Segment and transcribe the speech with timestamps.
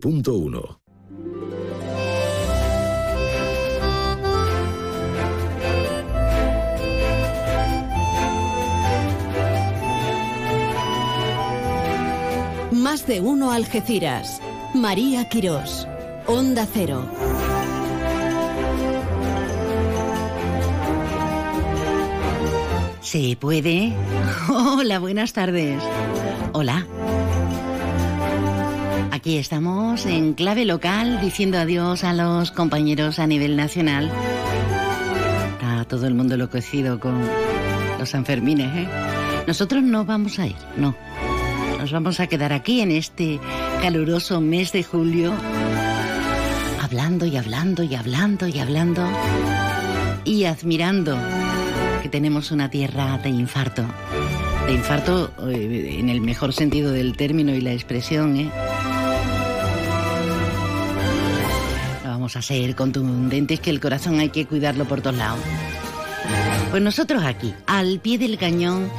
[0.00, 0.80] Punto 1.
[12.70, 14.40] Más de uno Algeciras.
[14.72, 15.88] María Quirós.
[16.26, 17.04] Onda Cero.
[23.00, 23.92] ¿Se puede?
[24.48, 25.82] Hola, buenas tardes.
[26.52, 26.86] Hola.
[29.18, 34.12] Aquí estamos en clave local diciendo adiós a los compañeros a nivel nacional.
[35.54, 37.20] Está todo el mundo enloquecido con
[37.98, 38.88] los Sanfermines, ¿eh?
[39.44, 40.94] Nosotros no vamos a ir, no.
[41.80, 43.40] Nos vamos a quedar aquí en este
[43.82, 45.34] caluroso mes de julio,
[46.80, 49.04] hablando y hablando y hablando y hablando
[50.24, 51.18] y admirando
[52.04, 53.84] que tenemos una tierra de infarto.
[54.68, 58.50] De infarto eh, en el mejor sentido del término y la expresión, ¿eh?
[62.36, 65.40] A ser contundentes que el corazón hay que cuidarlo por todos lados.
[66.70, 68.90] Pues nosotros aquí, al pie del cañón,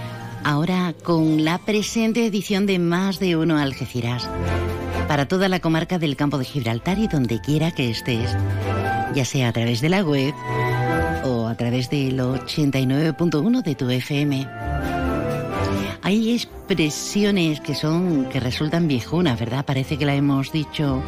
[0.44, 4.27] ahora con la presente edición de Más de Uno Algeciras,
[5.08, 8.36] para toda la comarca del campo de Gibraltar y donde quiera que estés,
[9.13, 10.33] ya sea a través de la web
[11.23, 14.47] o a través del 89.1 de tu FM.
[16.02, 19.66] Hay expresiones que son que resultan viejunas, ¿verdad?
[19.66, 21.03] Parece que la hemos dicho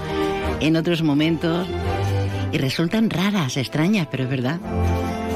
[0.60, 1.68] en otros momentos
[2.52, 4.60] y resultan raras, extrañas, pero es verdad.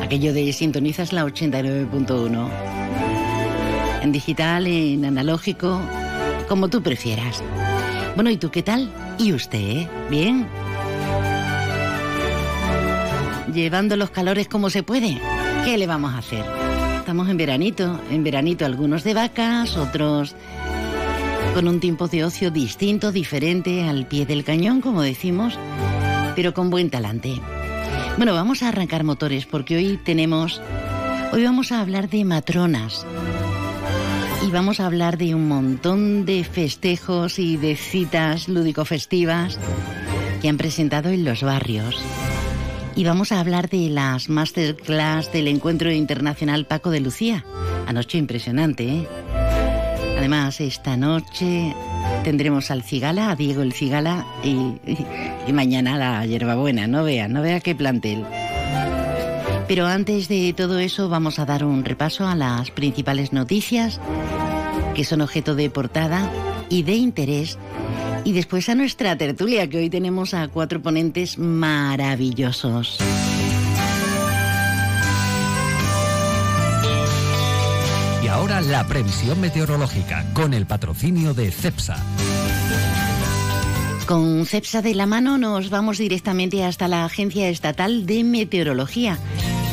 [0.04, 2.50] Aquello de sintonizas la 89.1
[4.02, 5.82] en digital, en analógico,
[6.48, 7.42] como tú prefieras.
[8.14, 8.92] Bueno, ¿y tú qué tal?
[9.18, 9.60] ¿Y usted?
[9.60, 9.90] Eh?
[10.10, 10.48] ¿Bien?
[13.52, 15.20] Llevando los calores como se puede.
[15.64, 16.46] ¿Qué le vamos a hacer?
[17.00, 20.36] Estamos en veranito, en veranito algunos de vacas, otros
[21.56, 25.58] con un tiempo de ocio distinto, diferente, al pie del cañón, como decimos,
[26.36, 27.40] pero con buen talante.
[28.18, 30.62] Bueno, vamos a arrancar motores porque hoy tenemos,
[31.34, 33.06] hoy vamos a hablar de matronas
[34.46, 39.60] y vamos a hablar de un montón de festejos y de citas lúdico-festivas
[40.42, 42.02] que han presentado en los barrios.
[42.96, 47.44] Y vamos a hablar de las masterclass del Encuentro Internacional Paco de Lucía.
[47.88, 49.08] Anoche impresionante, ¿eh?
[50.18, 51.76] Además, esta noche
[52.24, 56.88] tendremos al Cigala, a Diego el Cigala, y, mañana la hierbabuena.
[56.88, 58.26] No vea, no vea qué plantel.
[59.68, 64.00] Pero antes de todo eso vamos a dar un repaso a las principales noticias
[64.94, 66.32] que son objeto de portada
[66.70, 67.58] y de interés.
[68.24, 72.98] Y después a nuestra tertulia, que hoy tenemos a cuatro ponentes maravillosos.
[78.46, 81.98] Ahora la previsión meteorológica con el patrocinio de CEPSA.
[84.06, 89.18] Con CEPSA de la mano nos vamos directamente hasta la Agencia Estatal de Meteorología.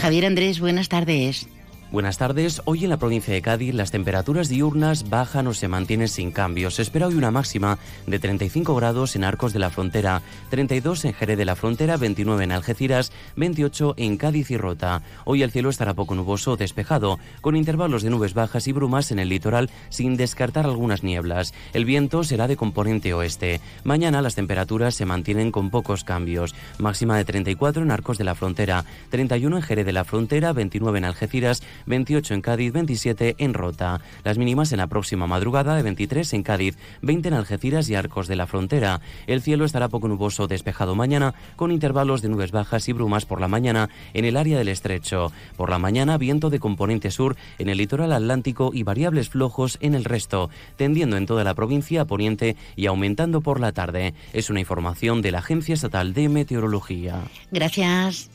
[0.00, 1.48] Javier Andrés, buenas tardes.
[1.92, 2.62] Buenas tardes.
[2.64, 6.76] Hoy en la provincia de Cádiz las temperaturas diurnas bajan o se mantienen sin cambios.
[6.76, 11.12] Se espera hoy una máxima de 35 grados en Arcos de la Frontera, 32 en
[11.12, 15.02] Jerez de la Frontera, 29 en Algeciras, 28 en Cádiz y Rota.
[15.26, 19.10] Hoy el cielo estará poco nuboso o despejado, con intervalos de nubes bajas y brumas
[19.10, 21.52] en el litoral sin descartar algunas nieblas.
[21.74, 23.60] El viento será de componente oeste.
[23.84, 26.54] Mañana las temperaturas se mantienen con pocos cambios.
[26.78, 30.96] Máxima de 34 en Arcos de la Frontera, 31 en Jerez de la Frontera, 29
[30.96, 34.00] en Algeciras, 28 en Cádiz, 27 en Rota.
[34.24, 38.28] Las mínimas en la próxima madrugada de 23 en Cádiz, 20 en Algeciras y Arcos
[38.28, 39.00] de la Frontera.
[39.26, 43.40] El cielo estará poco nuboso despejado mañana, con intervalos de nubes bajas y brumas por
[43.40, 45.32] la mañana en el área del estrecho.
[45.56, 49.94] Por la mañana, viento de componente sur en el litoral atlántico y variables flojos en
[49.94, 54.14] el resto, tendiendo en toda la provincia a poniente y aumentando por la tarde.
[54.32, 57.22] Es una información de la Agencia Estatal de Meteorología.
[57.50, 58.30] Gracias.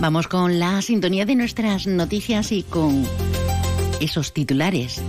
[0.00, 3.04] Vamos con la sintonía de nuestras noticias y con
[4.00, 5.00] esos titulares.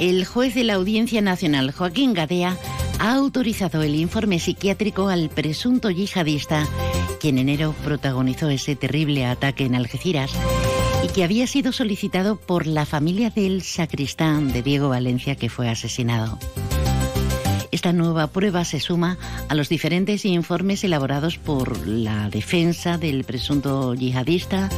[0.00, 2.56] El juez de la Audiencia Nacional, Joaquín Gadea,
[2.98, 6.66] ha autorizado el informe psiquiátrico al presunto yihadista,
[7.20, 10.32] quien en enero protagonizó ese terrible ataque en Algeciras
[11.04, 15.68] y que había sido solicitado por la familia del sacristán de Diego Valencia que fue
[15.68, 16.38] asesinado.
[17.72, 19.16] Esta nueva prueba se suma
[19.48, 24.68] a los diferentes informes elaborados por la defensa del presunto yihadista,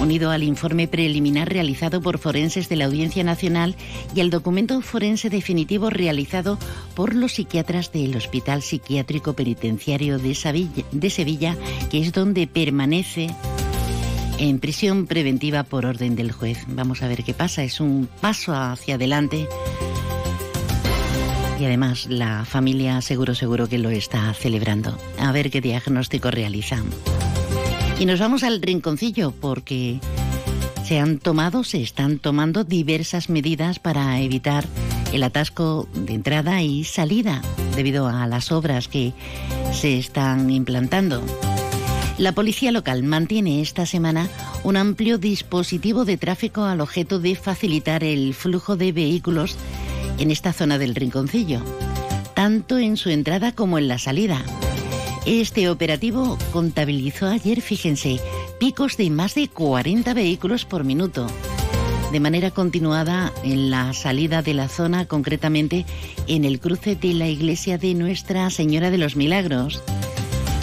[0.00, 3.76] unido al informe preliminar realizado por forenses de la Audiencia Nacional
[4.14, 6.58] y al documento forense definitivo realizado
[6.94, 11.58] por los psiquiatras del Hospital Psiquiátrico Penitenciario de Sevilla, de Sevilla
[11.90, 13.28] que es donde permanece
[14.38, 16.64] en prisión preventiva por orden del juez.
[16.68, 17.62] Vamos a ver qué pasa.
[17.62, 19.46] Es un paso hacia adelante.
[21.62, 24.98] Y además la familia seguro, seguro que lo está celebrando.
[25.16, 26.82] A ver qué diagnóstico realizan.
[28.00, 30.00] Y nos vamos al rinconcillo porque
[30.84, 34.64] se han tomado, se están tomando diversas medidas para evitar
[35.12, 37.42] el atasco de entrada y salida
[37.76, 39.12] debido a las obras que
[39.72, 41.22] se están implantando.
[42.18, 44.28] La policía local mantiene esta semana
[44.64, 49.56] un amplio dispositivo de tráfico al objeto de facilitar el flujo de vehículos
[50.18, 51.60] en esta zona del rinconcillo,
[52.34, 54.42] tanto en su entrada como en la salida.
[55.26, 58.20] Este operativo contabilizó ayer, fíjense,
[58.58, 61.26] picos de más de 40 vehículos por minuto,
[62.12, 65.86] de manera continuada en la salida de la zona, concretamente
[66.26, 69.82] en el cruce de la iglesia de Nuestra Señora de los Milagros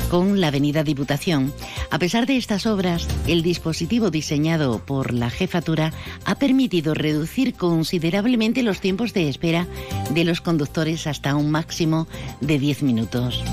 [0.09, 1.53] con la Avenida Diputación.
[1.91, 5.93] A pesar de estas obras, el dispositivo diseñado por la jefatura
[6.25, 9.67] ha permitido reducir considerablemente los tiempos de espera
[10.11, 12.07] de los conductores hasta un máximo
[12.41, 13.43] de 10 minutos.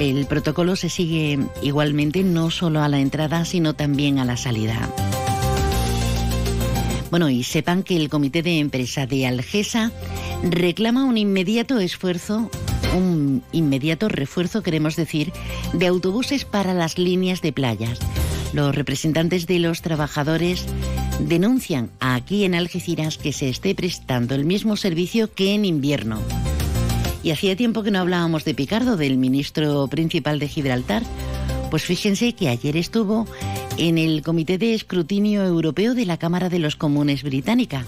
[0.00, 4.88] El protocolo se sigue igualmente no solo a la entrada, sino también a la salida.
[7.10, 9.90] Bueno, y sepan que el Comité de Empresa de Algesa
[10.42, 12.50] reclama un inmediato esfuerzo
[12.96, 15.32] un inmediato refuerzo, queremos decir,
[15.72, 17.98] de autobuses para las líneas de playas.
[18.52, 20.64] Los representantes de los trabajadores
[21.20, 26.20] denuncian aquí en Algeciras que se esté prestando el mismo servicio que en invierno.
[27.22, 31.02] Y hacía tiempo que no hablábamos de Picardo, del ministro principal de Gibraltar.
[31.70, 33.26] Pues fíjense que ayer estuvo
[33.76, 37.84] en el Comité de Escrutinio Europeo de la Cámara de los Comunes Británica.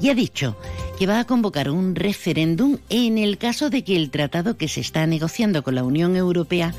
[0.00, 0.56] Y ha dicho
[0.98, 4.80] que va a convocar un referéndum en el caso de que el tratado que se
[4.80, 6.74] está negociando con la Unión Europea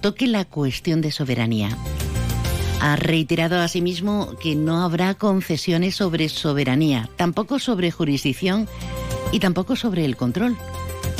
[0.00, 1.76] toque la cuestión de soberanía.
[2.80, 8.68] Ha reiterado asimismo que no habrá concesiones sobre soberanía, tampoco sobre jurisdicción
[9.32, 10.56] y tampoco sobre el control.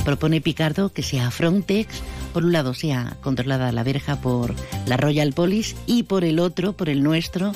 [0.05, 2.03] Propone Picardo que sea Frontex,
[2.33, 4.55] por un lado sea controlada la verja por
[4.87, 7.53] la Royal Police y por el otro, por el nuestro,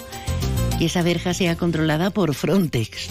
[0.78, 3.10] que esa verja sea controlada por Frontex.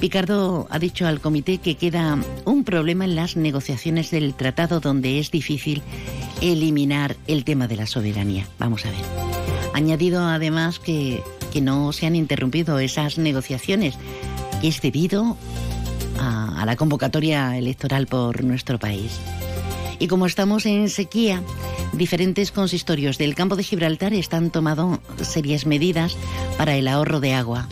[0.00, 5.18] Picardo ha dicho al comité que queda un problema en las negociaciones del tratado donde
[5.18, 5.82] es difícil
[6.40, 8.46] eliminar el tema de la soberanía.
[8.58, 9.00] Vamos a ver.
[9.74, 13.96] Añadido además que, que no se han interrumpido esas negociaciones
[14.62, 15.36] es debido
[16.18, 19.20] a, a la convocatoria electoral por nuestro país.
[19.98, 21.42] Y como estamos en sequía,
[21.92, 26.16] diferentes consistorios del campo de Gibraltar están tomando serias medidas
[26.56, 27.68] para el ahorro de agua.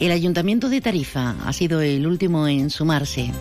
[0.00, 3.32] El Ayuntamiento de Tarifa ha sido el último en sumarse.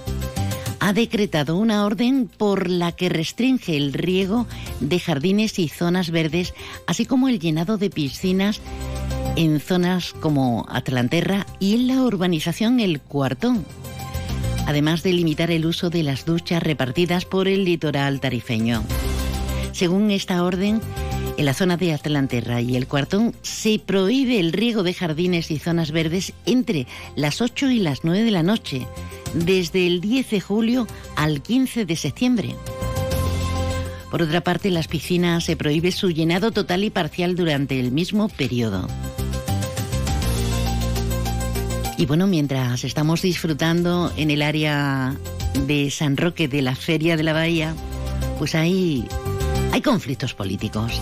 [0.79, 4.47] Ha decretado una orden por la que restringe el riego
[4.79, 6.55] de jardines y zonas verdes,
[6.87, 8.59] así como el llenado de piscinas
[9.35, 13.63] en zonas como Atlanterra y en la urbanización El Cuartón,
[14.65, 18.83] además de limitar el uso de las duchas repartidas por el litoral tarifeño.
[19.73, 20.81] Según esta orden,
[21.37, 25.59] en la zona de Atlanterra y el Cuartón se prohíbe el riego de jardines y
[25.59, 28.87] zonas verdes entre las 8 y las 9 de la noche,
[29.33, 32.55] desde el 10 de julio al 15 de septiembre.
[34.09, 38.29] Por otra parte, las piscinas se prohíbe su llenado total y parcial durante el mismo
[38.29, 38.87] periodo.
[41.97, 45.15] Y bueno, mientras estamos disfrutando en el área
[45.65, 47.75] de San Roque de la Feria de la Bahía,
[48.37, 49.07] pues hay,
[49.71, 51.01] hay conflictos políticos.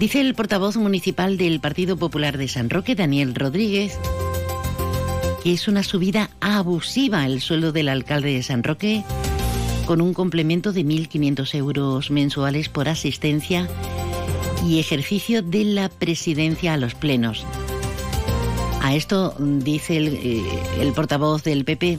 [0.00, 3.98] Dice el portavoz municipal del Partido Popular de San Roque, Daniel Rodríguez,
[5.42, 9.04] que es una subida abusiva el sueldo del alcalde de San Roque,
[9.84, 13.68] con un complemento de 1.500 euros mensuales por asistencia
[14.66, 17.44] y ejercicio de la presidencia a los plenos.
[18.80, 21.98] A esto dice el, eh, portavoz del PP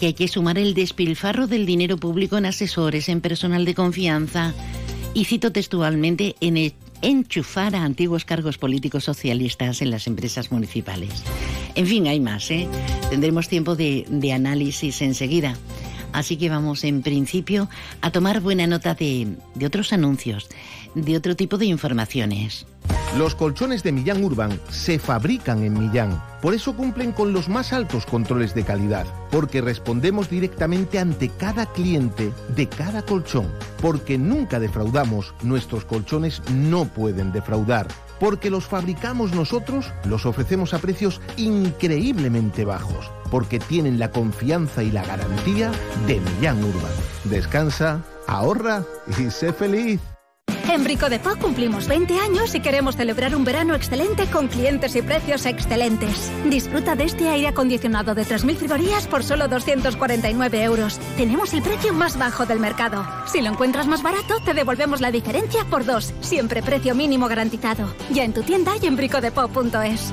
[0.00, 4.52] que hay que sumar el despilfarro del dinero público en asesores, en personal de confianza,
[5.14, 6.56] y cito textualmente, en,
[7.02, 11.24] enchufar a antiguos cargos políticos socialistas en las empresas municipales.
[11.74, 12.68] En fin, hay más, ¿eh?
[13.10, 15.56] Tendremos tiempo de, de análisis enseguida.
[16.12, 17.68] Así que vamos en principio
[18.00, 20.48] a tomar buena nota de, de otros anuncios,
[20.94, 22.66] de otro tipo de informaciones.
[23.16, 26.22] Los colchones de Millán Urban se fabrican en Millán.
[26.42, 29.06] Por eso cumplen con los más altos controles de calidad.
[29.30, 33.50] Porque respondemos directamente ante cada cliente de cada colchón.
[33.80, 35.34] Porque nunca defraudamos.
[35.42, 37.88] Nuestros colchones no pueden defraudar.
[38.20, 43.10] Porque los fabricamos nosotros, los ofrecemos a precios increíblemente bajos.
[43.30, 45.70] Porque tienen la confianza y la garantía
[46.06, 46.92] de Millán Urban.
[47.24, 48.84] Descansa, ahorra
[49.18, 50.00] y sé feliz.
[50.68, 54.94] En Brico de Po cumplimos 20 años y queremos celebrar un verano excelente con clientes
[54.96, 56.30] y precios excelentes.
[56.44, 61.00] Disfruta de este aire acondicionado de 3.000 frigorías por solo 249 euros.
[61.16, 63.06] Tenemos el precio más bajo del mercado.
[63.26, 66.12] Si lo encuentras más barato, te devolvemos la diferencia por dos.
[66.20, 67.94] Siempre precio mínimo garantizado.
[68.10, 70.12] Ya en tu tienda y en bricodepop.es.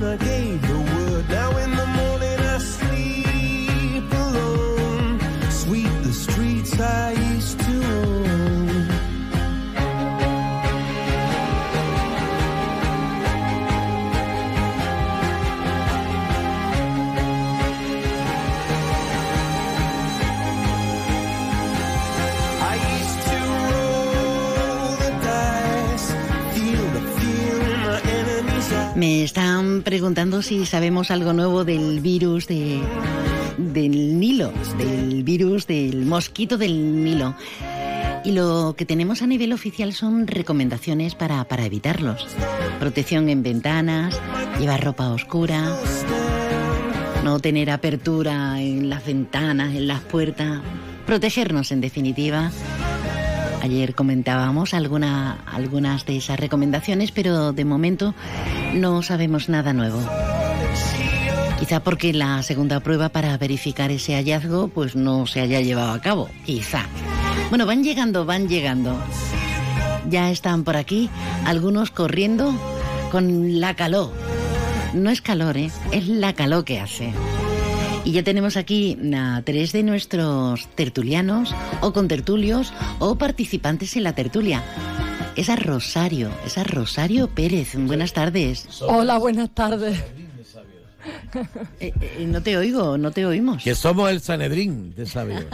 [0.00, 0.35] When I gave
[30.46, 32.80] si sabemos algo nuevo del virus de,
[33.58, 37.34] del Nilo, del virus del mosquito del Nilo.
[38.24, 42.28] Y lo que tenemos a nivel oficial son recomendaciones para, para evitarlos.
[42.78, 44.20] Protección en ventanas,
[44.60, 45.76] llevar ropa oscura,
[47.24, 50.60] no tener apertura en las ventanas, en las puertas,
[51.06, 52.52] protegernos en definitiva.
[53.66, 58.14] Ayer comentábamos alguna, algunas de esas recomendaciones, pero de momento
[58.74, 60.00] no sabemos nada nuevo.
[61.58, 66.00] Quizá porque la segunda prueba para verificar ese hallazgo pues no se haya llevado a
[66.00, 66.30] cabo.
[66.44, 66.84] Quizá.
[67.48, 68.96] Bueno, van llegando, van llegando.
[70.08, 71.10] Ya están por aquí,
[71.44, 72.54] algunos corriendo
[73.10, 74.12] con la calor.
[74.94, 75.72] No es calor, ¿eh?
[75.90, 77.12] es la calor que hace.
[78.06, 84.14] Y ya tenemos aquí a tres de nuestros tertulianos o contertulios o participantes en la
[84.14, 84.62] tertulia.
[85.34, 87.74] Esa Rosario, esa Rosario Pérez.
[87.74, 88.68] Buenas tardes.
[88.82, 90.00] Hola, buenas tardes.
[91.80, 93.62] Eh, eh, no te oigo, no te oímos.
[93.62, 95.44] Que somos el Sanedrín de sabios.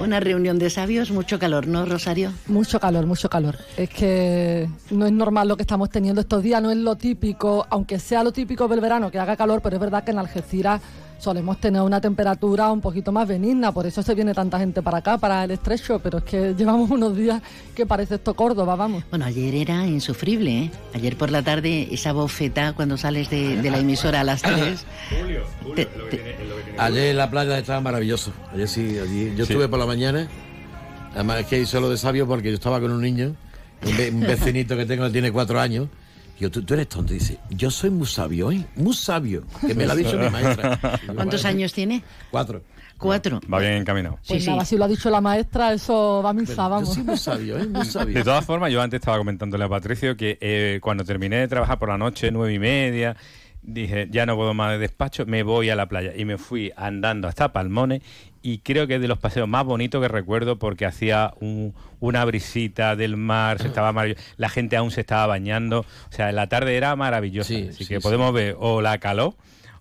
[0.00, 2.32] Una reunión de sabios, mucho calor, ¿no, Rosario?
[2.46, 3.56] Mucho calor, mucho calor.
[3.76, 7.66] Es que no es normal lo que estamos teniendo estos días, no es lo típico,
[7.70, 10.80] aunque sea lo típico del verano, que haga calor, pero es verdad que en Algeciras
[11.24, 14.98] solemos tener una temperatura un poquito más benigna, por eso se viene tanta gente para
[14.98, 17.42] acá, para el estrecho, pero es que llevamos unos días
[17.74, 19.02] que parece esto Córdoba, vamos.
[19.10, 20.70] Bueno, ayer era insufrible, ¿eh?
[20.94, 24.84] Ayer por la tarde, esa bofeta cuando sales de, de la emisora a las 3.
[25.74, 26.36] Te- te-
[26.78, 28.32] Ayer en la playa estaba maravilloso.
[28.52, 29.30] Ayer sí, allí.
[29.36, 29.52] Yo Sí.
[29.52, 30.28] estuve por la mañana.
[31.14, 33.34] Además es que hice lo de sabio porque yo estaba con un niño,
[33.86, 35.88] un, ve- un vecinito que tengo que tiene cuatro años.
[36.38, 37.12] Y yo, tú, tú eres tonto.
[37.14, 38.64] Y dice, yo soy muy sabio, ¿eh?
[38.76, 39.44] Muy sabio.
[39.60, 40.78] Que me lo ha dicho mi maestra.
[41.14, 41.54] ¿Cuántos "Vale".
[41.56, 42.02] años tiene?
[42.30, 42.62] Cuatro.
[42.98, 43.40] Cuatro.
[43.52, 44.18] Va bien encaminado.
[44.26, 46.88] Pues nada, si lo ha dicho la maestra, eso va a misa, vamos.
[46.90, 47.66] Yo soy muy sabio, ¿eh?
[47.66, 48.14] Muy sabio.
[48.14, 51.78] De todas formas, yo antes estaba comentándole a Patricio que eh, cuando terminé de trabajar
[51.78, 53.16] por la noche, nueve y media,
[53.62, 56.12] dije, ya no puedo más de despacho, me voy a la playa.
[56.16, 58.02] Y me fui andando hasta Palmones
[58.46, 62.22] y creo que es de los paseos más bonitos que recuerdo porque hacía un- una
[62.26, 64.04] brisita del mar, se estaba
[64.36, 65.80] la gente aún se estaba bañando.
[65.80, 67.54] O sea, la tarde era maravillosa.
[67.70, 69.34] Así que podemos ver o la calor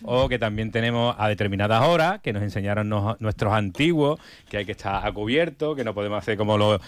[0.05, 4.19] o que también tenemos a determinadas horas que nos enseñaron nos- nuestros antiguos
[4.50, 6.81] que hay que estar a cubierto, que no podemos hacer como los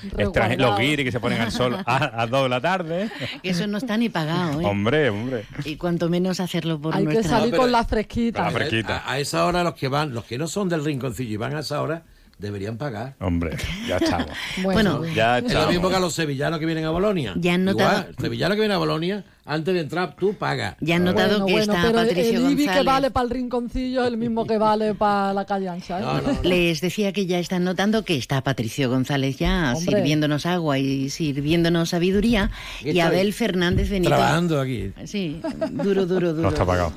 [0.58, 3.10] los guiris que se ponen al sol a, a dos de la tarde.
[3.44, 4.66] Eso no está ni pagado, ¿eh?
[4.66, 5.46] Hombre, hombre.
[5.64, 8.48] Y cuanto menos hacerlo por Hay que salir con la fresquita.
[8.48, 11.56] A, a esa hora los que van, los que no son del rinconcillo y van
[11.56, 12.04] a esa hora,
[12.38, 13.16] deberían pagar.
[13.20, 13.56] Hombre,
[13.88, 14.28] ya estamos.
[14.64, 15.70] Bueno, ya es lo estamos.
[15.72, 17.34] mismo que a los sevillanos que vienen a Bolonia.
[17.38, 20.76] Ya han notado- Igual, el sevillano que viene a Bolonia, antes de entrar, tú pagas.
[20.82, 22.86] Ya han notado Bueno, que bueno, está pero Patricio el IBI que González.
[22.86, 26.00] vale para el rinconcillo es el mismo que vale para la calle ancha.
[26.02, 26.38] ¿eh?
[26.44, 29.96] Les decía que ya están notando que está Patricio González ya Hombre.
[29.96, 32.50] sirviéndonos agua y sirviéndonos sabiduría.
[32.84, 33.00] Y.
[33.00, 34.10] Abel Fernández Benito.
[34.10, 34.92] Trabajando aquí.
[35.06, 35.40] Sí,
[35.72, 36.42] duro, duro, duro.
[36.44, 36.92] No está pagado.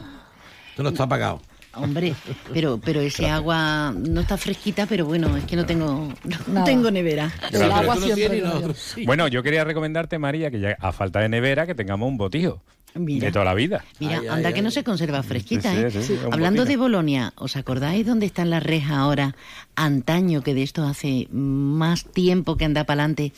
[0.70, 1.42] Esto no está pagado.
[1.74, 2.14] Hombre,
[2.52, 6.12] pero, pero ese agua no está fresquita, pero bueno, es que no tengo,
[6.46, 7.32] no tengo nevera.
[7.52, 8.42] El agua no siempre.
[9.04, 12.62] Bueno, yo quería recomendarte, María, que ya a falta de nevera, que tengamos un botijo.
[12.94, 13.26] Mira.
[13.26, 13.84] De toda la vida.
[14.00, 15.90] Mira, anda que no se conserva fresquita, Sí, ¿eh?
[15.90, 19.36] sí, sí, Hablando de Bolonia, ¿os acordáis dónde están las rejas ahora?
[19.76, 23.32] Antaño, que de esto hace más tiempo que anda para adelante,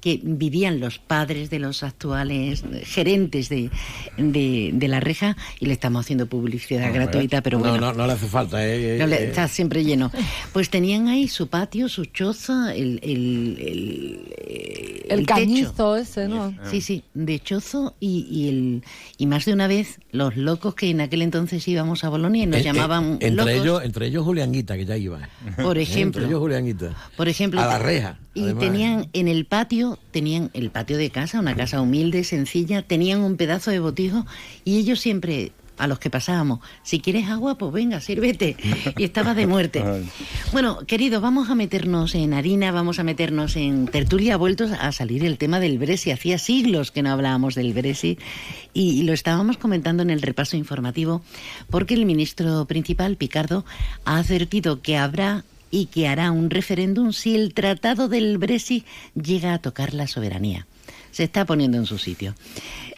[0.00, 3.70] que vivían los padres de los actuales gerentes de,
[4.16, 7.92] de, de la reja y le estamos haciendo publicidad gratuita, pero no, bueno.
[7.92, 8.66] no, no le hace falta.
[8.66, 10.10] Eh, No le- eh, está siempre lleno.
[10.52, 15.34] Pues tenían ahí su patio, su choza, el, el, el, eh, El techo.
[15.34, 16.52] cañizo ese, ¿no?
[16.70, 18.82] Sí, sí, de chozo y, y el
[19.16, 22.46] y más de una vez los locos que en aquel entonces íbamos a Bolonia y
[22.46, 23.52] nos eh, eh, llamaban entre locos.
[23.52, 25.28] ellos, entre ellos Julianguita, que ya iba.
[25.56, 26.20] Por ejemplo.
[26.20, 26.94] Entre ellos Julianguita.
[27.16, 28.18] Por ejemplo, A la reja.
[28.34, 28.64] Y además.
[28.64, 33.36] tenían en el patio, tenían el patio de casa, una casa humilde, sencilla, tenían un
[33.36, 34.26] pedazo de botijo
[34.64, 38.56] y ellos siempre a los que pasábamos, si quieres agua, pues venga, sírvete.
[38.96, 39.84] Y estaba de muerte.
[40.52, 44.34] Bueno, querido, vamos a meternos en harina, vamos a meternos en tertulia.
[44.34, 46.12] Ha vuelto a salir el tema del Brexit.
[46.12, 48.20] Hacía siglos que no hablábamos del Brexit
[48.72, 51.22] y, y lo estábamos comentando en el repaso informativo
[51.70, 53.64] porque el ministro principal, Picardo,
[54.04, 58.86] ha advertido que habrá y que hará un referéndum si el tratado del Brexit
[59.20, 60.68] llega a tocar la soberanía.
[61.10, 62.34] Se está poniendo en su sitio.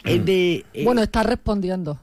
[0.04, 1.98] Eh, de, eh, Bueno, está respondiendo.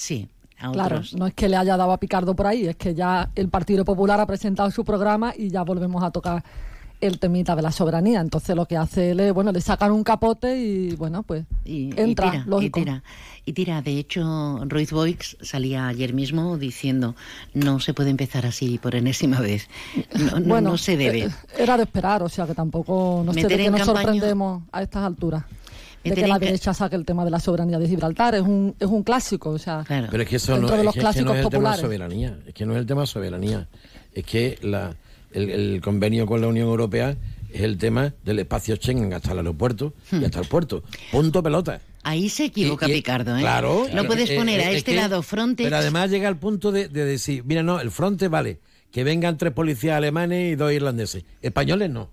[0.00, 0.28] Sí,
[0.58, 3.30] a Claro, no es que le haya dado a Picardo por ahí, es que ya
[3.34, 6.42] el Partido Popular ha presentado su programa y ya volvemos a tocar
[7.00, 8.20] el temita de la soberanía.
[8.20, 11.98] Entonces lo que hace él es, bueno, le sacan un capote y bueno, pues Y,
[11.98, 12.78] entra, y tira, lógico.
[12.80, 13.02] y tira.
[13.46, 13.80] Y tira.
[13.80, 17.16] De hecho, Ruiz Boix salía ayer mismo diciendo
[17.54, 19.66] no se puede empezar así por enésima vez.
[20.14, 21.24] No, no- bueno, no se debe.
[21.24, 24.82] eh, Era de esperar, o sea que tampoco no sé de qué nos sorprendemos a
[24.82, 25.44] estas alturas.
[26.04, 28.86] De que la derecha saque el tema de la soberanía de Gibraltar es un, es
[28.88, 31.14] un clásico, o sea, Pero es que eso dentro no, de es los que- es
[31.14, 31.80] que no clásicos es el tema de populares.
[31.80, 32.38] soberanía.
[32.46, 33.68] Es que no es el tema de soberanía.
[34.14, 34.96] Es que la,
[35.32, 37.16] el, el convenio con la Unión Europea
[37.52, 40.22] es el tema del espacio Schengen hasta el aeropuerto Hmm.
[40.22, 40.82] y hasta el puerto.
[41.12, 41.80] Punto pelota.
[42.02, 43.40] Ahí se equivoca Y- y- Picardo, ¿eh?
[43.40, 43.86] Claro.
[43.92, 45.66] No puedes Eh, poner eh, a es este que- lado Frontex.
[45.66, 48.58] Pero además llega al punto de, de decir, mira, no, el Frontex vale,
[48.90, 51.24] que vengan tres policías alemanes y dos irlandeses.
[51.42, 52.08] Españoles no.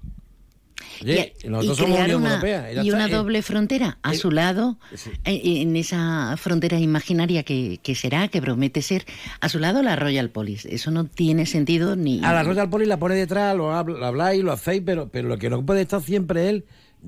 [1.02, 2.72] Oye, y, nosotros y somos crear Unión una, Europea.
[2.72, 3.10] y está, una eh.
[3.12, 4.78] doble frontera a su lado,
[5.26, 9.06] eh, en esa frontera imaginaria que, que será, que promete ser,
[9.42, 10.74] a su lado la Royal Police.
[10.74, 12.24] Eso no tiene sentido ni...
[12.24, 15.28] A la Royal Police la pone detrás, lo, habl- lo habláis, lo hacéis, pero, pero
[15.28, 16.66] lo que no puede estar siempre él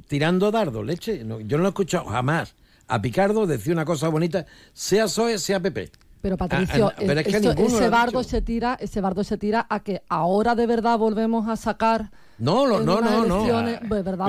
[0.08, 1.24] tirando dardo, leche.
[1.24, 2.56] No, yo no lo he escuchado jamás
[2.88, 5.92] a Picardo decir una cosa bonita, sea SOE, sea PP.
[6.22, 9.00] Pero Patricio, Ah, ah, pero es que esto- ninguno lo ese bardo se tira, ese
[9.00, 12.12] bardo se tira a que ahora de verdad volvemos a sacar.
[12.39, 13.45] No, lo- no, no, no.
[14.04, 14.28] verdad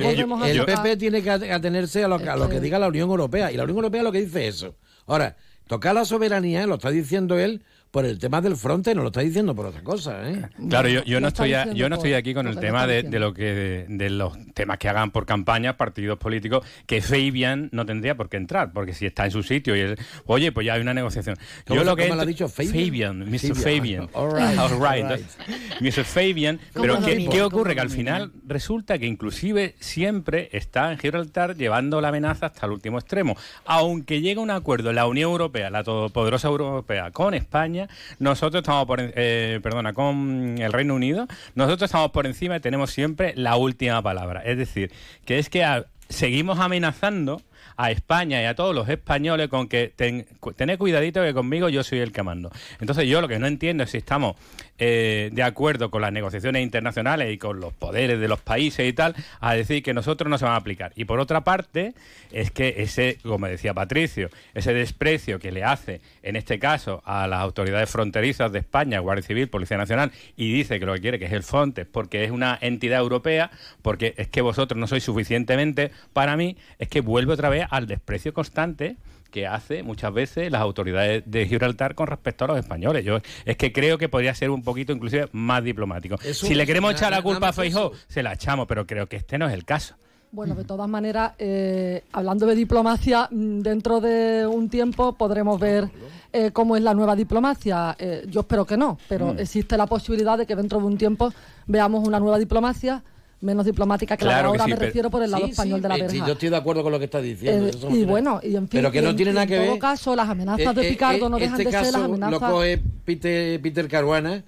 [0.50, 0.66] El, a.
[0.82, 3.50] PP tiene que at- atenerse a lo, que- a lo que diga la Unión Europea.
[3.52, 4.74] Y la Unión Europea lo que dice es eso.
[5.06, 9.08] Ahora, tocar la soberanía lo está diciendo él por el tema del fronte, no lo
[9.08, 10.30] está diciendo por otra cosa.
[10.30, 10.48] ¿eh?
[10.68, 13.18] Claro, yo, yo no estoy a- yo no estoy aquí con el tema de, de
[13.18, 17.84] lo que de, de los temas que hagan por campañas partidos políticos que Fabian no
[17.86, 20.74] tendría por qué entrar, porque si está en su sitio y es, oye, pues ya
[20.74, 21.36] hay una negociación.
[21.66, 22.48] ¿Cómo yo lo que lo ha entro- dicho?
[22.48, 23.28] ¿Fabian?
[23.28, 23.54] Mr.
[23.56, 24.08] Fabian.
[24.08, 24.08] Fabian.
[24.14, 25.04] All right, All right.
[25.04, 25.80] all right.
[25.80, 26.04] Mr.
[26.04, 27.74] Fabian, ¿Cómo pero ¿qué, qué ¿Cómo ocurre?
[27.74, 32.72] Que al final resulta que inclusive siempre está en Gibraltar llevando la amenaza hasta el
[32.72, 33.36] último extremo.
[33.64, 37.79] Aunque llegue un acuerdo la Unión Europea, la todopoderosa Europea, con España,
[38.18, 42.90] nosotros estamos por, eh, perdona, con el Reino Unido, nosotros estamos por encima y tenemos
[42.90, 44.42] siempre la última palabra.
[44.44, 44.92] Es decir,
[45.24, 47.42] que es que seguimos amenazando
[47.80, 51.82] a España y a todos los españoles con que ten, tened cuidadito que conmigo yo
[51.82, 52.50] soy el que mando.
[52.78, 54.36] Entonces yo lo que no entiendo es si estamos
[54.82, 58.92] eh, de acuerdo con las negociaciones internacionales y con los poderes de los países y
[58.92, 60.92] tal, a decir que nosotros no se van a aplicar.
[60.94, 61.94] Y por otra parte,
[62.32, 67.26] es que ese, como decía Patricio, ese desprecio que le hace, en este caso, a
[67.26, 71.18] las autoridades fronterizas de España, Guardia Civil, Policía Nacional, y dice que lo que quiere
[71.18, 73.50] que es el Frontex, porque es una entidad europea,
[73.82, 77.86] porque es que vosotros no sois suficientemente para mí, es que vuelve otra vez al
[77.86, 78.96] desprecio constante
[79.30, 83.04] que hace muchas veces las autoridades de Gibraltar con respecto a los españoles.
[83.04, 86.16] Yo es que creo que podría ser un poquito inclusive más diplomático.
[86.24, 87.92] Eso si le queremos echar la culpa a eso.
[88.08, 89.94] se la echamos, pero creo que este no es el caso.
[90.32, 95.88] Bueno, de todas maneras, eh, hablando de diplomacia, mm, dentro de un tiempo podremos ver
[96.32, 97.96] eh, cómo es la nueva diplomacia.
[97.98, 99.40] Eh, yo espero que no, pero Mm.
[99.40, 101.32] existe la posibilidad de que dentro de un tiempo
[101.66, 103.02] veamos una nueva diplomacia
[103.40, 105.44] menos diplomática que la de Claro que ahora, sí, me pero- refiero por el lado
[105.46, 106.12] Sí, español sí, de la eh, verja.
[106.12, 107.66] sí, yo estoy de acuerdo con lo que está diciendo.
[107.66, 109.48] Eh, eso y no bueno, y en fin, pero que no en- tiene nada en
[109.48, 109.78] que todo ver.
[109.78, 112.04] caso, las amenazas Eh, de eh, Picardo no eh, dejan este de ser las caso
[112.04, 112.32] amenazas.
[112.32, 114.44] Lo coge Peter, Peter Caruana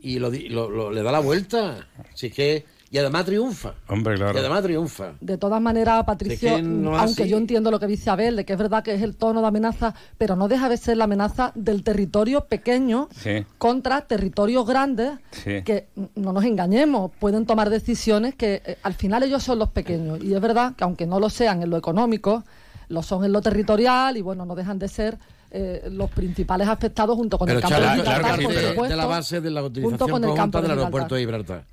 [0.00, 1.86] y lo, di- lo- lo- le da la vuelta.
[2.20, 3.74] Es que, y además triunfa.
[3.86, 4.34] Hombre, claro.
[4.34, 5.12] Y además triunfa.
[5.20, 7.30] De todas maneras, Patricio, no aunque así.
[7.30, 9.46] yo entiendo lo que dice Abel, de que es verdad que es el tono de
[9.46, 15.12] amenaza, pero no deja de ser la amenaza del territorio pequeño Sí, contra territorios grandes
[15.30, 15.62] sí.
[15.62, 20.20] que, no nos engañemos, pueden tomar decisiones que eh, al final ellos son los pequeños.
[20.22, 22.42] Y es verdad que aunque no lo sean en lo económico,
[22.88, 25.16] lo son en lo territorial y bueno, no dejan de ser
[25.52, 29.60] eh, los principales afectados junto con Pero el campo de de, la base de la
[29.60, 31.64] junto utilización con el campo de del aeropuerto de Gibraltar.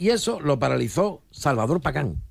[0.00, 2.22] Y eso lo paralizó Salvador Pagán.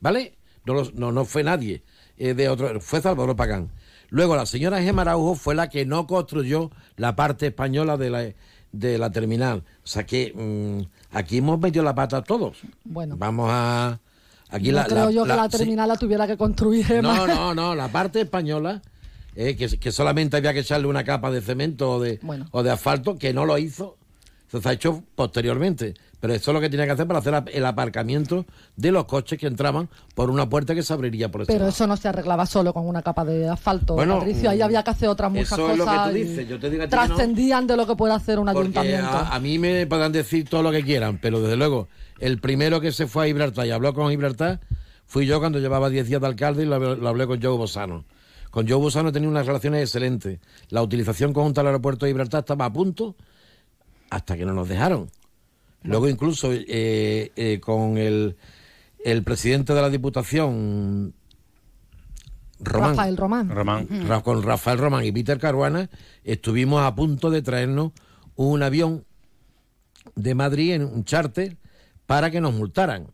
[0.00, 0.36] ¿Vale?
[0.66, 1.82] No, lo- no, no fue nadie
[2.18, 3.70] eh, de otro, fue Salvador Pagán.
[4.10, 8.32] Luego la señora Gemma Araujo fue la que no construyó la parte española de la,
[8.72, 9.64] de la terminal.
[9.82, 12.58] O sea que mm, aquí hemos metido la pata todos.
[12.84, 13.98] Bueno, Vamos a...
[14.50, 15.56] Aquí no la, creo la- yo que la- sí.
[15.56, 17.16] terminal la tuviera que construir Gemma.
[17.16, 18.82] No, no, no, la parte española,
[19.34, 22.46] eh, que, que solamente había que echarle una capa de cemento o de, Bueno.
[22.50, 23.96] o de asfalto, que no lo hizo.
[24.48, 25.94] Eso se ha hecho posteriormente.
[26.20, 29.38] Pero eso es lo que tenía que hacer para hacer el aparcamiento de los coches
[29.38, 31.70] que entraban por una puerta que se abriría por ese Pero lado.
[31.70, 34.48] eso no se arreglaba solo con una capa de asfalto, Bueno, Patricio.
[34.50, 36.10] Ahí había que hacer otras muchas eso es lo que cosas.
[36.10, 37.06] tú y dices, yo te digo a ti que no.
[37.06, 39.08] Trascendían de lo que puede hacer un ayuntamiento.
[39.10, 42.80] a, a mí me podrán decir todo lo que quieran, pero desde luego, el primero
[42.80, 44.60] que se fue a Gibraltar y habló con Gibraltar
[45.06, 47.56] fui yo cuando llevaba 10 días de alcalde y lo, hablé- lo hablé con Joe
[47.56, 48.04] Bosano.
[48.50, 50.40] Con Joe Bosano tenía unas relaciones excelentes.
[50.70, 53.14] La utilización conjunta del aeropuerto de Gibraltar estaba a punto
[54.10, 55.10] hasta que no nos dejaron.
[55.82, 58.36] Luego incluso eh, eh, con el,
[59.04, 61.14] el presidente de la Diputación,
[62.58, 63.50] Román, Rafael Román.
[63.50, 64.08] Román.
[64.08, 65.90] Ra- con Rafael Román y Peter Caruana
[66.24, 67.92] estuvimos a punto de traernos
[68.34, 69.04] un avión
[70.14, 71.56] de Madrid en un charter
[72.06, 73.08] para que nos multaran.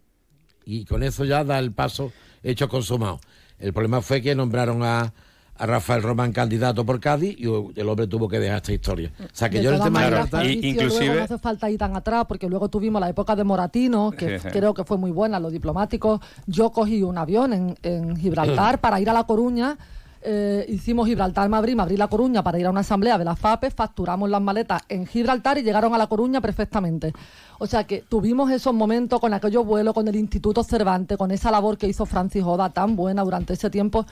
[0.65, 3.21] Y con eso ya da el paso hecho consumado.
[3.59, 5.13] El problema fue que nombraron a,
[5.57, 9.13] a Rafael Román candidato por Cádiz y el hombre tuvo que dejar esta historia.
[9.21, 12.49] O sea que De yo en Patricio, luego no hace falta ir tan atrás, porque
[12.49, 16.21] luego tuvimos la época de Moratino, que creo que fue muy buena, los diplomáticos.
[16.47, 19.77] Yo cogí un avión en, en Gibraltar para ir a La Coruña.
[20.25, 24.41] eh, hicimos Gibraltar-Madrid, Madrid-La Coruña para ir a una asamblea de la FAPE, facturamos las
[24.41, 27.13] maletas en Gibraltar y llegaron a La Coruña perfectamente.
[27.59, 31.51] O sea que tuvimos esos momentos con aquellos vuelos, con el Instituto Cervantes, con esa
[31.51, 34.07] labor que hizo Francis Oda tan buena durante ese tiempo.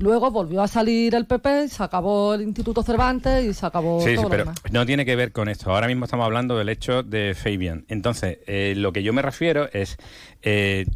[0.00, 4.10] Luego volvió a salir el PP, se acabó el Instituto Cervantes y se acabó Sí,
[4.10, 4.58] sí, todo lo pero demás.
[4.70, 5.70] no tiene que ver con esto.
[5.70, 7.84] Ahora mismo estamos hablando del hecho de Fabian.
[7.88, 9.98] Entonces, eh, lo que yo me refiero es,
[10.42, 10.86] eh,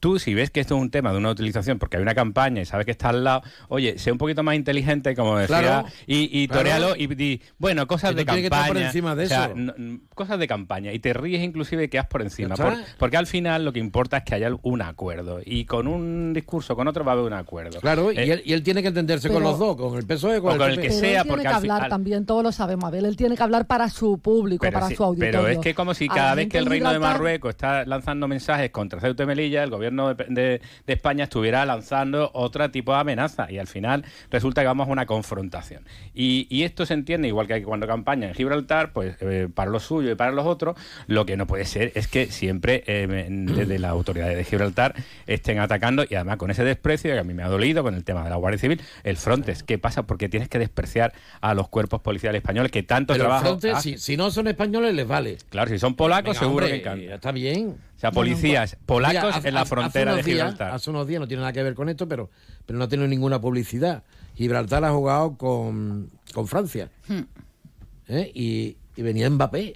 [0.00, 2.62] tú si ves que esto es un tema de una utilización, porque hay una campaña
[2.62, 5.88] y sabes que está al lado, oye, sé un poquito más inteligente, como decía, Claro,
[6.06, 6.62] y, y claro.
[6.62, 8.68] torealo y di, bueno, cosas Que de que estar campaña.
[8.68, 9.72] por encima de o sea, eso.
[10.14, 10.92] cosas de campaña.
[10.92, 12.54] Y te ríes inclusive y quedas por encima.
[12.56, 15.40] Por- porque al final lo que importa es que haya un acuerdo.
[15.44, 17.80] Y con un discurso, con otro va a haber un acuerdo.
[17.80, 20.40] Claro, y Eh, él, y él tiene que entenderse con los dos, con el PSOE
[20.40, 22.26] con, O con el que Pero sea, él porque tiene que al hablar final- también,
[22.26, 23.04] todos lo sabemos, Abel.
[23.04, 25.32] Él tiene que hablar para su público, Pero, para su auditorio.
[25.40, 28.70] pero es que como si cada vez que el reino de Marruecos está lanzando mensajes
[28.70, 33.00] contra Ceuta y Melilla, el gobierno de, de- de España estuviera lanzando otro tipo de
[33.00, 35.84] amenaza y al final resulta que vamos a una confrontación.
[36.14, 39.82] Y, y esto se entiende, igual que cuando campaña en Gibraltar, pues eh, para los
[39.84, 43.78] suyos y para los otros, lo que no puede ser es que siempre eh, desde
[43.78, 44.94] las autoridades de Gibraltar
[45.26, 48.04] estén atacando y además con ese desprecio que a mí me ha dolido con el
[48.04, 49.62] tema de la Guardia Civil, el Frontex.
[49.62, 50.04] ¿Qué pasa?
[50.04, 53.82] Porque tienes que despreciar a los cuerpos policiales españoles que tanto Pero el trabajo Frontex,
[53.82, 55.38] si, si no son españoles, les vale.
[55.50, 57.12] Claro, si son polacos, Venga, seguro hombre, que encantan.
[57.14, 57.76] Está bien.
[57.98, 60.70] O sea, policías polacos Mira, hace- en la hace- frontera hace de días- Gibraltar.
[60.72, 62.30] hace unos días, no tiene nada que ver con esto, pero,
[62.64, 64.04] pero no ha tenido ninguna publicidad.
[64.36, 66.90] Gibraltar ha jugado con, con Francia.
[68.08, 68.30] ¿eh?
[68.34, 69.74] Y, y venía Mbappé.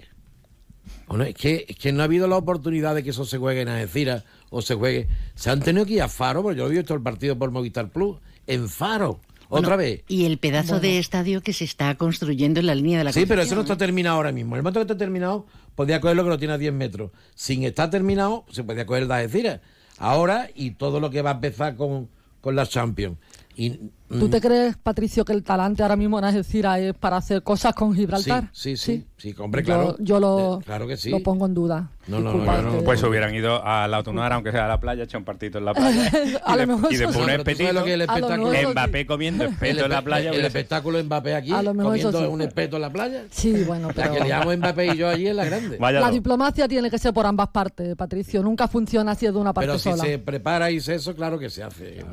[1.07, 3.61] Bueno, es, que, es que no ha habido la oportunidad de que eso se juegue
[3.61, 5.07] en Algeciras o se juegue.
[5.35, 7.89] Se han tenido que ir a Faro, porque yo he visto el partido por Movistar
[7.89, 9.19] Plus, en Faro.
[9.55, 10.03] Otra Bueno, vez.
[10.07, 13.25] Y el pedazo de estadio que se está construyendo en la línea de la Sí,
[13.27, 14.55] pero eso no está terminado ahora mismo.
[14.55, 17.11] El momento que está terminado, podía cogerlo que lo tiene a 10 metros.
[17.35, 19.59] Sin estar terminado, se podía coger el de Algeciras.
[19.99, 22.09] Ahora, y todo lo que va a empezar con,
[22.41, 23.17] con la Champions.
[23.55, 23.79] Y
[24.19, 27.73] ¿Tú te crees, Patricio, que el talante ahora mismo en Algeciras es para hacer cosas
[27.73, 28.49] con Gibraltar?
[28.51, 29.95] Sí, sí, sí, hombre, Yo- claro.
[29.99, 31.09] Yo, lo, Eh, claro que sí.
[31.09, 31.89] lo pongo en duda.
[32.07, 34.79] No, no, no, no- que- Pues hubieran ido a la autonara, aunque sea a la
[34.79, 36.11] playa, echar un partito en la playa.
[36.43, 37.21] A y, lo mejor y después sí.
[37.21, 38.71] un sabes lo que es el espectáculo.
[38.71, 40.31] Mbappé comiendo espeto en la playa.
[40.31, 42.33] el espectáculo de Mbappé aquí, A lo mejor eso comiendo sí.
[42.33, 43.23] un espeto en la playa.
[43.31, 44.13] Sí, bueno, La pero...
[44.15, 45.77] que liamos Mbappé y yo allí en la grande.
[45.77, 48.43] Vaya La diplomacia tiene que ser por ambas partes, Patricio.
[48.43, 50.03] Nunca funciona si es de una parte Pero si sola.
[50.03, 52.03] se prepara y se eso, claro que se hace.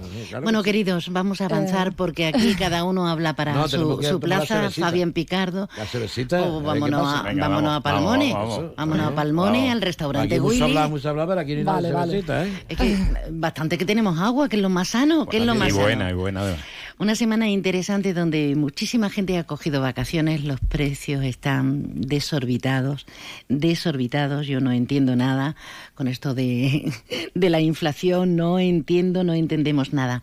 [0.42, 0.72] Bueno, que sí.
[0.72, 1.94] queridos, vamos a avanzar Eh.
[1.96, 4.70] porque aquí cada uno habla para No, su, su plaza.
[4.70, 5.68] Fabián Picardo.
[5.76, 6.40] La cervecita.
[6.42, 8.32] O a ver qué vámonos a, Venga, vámonos vamos, a Palmone.
[8.32, 8.72] vamos, vamos.
[8.76, 9.72] Vámonos a Palmone, vamos.
[9.72, 10.62] al restaurante Aquí mucho Willy.
[10.62, 12.22] hablar, mucho hablar, pero aquí ni Vale, vale.
[12.22, 12.64] cervecita, ¿eh?
[12.68, 12.98] Es que
[13.30, 15.82] bastante que tenemos agua, que es lo más sano, que es lo más Y sano.
[15.82, 16.60] buena, y buena además.
[17.00, 23.06] Una semana interesante donde muchísima gente ha cogido vacaciones, los precios están desorbitados,
[23.48, 25.56] desorbitados, yo no entiendo nada
[25.94, 26.92] con esto de,
[27.34, 30.22] de la inflación, no entiendo, no entendemos nada.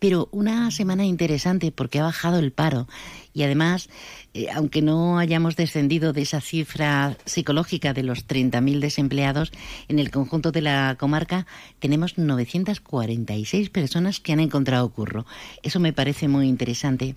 [0.00, 2.88] Pero una semana interesante porque ha bajado el paro
[3.36, 3.90] y además,
[4.36, 9.50] eh, aunque no hayamos descendido de esa cifra psicológica de los 30.000 desempleados,
[9.88, 11.46] en el conjunto de la comarca
[11.78, 15.24] tenemos 946 personas que han encontrado curro.
[15.62, 17.14] Eso me parece muy interesante.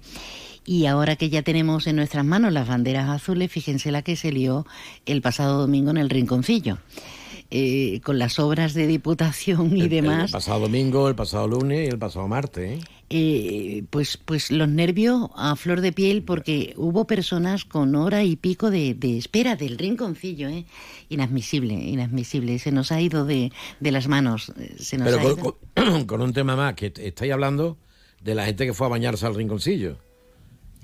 [0.65, 4.31] Y ahora que ya tenemos en nuestras manos las banderas azules, fíjense la que se
[4.31, 4.65] lió
[5.05, 6.77] el pasado domingo en el Rinconcillo.
[7.51, 10.25] Eh, con las obras de diputación y El- demás.
[10.25, 12.83] El pasado domingo, el pasado lunes y el pasado martes, ¿eh?
[13.11, 18.35] Eh, pues, pues los nervios a flor de piel porque hubo personas con hora y
[18.35, 20.65] pico de, de espera del rinconcillo, ¿eh?
[21.09, 22.59] Inadmisible, inadmisible.
[22.59, 24.51] Se nos ha ido de, de las manos.
[24.59, 26.05] eh, Se nos Pero ha con, ido.
[26.05, 27.77] con- un tema más, que estáis hablando
[28.23, 29.97] de la gente que fue a bañarse al rinconcillo.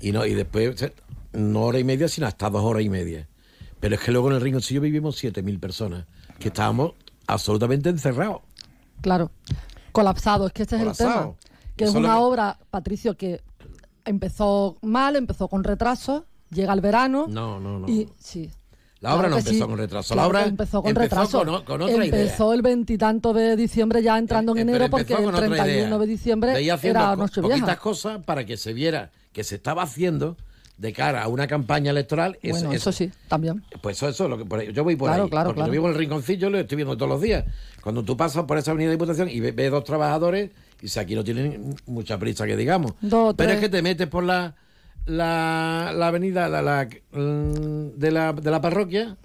[0.02, 0.92] Y no y después,
[1.34, 3.28] no hora y media, sino hasta dos horas y media.
[3.80, 6.06] Pero es que luego en el rinconcillo vivimos 7.000 personas,
[6.40, 6.94] que estábamos
[7.28, 8.42] absolutamente encerrados.
[9.02, 9.32] Claro,
[9.92, 11.34] colapsado, es que ese es el tema.
[11.76, 13.42] Que es una que- obra, Patricio, que
[14.06, 17.88] empezó mal, empezó con retraso, llega el verano No, no, no.
[17.90, 18.52] y sí.
[19.02, 19.70] La obra Claro no empezó sí.
[19.70, 20.14] con retraso.
[20.14, 21.38] Claro la obra empezó con empezó retraso.
[21.46, 22.06] con con otra idea.
[22.22, 26.00] empezó el veintitanto de diciembre ya entrando en Eh, enero porque el con otra 31
[26.00, 27.56] de diciembre haciendo era Nochevieja.
[27.58, 30.38] poquitas cosas para que se viera que se estaba haciendo
[30.78, 32.38] de cara a una campaña electoral.
[32.42, 33.64] Es- Bueno, es- eso sí, también.
[33.82, 35.30] Pues eso, eso, lo que por ahí- yo voy por Claro, ahí.
[35.30, 35.68] claro, porque claro.
[35.68, 37.46] yo vivo en el rinconcillo, lo estoy viendo todos los días.
[37.82, 41.00] Cuando tú pasas por esa avenida de Diputación y ves, ves dos trabajadores, y si
[41.00, 42.94] aquí no tienen mucha prisa que digamos.
[43.02, 43.54] Dos, Pero tres.
[43.56, 44.56] es que te metes por la
[45.08, 49.18] la, la avenida la, la, mm, de, la, de la parroquia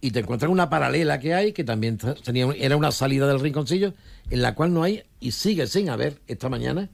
[0.00, 3.94] y te encuentras una paralela que hay, que también tenía, era una salida del rinconcillo,
[4.28, 6.88] en la cual no hay, y sigue sin haber esta mañana,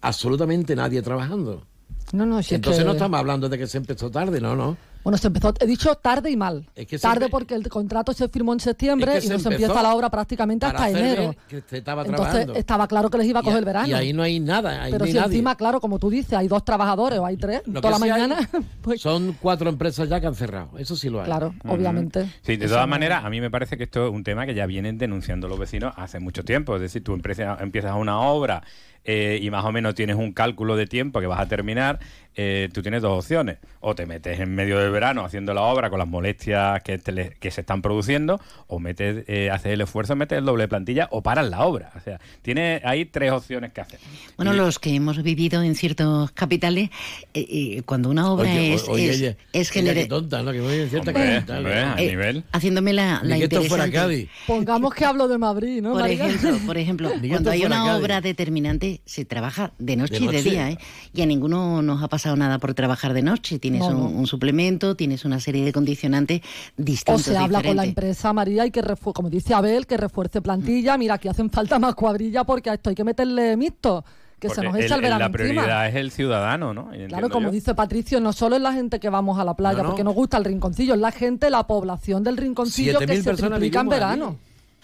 [0.00, 1.66] absolutamente nadie trabajando.
[2.14, 4.54] No, no, si es Entonces que- no estamos hablando de que se empezó tarde, no,
[4.54, 4.76] no.
[5.02, 6.66] Bueno, se empezó, he dicho tarde y mal.
[6.74, 9.38] Es que tarde porque el contrato se firmó en septiembre Es que y se no
[9.40, 11.22] se empieza la obra prácticamente hasta enero.
[11.28, 12.54] ver que se estaba Entonces trabajando.
[12.54, 13.86] estaba claro que les iba a coger el verano.
[13.88, 15.32] Y ahí no hay nada, ahí Pero no hay si nadie.
[15.34, 18.10] encima, claro, como tú dices, hay dos trabajadores o hay tres Lo toda la hay
[18.12, 18.48] mañana,
[18.80, 21.26] pues Son cuatro empresas ya que han cerrado, eso sí lo hay.
[21.26, 22.26] claro, obviamente.
[22.40, 24.64] Sí, de todas maneras, a mí me parece que esto es un tema que ya
[24.64, 26.76] vienen denunciando los vecinos hace mucho tiempo.
[26.76, 28.62] Es decir, tú empiezas, empiezas una obra
[29.04, 32.00] eh, y más o menos tienes un cálculo de tiempo que vas a terminar,
[32.36, 33.58] eh, tú tienes dos opciones.
[33.80, 37.12] O te metes en medio del verano haciendo la obra con las molestias que, te
[37.12, 40.68] le- que se están produciendo, o metes, eh, haces el esfuerzo, metes el doble de
[40.68, 41.92] plantilla o paras la obra.
[41.96, 43.98] O sea, tienes ahí tres opciones que hacer.
[44.36, 46.90] Bueno, Y- los que hemos vivido en ciertos capitales,
[47.34, 50.42] eh, eh, cuando una obra Oye, es, oye, es, ella, es ella genere- qué tonta,
[50.42, 50.52] ¿no?
[50.52, 51.92] Que muy bien cierta Hombre, capital, hombre, ¿no?
[51.94, 52.44] a Eh, nivel.
[52.52, 53.92] haciéndome la, la que esto fuera interesante.
[54.26, 54.28] Cádiz.
[54.46, 55.92] Pongamos que hablo de Madrid, ¿no?
[55.92, 56.26] Por María?
[56.26, 58.02] ejemplo, por ejemplo, cuando hay una Cádiz.
[58.02, 60.50] obra determinante, se trabaja de noche, De y de noche.
[60.50, 60.78] día, ¿eh?
[61.12, 63.58] Y a ninguno nos ha pasado nada por trabajar de noche.
[63.58, 64.04] Tienes No, un, no.
[64.20, 67.22] un suplemento, tienes una serie de condicionantes O distintos.
[67.22, 68.82] se habla con la empresa, María, y que,
[69.14, 70.96] como dice Abel, que refuerce plantilla.
[70.98, 74.04] Mira, aquí hacen falta más cuadrilla porque a esto hay que meterle mixto,
[74.40, 75.88] que se nos echa el, el- verano la prioridad encima.
[75.88, 76.90] es el ciudadano, ¿no?
[76.94, 77.52] Y Claro, como yo.
[77.52, 79.88] dice Patricio, no solo es la gente que vamos a la playa No, no.
[79.90, 83.34] porque nos gusta el rinconcillo, es la gente, la población del rinconcillo que 7.000 se
[83.48, 84.26] triplica en verano.
[84.28, 84.36] allí.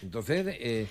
[0.04, 0.86] Entonces, eh,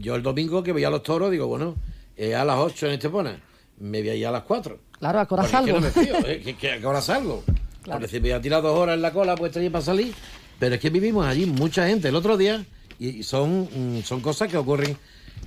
[0.00, 1.76] yo el domingo que veía a los toros, digo, bueno,
[2.16, 3.38] eh, a las 8 en Estepona,
[3.78, 4.76] me voy a ir a las 4.
[4.98, 5.80] Claro, ¿a qué hora Porque es que salgo?
[5.80, 7.44] no me fío, eh, que, que a qué hora salgo.
[7.82, 8.00] Claro.
[8.00, 10.14] Porque si me voy a tirar dos horas en la cola, pues estoy para salir.
[10.58, 12.08] Pero es que vivimos allí mucha gente.
[12.08, 12.64] El otro día,
[12.98, 14.96] y, son, mm, son cosas que ocurren.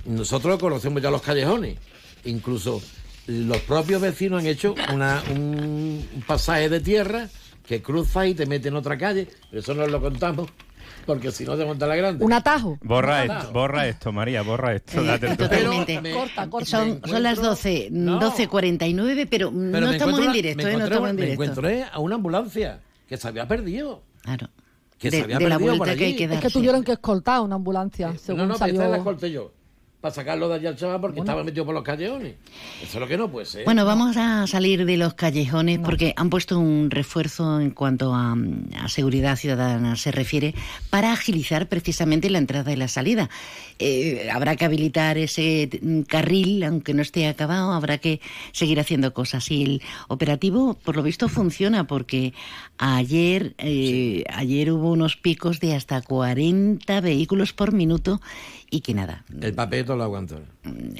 [0.06, 1.76] Nosotros conocemos ya los callejones.
[2.24, 2.80] Incluso
[3.26, 7.28] los propios vecinos han hecho una, un, un pasaje de tierra
[7.66, 9.28] que cruza y te mete en otra calle.
[9.50, 10.48] Pero eso no lo contamos,
[11.06, 12.24] porque si no te monta la grande.
[12.24, 12.78] Un atajo.
[12.82, 15.00] Borra esto, borra esto, María, borra esto.
[15.02, 16.00] Eh, totalmente.
[16.00, 16.66] me- Corta, corta.
[16.66, 18.20] Son, me son las encuentro- 12, No.
[18.20, 20.76] 12.49, pero, Pero no me estamos en directo, me ¿eh?
[20.76, 21.42] No estamos en me directo.
[21.44, 24.02] encontré a una ambulancia que se había perdido.
[24.22, 24.48] Claro.
[24.98, 26.46] Que de, se había de la perdido por vuelta que hay que Es darse.
[26.46, 28.88] que tuvieron que escoltar una ambulancia, según no, no, pero salió.
[28.90, 29.52] la escolté yo.
[30.02, 32.34] Para sacarlo de allá al chaval porque estaba metido por los callejones.
[32.82, 33.64] Eso es lo que no puede ser.
[33.64, 38.36] Bueno, vamos a salir de los callejones porque han puesto un refuerzo en cuanto a,
[38.80, 40.56] a seguridad ciudadana se refiere
[40.90, 43.30] para agilizar precisamente la entrada y la salida.
[43.78, 45.70] Eh, habrá que habilitar ese
[46.08, 49.48] carril, aunque no esté acabado, habrá que seguir haciendo cosas.
[49.52, 52.32] Y el operativo, por lo visto, funciona porque
[52.78, 58.20] ayer, eh, ayer hubo unos picos de hasta 40 vehículos por minuto
[58.72, 59.24] y que nada.
[59.40, 60.40] El papel lo aguantó.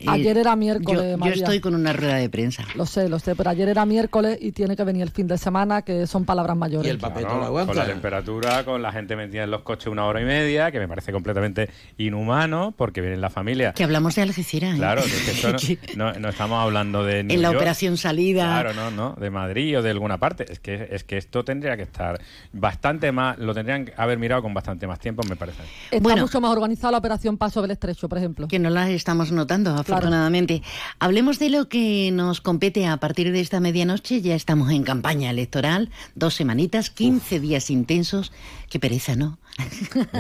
[0.09, 2.65] Ayer era miércoles, Yo, yo estoy con una rueda de prensa.
[2.75, 5.39] Lo sé, lo sé, pero ayer era miércoles y tiene que venir el fin de
[5.39, 6.97] semana, que son palabras mayores.
[6.97, 10.73] Claro, Con la temperatura, con la gente metida en los coches una hora y media,
[10.73, 13.73] que me parece completamente inhumano, porque viene la familia.
[13.73, 14.75] Que hablamos de Algeciras.
[14.75, 14.79] ¿eh?
[14.79, 15.53] Claro, que es que esto
[15.97, 17.59] no, no- no estamos hablando de New en la York.
[17.61, 18.45] operación salida.
[18.45, 20.45] Claro, no, no, de Madrid o de alguna parte.
[20.51, 22.21] Es que, es que esto tendría que estar
[22.53, 25.63] bastante más, lo tendrían que haber mirado con bastante más tiempo, me parece.
[25.91, 28.49] Está mucho más organizada la operación Paso del Estrecho, por ejemplo.
[28.49, 30.63] Que no la estamos notando, afortunadamente.
[30.99, 34.21] Hablemos de lo que nos compete a partir de esta medianoche.
[34.23, 38.33] Ya estamos en campaña electoral, dos semanitas, 15 días intensos.
[38.71, 39.39] Qué pereza, ¿no?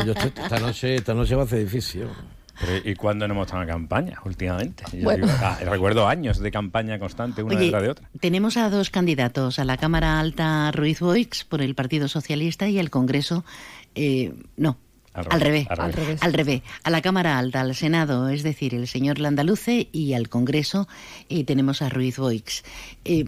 [0.06, 2.06] Yo estoy- esta, noche, esta noche va a ser difícil.
[2.60, 4.84] Pero, ¿Y cuándo no hemos estado en campaña últimamente?
[4.92, 5.26] Yo Bueno.
[5.26, 8.08] digo, ah, recuerdo años de campaña constante, una Oye, detrás de otra.
[8.20, 12.78] tenemos a dos candidatos, a la Cámara Alta Ruiz Boix por el Partido Socialista y
[12.78, 13.42] al Congreso,
[13.94, 14.76] eh, no,
[15.14, 16.22] Al al revés, revés, al revés.
[16.22, 20.30] al revés, a la Cámara Alta, al Senado, es decir, el señor Landaluce y al
[20.30, 20.88] Congreso
[21.28, 22.64] eh, tenemos a Ruiz Boix.
[23.04, 23.26] Eh,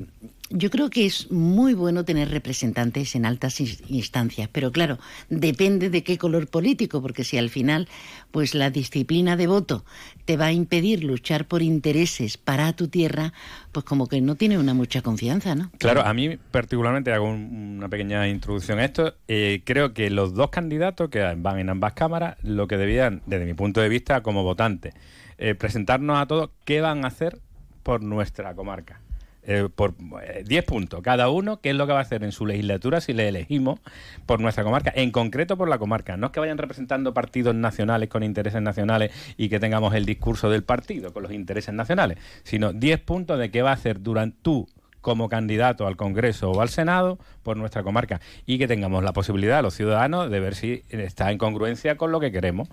[0.50, 4.98] yo creo que es muy bueno tener representantes en altas ins- instancias, pero claro,
[5.30, 7.88] depende de qué color político, porque si al final,
[8.30, 9.85] pues la disciplina de voto
[10.26, 13.33] te va a impedir luchar por intereses para tu tierra,
[13.72, 15.70] pues como que no tiene una mucha confianza, ¿no?
[15.78, 19.14] Claro, a mí particularmente hago un- una pequeña introducción a esto.
[19.28, 23.46] Eh, creo que los dos candidatos que van en ambas cámaras, lo que debían, desde
[23.46, 24.92] mi punto de vista como votante,
[25.38, 27.40] eh, presentarnos a todos qué van a hacer
[27.83, 29.00] por nuestra comarca.
[29.46, 32.33] Eh, por eh, 10 puntos cada uno, qué es lo que va a hacer en
[32.33, 33.78] su legislatura si le elegimos
[34.24, 36.16] por nuestra comarca, en concreto por la comarca.
[36.16, 40.48] No es que vayan representando partidos nacionales con intereses nacionales y que tengamos el discurso
[40.48, 44.38] del partido con los intereses nacionales, sino 10 puntos de qué va a hacer durante
[44.40, 44.66] tú
[45.02, 49.62] como candidato al Congreso o al Senado por nuestra comarca y que tengamos la posibilidad
[49.62, 52.68] los ciudadanos de ver si está en congruencia con lo que queremos.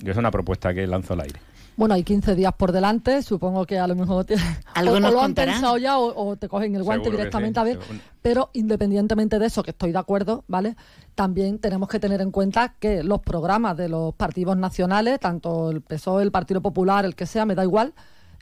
[0.00, 1.38] Yo es una propuesta que lanzo al aire.
[1.78, 4.34] Bueno, hay 15 días por delante, supongo que a lo mejor te-
[4.74, 7.60] Algo o, o lo han pensado ya o, o te cogen el guante Seguro directamente
[7.60, 7.78] sí, a ver.
[8.20, 10.74] Pero independientemente de eso, que estoy de acuerdo, ¿vale?
[11.14, 15.80] También tenemos que tener en cuenta que los programas de los partidos nacionales, tanto el
[15.80, 17.94] PSOE, el Partido Popular, el que sea, me da igual,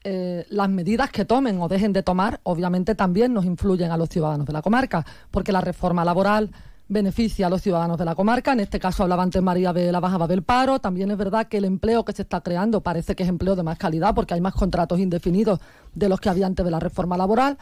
[0.03, 4.09] eh, las medidas que tomen o dejen de tomar, obviamente también nos influyen a los
[4.09, 6.51] ciudadanos de la comarca, porque la reforma laboral
[6.89, 8.53] beneficia a los ciudadanos de la comarca.
[8.53, 10.79] En este caso hablaba antes María de la bajada del paro.
[10.79, 13.63] También es verdad que el empleo que se está creando parece que es empleo de
[13.63, 15.61] más calidad porque hay más contratos indefinidos
[15.95, 17.59] de los que había antes de la reforma laboral.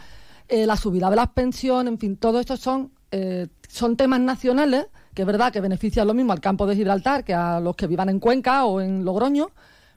[0.48, 4.86] Eh, la subida de las pensiones, en fin, todo esto son, eh, son temas nacionales
[5.14, 7.86] que es verdad que benefician lo mismo al campo de Gibraltar que a los que
[7.86, 9.50] vivan en Cuenca o en Logroño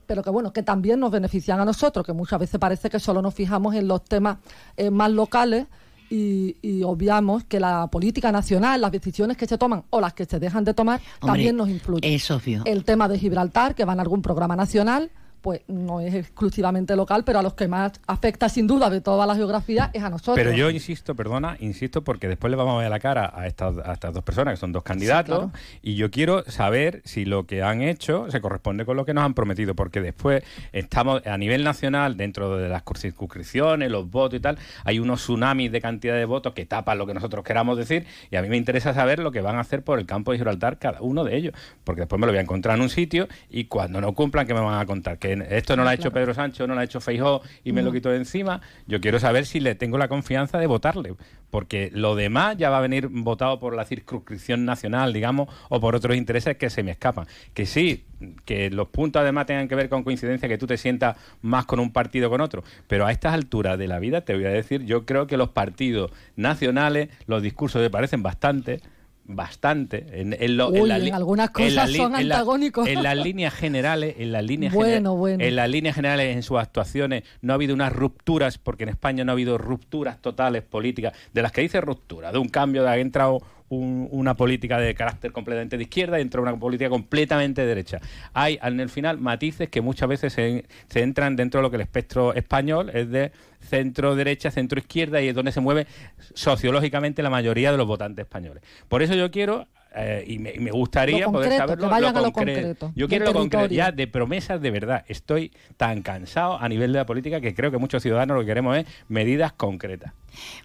[0.08, 3.22] pero que bueno, que también nos benefician a nosotros, que muchas veces parece que solo
[3.22, 4.38] nos fijamos en los temas
[4.78, 5.68] eh, más locales
[6.10, 10.26] y, y obviamos que la política nacional, las decisiones que se toman o las que
[10.26, 12.12] se dejan de tomar, Hombre, también nos influyen.
[12.12, 12.64] Es obvio.
[12.66, 15.12] El tema de Gibraltar, que va en algún programa nacional,
[15.48, 19.26] pues no es exclusivamente local, pero a los que más afecta sin duda de toda
[19.26, 20.36] la geografía es a nosotros.
[20.36, 23.78] Pero yo insisto, perdona, insisto porque después le vamos a ver la cara a estas,
[23.78, 25.50] a estas dos personas, que son dos candidatos,
[25.82, 29.24] y yo quiero saber si lo que han hecho se corresponde con lo que nos
[29.24, 34.42] han prometido, porque después estamos a nivel nacional, dentro de las circunscripciones, los votos y
[34.42, 38.06] tal, hay unos tsunamis de cantidad de votos que tapan lo que nosotros queramos decir,
[38.32, 40.40] y a mí me interesa saber lo que van a hacer por el campo de
[40.40, 41.54] Gibraltar cada uno de ellos,
[41.86, 44.54] porque después me lo voy a encontrar en un sitio y cuando no cumplan, ¿qué
[44.54, 45.18] me van a contar?
[45.20, 47.82] Que esto no lo ha hecho Pedro Sánchez, no lo ha hecho Feijó y me
[47.82, 47.94] lo No.
[47.94, 48.62] quito de encima.
[48.88, 51.14] Yo quiero saber si le tengo la confianza de votarle,
[51.50, 55.96] porque lo demás ya va a venir votado por la circunscripción nacional, digamos, o por
[55.96, 57.28] otros intereses que se me escapan.
[57.54, 58.06] Que sí,
[58.46, 61.80] que los puntos además tengan que ver con coincidencia, que tú te sientas más con
[61.80, 64.50] un partido que con otro, pero a estas alturas de la vida te voy a
[64.50, 68.82] decir, yo creo que los partidos nacionales, los discursos me parecen bastante
[69.28, 72.88] bastante en, en lo- Uy, la en li- algunas la cosas son la- antagónicos.
[72.88, 75.44] en las líneas generales en las líneas Bueno, genera- bueno.
[75.44, 79.24] en las líneas generales en sus actuaciones no ha habido unas rupturas porque en España
[79.26, 82.90] no ha habido rupturas totales políticas de las que dice ruptura de un cambio de
[82.90, 87.62] ha entrado un- una política de carácter completamente de izquierda y entra una política completamente
[87.62, 88.00] de derecha.
[88.34, 91.76] Hay en el final matices que muchas veces se, se entran dentro de lo que
[91.76, 95.88] el espectro español es de centro derecha, centro izquierda y es donde se mueve
[96.34, 98.64] sociológicamente la mayoría de los votantes españoles.
[98.88, 101.84] Por eso yo quiero eh, y, me, y me gustaría Lo poder concreto, saberlo.
[101.84, 102.62] que vayan lo a lo concreto.
[102.62, 105.04] concreto, Yo quiero lo concreto, ya de promesas de verdad.
[105.08, 108.48] Estoy tan cansado a nivel de la política que creo que muchos ciudadanos lo que
[108.48, 110.14] queremos es medidas concretas.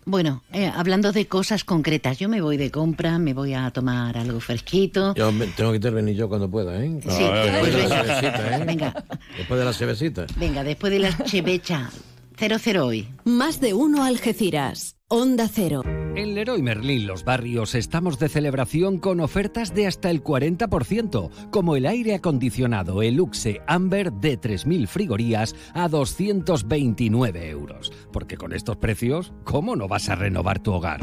[0.04, 4.18] Bueno, eh, hablando de cosas concretas, yo me voy de compra, me voy a tomar
[4.18, 5.14] algo fresquito.
[5.14, 7.00] Yo me- tengo que intervenir yo cuando pueda, ¿eh?
[7.00, 8.64] Sí, Después de la cervecita, ¿eh?
[8.66, 9.04] Venga.
[9.38, 10.26] Después de la cervecita.
[10.36, 11.90] Venga, después de la chevecha,
[12.36, 13.08] 0-0 hoy.
[13.24, 14.96] Más de uno Algeciras.
[15.08, 15.82] Onda Cero.
[16.14, 21.74] En Leroy Merlin Los Barrios estamos de celebración con ofertas de hasta el 40%, como
[21.74, 27.90] el aire acondicionado Eluxe Amber de 3.000 frigorías a 229 euros.
[28.12, 31.00] Porque con estos precios, ¿cómo no vas a renovar tu hogar?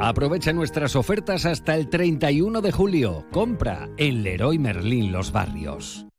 [0.00, 3.26] Aprovecha nuestras ofertas hasta el 31 de julio.
[3.30, 6.08] Compra en Leroy Merlin Los Barrios.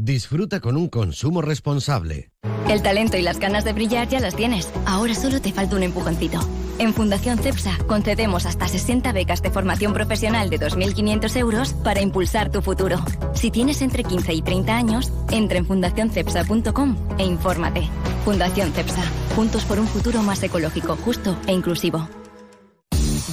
[0.00, 2.30] Disfruta con un consumo responsable.
[2.68, 4.72] El talento y las ganas de brillar ya las tienes.
[4.86, 6.38] Ahora solo te falta un empujoncito.
[6.78, 12.52] En Fundación CEPSA concedemos hasta 60 becas de formación profesional de 2.500 euros para impulsar
[12.52, 13.00] tu futuro.
[13.34, 17.88] Si tienes entre 15 y 30 años, entra en fundacioncepsa.com e infórmate.
[18.24, 19.02] Fundación CEPSA.
[19.34, 22.08] Juntos por un futuro más ecológico, justo e inclusivo.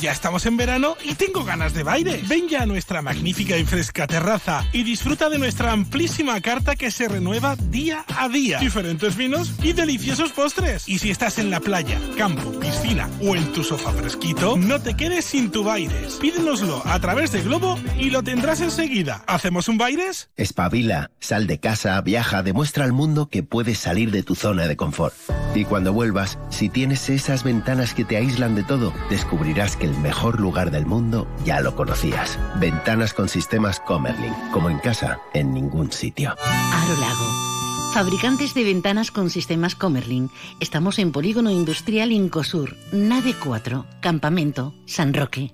[0.02, 2.22] Ya estamos en verano y tengo ganas de baile.
[2.28, 6.92] Ven ya a nuestra magnífica y fresca terraza y disfruta de nuestra amplísima carta que
[6.92, 8.60] se renueva día a día.
[8.60, 10.88] Diferentes vinos y deliciosos postres.
[10.90, 14.96] Y si estás en la playa, campo, piscina o en tu sofá fresquito, no te
[14.96, 16.16] quedes sin tu Baires.
[16.16, 19.24] Pídenoslo a través de Globo y lo tendrás enseguida.
[19.28, 20.30] ¿Hacemos un Baires?
[20.36, 24.76] Espabila, sal de casa, viaja, demuestra al mundo que puedes salir de tu zona de
[24.76, 25.16] confort.
[25.56, 29.98] Y cuando vuelvas, si tienes esas ventanas que te aíslan de todo, descubrirás que el
[30.00, 32.40] mejor lugar del mundo ya lo conocías.
[32.60, 36.32] Ventanas con sistemas Comerlin, como en casa, en ningún sitio.
[36.32, 37.46] Aro Lago.
[37.94, 40.30] Fabricantes de ventanas con sistemas Comerlin.
[40.60, 45.54] Estamos en Polígono Industrial Incosur, Nave 4, Campamento, San Roque.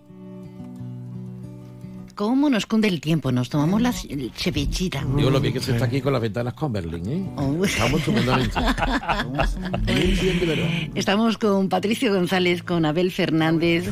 [2.22, 3.32] ¿Cómo nos cunde el tiempo?
[3.32, 5.04] Nos tomamos la chevechita.
[5.18, 7.28] Digo lo bien que se está aquí con las ventanas Converlin, ¿eh?
[7.36, 7.66] Oh.
[7.66, 8.60] Estamos estupendamente.
[10.94, 13.90] Estamos con Patricio González, con Abel Fernández,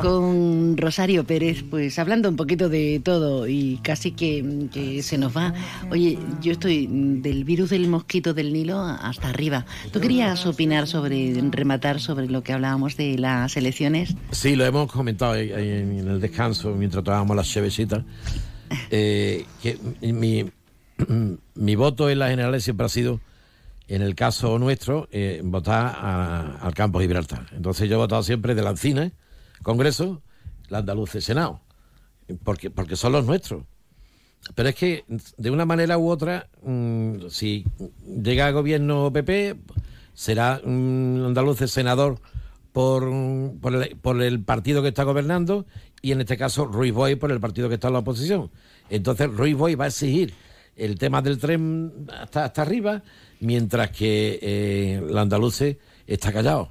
[0.00, 5.36] con Rosario Pérez, pues hablando un poquito de todo y casi que, que se nos
[5.36, 5.52] va.
[5.90, 9.66] Oye, yo estoy del virus del mosquito del Nilo hasta arriba.
[9.92, 14.14] ¿Tú querías opinar sobre, rematar sobre lo que hablábamos de las elecciones?
[14.30, 18.04] Sí, lo hemos comentado en el descanso mientras tomábamos chevesitas.
[18.90, 19.78] Eh, que
[20.12, 20.44] mi,
[21.54, 23.20] mi voto en las generales siempre ha sido,
[23.88, 25.96] en el caso nuestro, eh, votar
[26.60, 27.46] al campo Gibraltar.
[27.52, 29.10] Entonces yo he votado siempre de la Encina,
[29.62, 30.22] Congreso,
[30.68, 31.60] la Andaluce, Senado,
[32.44, 33.64] porque, porque son los nuestros.
[34.54, 35.04] Pero es que,
[35.38, 37.64] de una manera u otra, mm, si
[38.22, 39.56] llega gobierno PP,
[40.12, 42.20] será un andaluz senador
[42.76, 43.10] por,
[44.02, 45.64] por, el, partido que está gobernando
[46.02, 48.50] y en este caso Ruiz Boy por el partido que está en la oposición.
[48.90, 50.34] Entonces Ruiz Boy va a exigir
[50.76, 53.02] el tema del tren hasta, hasta arriba,
[53.40, 56.68] mientras que eh, el andaluce está callado.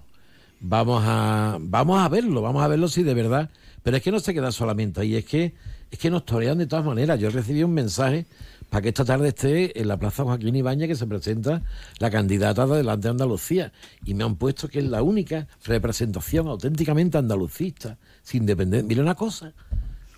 [0.60, 3.50] Vamos a, vamos a verlo, vamos a verlo si de verdad.
[3.82, 5.56] Pero es que no se queda solamente ahí, es que,
[5.92, 7.20] es que nos torean de todas maneras.
[7.20, 8.26] Yo recibí un mensaje
[8.70, 11.62] para que esta tarde esté en la Plaza Joaquín Ibañez que se presenta
[12.00, 13.72] la candidata de Adelante Andalucía.
[14.06, 18.88] Y me han puesto que es la única representación auténticamente andalucista, sin dependencia.
[18.88, 19.54] Mira una cosa,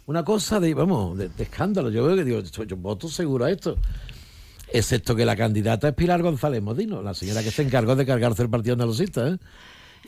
[0.05, 1.89] una cosa de, vamos, de, escándalo.
[1.89, 3.77] Yo veo que digo, yo voto seguro a esto.
[4.69, 8.43] Excepto que la candidata es Pilar González Modino, la señora que se encargó de cargarse
[8.43, 9.37] el partido andalucista, ¿eh?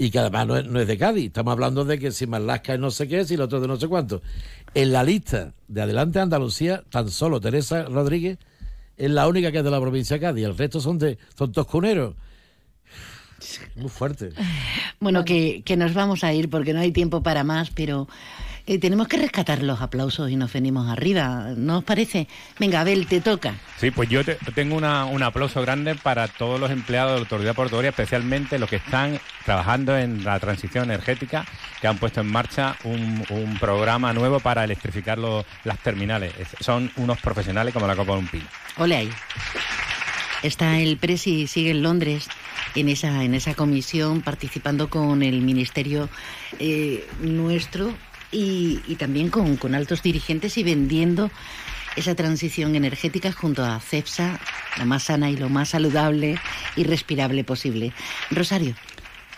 [0.01, 1.25] Y que además no es, de Cádiz.
[1.25, 3.75] Estamos hablando de que si Marlasca es no sé qué, si el otro de no
[3.75, 4.21] sé cuánto.
[4.73, 8.37] En la lista de Adelante Andalucía, tan solo Teresa Rodríguez
[8.95, 10.45] es la única que es de la provincia de Cádiz.
[10.45, 12.15] El resto son de son toscuneros.
[13.75, 14.31] Muy fuerte.
[15.01, 18.07] Bueno, que, que nos vamos a ir porque no hay tiempo para más, pero
[18.71, 22.27] eh, tenemos que rescatar los aplausos y nos venimos arriba, ¿no os parece?
[22.59, 23.55] Venga, Abel, te toca.
[23.79, 27.21] Sí, pues yo te- tengo una- un aplauso grande para todos los empleados de la
[27.23, 31.45] Autoridad Portuaria, especialmente los que están trabajando en la transición energética,
[31.81, 36.33] que han puesto en marcha un, un programa nuevo para electrificar los- las terminales.
[36.37, 38.45] Es- son unos profesionales como la copa de un pino.
[38.77, 39.09] Ole ahí.
[40.43, 42.27] Está el Presi, sigue en Londres,
[42.75, 46.07] en esa, en esa comisión, participando con el Ministerio
[46.59, 47.93] eh, nuestro
[48.31, 51.29] y, también con, altos dirigentes y vendiendo
[51.95, 54.39] esa transición energética junto a CEPSA,
[54.77, 56.37] la más sana y lo más saludable
[56.75, 57.93] y respirable posible.
[58.31, 58.75] Rosario.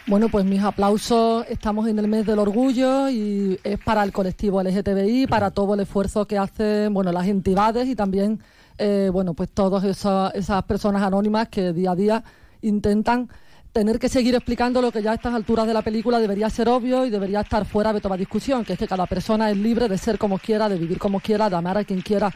[0.08, 4.62] Bueno, pues mis aplausos, estamos en el mes del orgullo y es para el colectivo
[4.62, 8.40] LGTBI, para todo el esfuerzo que hacen, bueno, las entidades y también,
[8.78, 12.24] eh, bueno, pues todas esas personas anónimas que día a día
[12.62, 13.30] intentan
[13.74, 16.68] tener que seguir explicando lo que ya a estas alturas de la película debería ser
[16.68, 19.88] obvio y debería estar fuera de toda discusión, que es que cada persona es libre
[19.88, 22.32] de ser como quiera, de vivir como quiera, de amar a quien quiera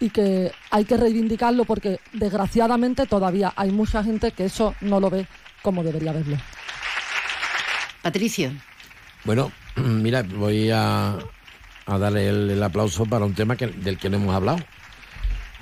[0.00, 5.08] y que hay que reivindicarlo porque desgraciadamente todavía hay mucha gente que eso no lo
[5.10, 5.26] ve
[5.62, 6.36] como debería verlo.
[8.02, 8.52] Patricio.
[9.24, 11.16] Bueno, mira, voy a,
[11.86, 14.58] a darle el, el aplauso para un tema que, del que no hemos hablado,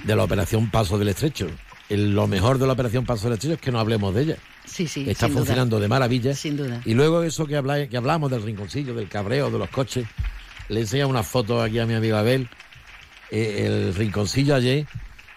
[0.05, 1.49] de la operación Paso del Estrecho.
[1.91, 4.37] El- lo mejor de la operación Paso del Estrecho es que no hablemos de ella.
[4.87, 5.05] Sí, sí.
[5.05, 5.39] que está duda.
[5.39, 6.35] funcionando de maravilla.
[6.35, 6.81] Sin duda.
[6.85, 10.07] Y luego eso que, habla, que hablamos del rinconcillo, del cabreo, de los coches.
[10.69, 12.49] Le enseña una foto aquí a mi amigo Abel.
[13.31, 14.87] Eh, el rinconcillo ayer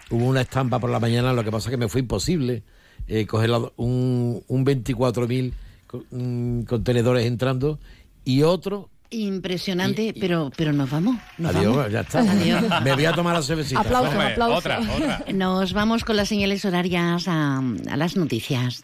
[0.09, 2.63] hubo una estampa por la mañana, lo que pasa es que me fue imposible
[3.07, 5.53] eh, coger la- un, un 24.000
[5.87, 7.79] co- mm, contenedores entrando
[8.23, 8.89] y otro.
[9.09, 11.17] Impresionante, pero, pero nos vamos.
[11.37, 11.91] Nos Adiós, vamos.
[11.91, 12.19] ya está.
[12.21, 12.63] Adiós.
[12.83, 13.81] Me voy a tomar la cervecita.
[13.81, 14.57] Aplausos, Hombre, aplausos.
[14.59, 15.25] Otra, otra.
[15.33, 18.83] Nos vamos con las señales horarias a, a las noticias.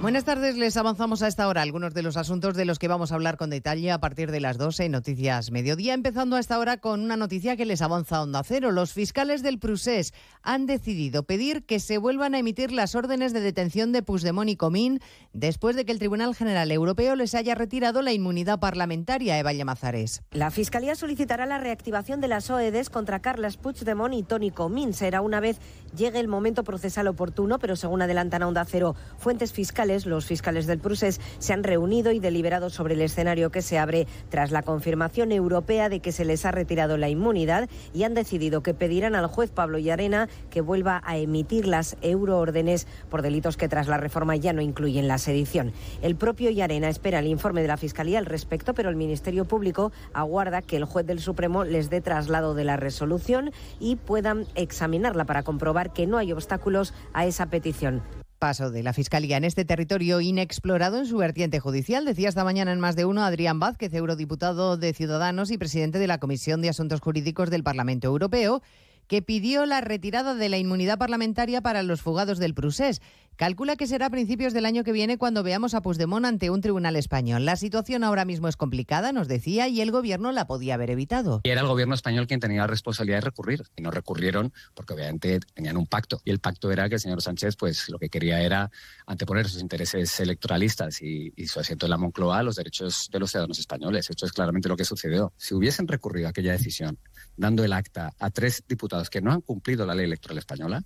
[0.00, 3.10] Buenas tardes, les avanzamos a esta hora algunos de los asuntos de los que vamos
[3.10, 6.60] a hablar con detalle a partir de las 12 en Noticias Mediodía, empezando a esta
[6.60, 8.70] hora con una noticia que les avanza Onda Cero.
[8.70, 13.40] Los fiscales del Prusés han decidido pedir que se vuelvan a emitir las órdenes de
[13.40, 15.00] detención de Puigdemont y Comín
[15.32, 20.22] después de que el Tribunal General Europeo les haya retirado la inmunidad parlamentaria, Eva Llamazares.
[20.30, 24.94] La Fiscalía solicitará la reactivación de las OEDs contra Carles Puigdemont y Toni Comín.
[24.94, 25.58] Será una vez
[25.96, 30.66] llegue el momento procesal oportuno, pero según adelantan a Onda Cero fuentes fiscales, los fiscales
[30.66, 34.62] del Prusés se han reunido y deliberado sobre el escenario que se abre tras la
[34.62, 39.14] confirmación europea de que se les ha retirado la inmunidad y han decidido que pedirán
[39.14, 43.96] al juez Pablo Llarena que vuelva a emitir las euroórdenes por delitos que tras la
[43.96, 45.72] reforma ya no incluyen la sedición.
[46.02, 49.90] El propio Llarena espera el informe de la Fiscalía al respecto, pero el Ministerio Público
[50.12, 55.24] aguarda que el juez del Supremo les dé traslado de la resolución y puedan examinarla
[55.24, 58.02] para comprobar que no hay obstáculos a esa petición.
[58.38, 62.72] Paso de la Fiscalía en este territorio inexplorado en su vertiente judicial, decía esta mañana
[62.72, 66.68] en más de uno Adrián Vázquez, eurodiputado de Ciudadanos y presidente de la Comisión de
[66.68, 68.62] Asuntos Jurídicos del Parlamento Europeo,
[69.08, 73.00] que pidió la retirada de la inmunidad parlamentaria para los fugados del Prusés.
[73.38, 76.60] Calcula que será a principios del año que viene cuando veamos a Puigdemont ante un
[76.60, 77.44] tribunal español.
[77.44, 81.40] La situación ahora mismo es complicada, nos decía, y el gobierno la podía haber evitado.
[81.44, 83.62] Y era el gobierno español quien tenía la responsabilidad de recurrir.
[83.76, 86.20] Y no recurrieron porque obviamente tenían un pacto.
[86.24, 88.72] Y el pacto era que el señor Sánchez pues lo que quería era
[89.06, 93.20] anteponer sus intereses electoralistas y, y su asiento en la Moncloa a los derechos de
[93.20, 94.10] los ciudadanos españoles.
[94.10, 95.32] Esto es claramente lo que sucedió.
[95.36, 96.98] Si hubiesen recurrido a aquella decisión
[97.38, 100.82] dando el acta a tres diputados que no han cumplido la ley electoral española,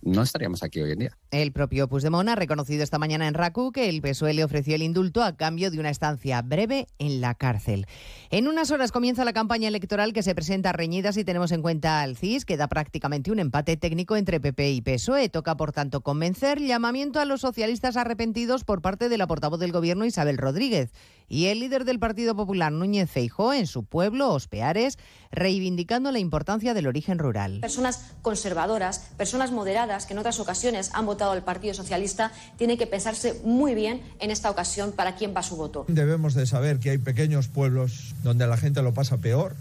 [0.00, 1.18] no estaríamos aquí hoy en día.
[1.36, 4.82] El propio Puigdemont ha reconocido esta mañana en RACU que el PSOE le ofreció el
[4.82, 7.86] indulto a cambio de una estancia breve en la cárcel.
[8.30, 12.00] En unas horas comienza la campaña electoral que se presenta reñida si tenemos en cuenta
[12.00, 15.28] al CIS, que da prácticamente un empate técnico entre PP y PSOE.
[15.28, 19.72] Toca, por tanto, convencer llamamiento a los socialistas arrepentidos por parte de la portavoz del
[19.72, 20.90] Gobierno, Isabel Rodríguez.
[21.28, 24.96] Y el líder del Partido Popular, Núñez Feijó, en su pueblo, Ospeares,
[25.32, 27.58] reivindicando la importancia del origen rural.
[27.60, 32.86] Personas conservadoras, personas moderadas que en otras ocasiones han votado al Partido Socialista, tienen que
[32.86, 35.84] pensarse muy bien en esta ocasión para quién va su voto.
[35.88, 39.56] Debemos de saber que hay pequeños pueblos donde la gente lo pasa peor,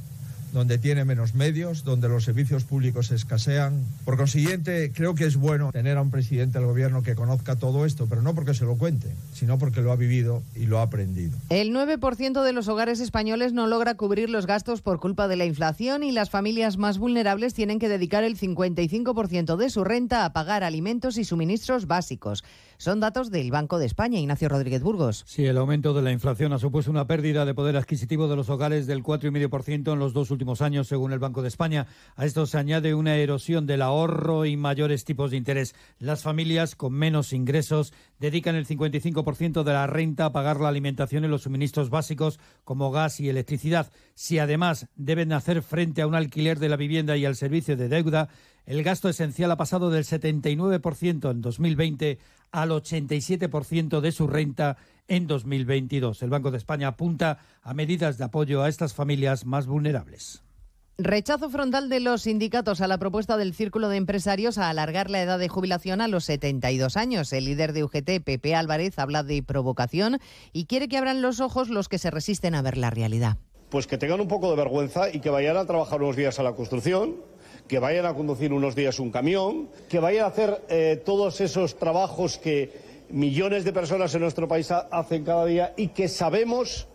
[0.56, 3.84] donde tiene menos medios, donde los servicios públicos escasean.
[4.06, 7.86] Por consiguiente, creo que es bueno tener a un presidente del gobierno que conozca todo
[7.86, 10.84] esto, pero no porque se lo cuente, sino porque lo ha vivido y lo ha
[10.84, 11.38] aprendido.
[11.49, 15.43] El 9% de los hogares españoles no logra cubrir los gastos por culpa de la
[15.43, 20.32] inflación y las familias más vulnerables tienen que dedicar el 55% de su renta a
[20.32, 22.45] pagar alimentos y suministros básicos.
[22.78, 25.24] Son datos del Banco de España, Ignacio Rodríguez Burgos.
[25.28, 28.49] Sí, el aumento de la inflación ha supuesto una pérdida de poder adquisitivo de los
[28.49, 31.88] hogares del 4,5% en los dos últimos años, según el Banco de España.
[32.16, 35.76] A esto se añade una erosión del ahorro y mayores tipos de interés.
[36.00, 41.26] Las familias con menos ingresos dedican el 55% de la renta a pagar la alimentación
[41.26, 43.91] y los suministros básicos como gas y electricidad.
[44.14, 47.89] Si además deben hacer frente a un alquiler de la vivienda y al servicio de
[47.89, 48.30] deuda,
[48.66, 52.20] el gasto esencial ha pasado del 79% en 2020
[52.51, 56.22] al 87% de su renta en 2022.
[56.24, 60.41] El Banco de España apunta a medidas de apoyo a estas familias más vulnerables.
[60.97, 65.22] Rechazo frontal de los sindicatos a la propuesta del Círculo de Empresarios a alargar la
[65.22, 67.34] edad de jubilación a los 72 años.
[67.34, 70.20] El líder de UGT, Pepe Álvarez, habla de provocación
[70.53, 73.38] y quiere que abran los ojos los que se resisten a ver la realidad.
[73.70, 76.43] pues que tengan un poco de vergüenza y que vayan a trabajar unos días a
[76.43, 77.16] la construcción,
[77.68, 81.76] que vayan a conducir unos días un camión, que vayan a hacer eh, todos esos
[81.78, 82.72] trabajos que
[83.09, 86.88] millones de personas en nuestro país ha- hacen cada día y que sabemos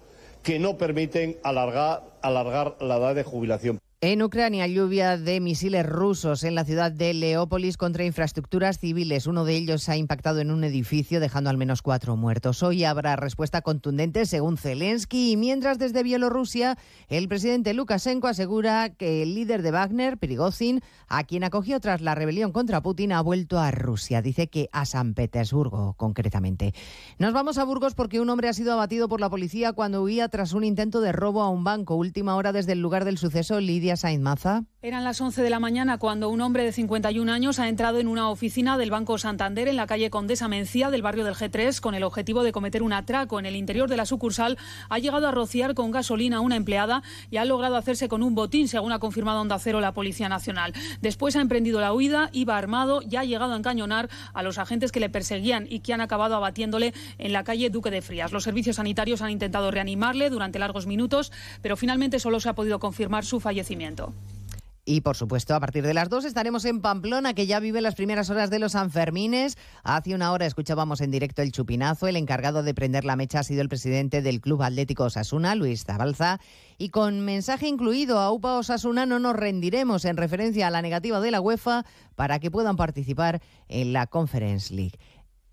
[0.42, 3.78] que no permiten alargar la edad de jubilación.
[4.02, 9.26] En Ucrania, lluvia de misiles rusos en la ciudad de Leópolis contra infraestructuras civiles.
[9.26, 12.62] Uno de ellos ha impactado en un edificio, dejando al menos cuatro muertos.
[12.62, 15.32] Hoy habrá respuesta contundente, según Zelensky.
[15.32, 16.78] Y mientras desde Bielorrusia,
[17.10, 22.14] el presidente Lukashenko asegura que el líder de Wagner, Prigozhin, a quien acogió tras la
[22.14, 24.22] rebelión contra Putin, ha vuelto a Rusia.
[24.22, 26.72] Dice que a San Petersburgo, concretamente.
[27.18, 30.30] Nos vamos a Burgos porque un hombre ha sido abatido por la policía cuando huía
[30.30, 31.96] tras un intento de robo a un banco.
[31.96, 34.64] Última hora desde el lugar del suceso, Lidia Sainz Maza.
[34.82, 38.08] Eran las 11 de la mañana cuando un hombre de 51 años ha entrado en
[38.08, 41.94] una oficina del Banco Santander en la calle Condesa Mencía del barrio del G3 con
[41.94, 43.38] el objetivo de cometer un atraco.
[43.38, 44.56] En el interior de la sucursal
[44.88, 48.34] ha llegado a rociar con gasolina a una empleada y ha logrado hacerse con un
[48.34, 50.72] botín, según ha confirmado Onda Cero la Policía Nacional.
[51.02, 54.92] Después ha emprendido la huida, iba armado y ha llegado a encañonar a los agentes
[54.92, 58.32] que le perseguían y que han acabado abatiéndole en la calle Duque de Frías.
[58.32, 62.78] Los servicios sanitarios han intentado reanimarle durante largos minutos, pero finalmente solo se ha podido
[62.78, 63.79] confirmar su fallecimiento.
[64.84, 67.94] Y por supuesto, a partir de las 2 estaremos en Pamplona, que ya vive las
[67.94, 69.56] primeras horas de los Sanfermines.
[69.84, 72.08] Hace una hora escuchábamos en directo el chupinazo.
[72.08, 75.84] El encargado de prender la mecha ha sido el presidente del Club Atlético Osasuna, Luis
[75.84, 76.40] Zabalza.
[76.76, 81.20] Y con mensaje incluido a UPA Osasuna no nos rendiremos en referencia a la negativa
[81.20, 81.84] de la UEFA
[82.16, 84.98] para que puedan participar en la Conference League.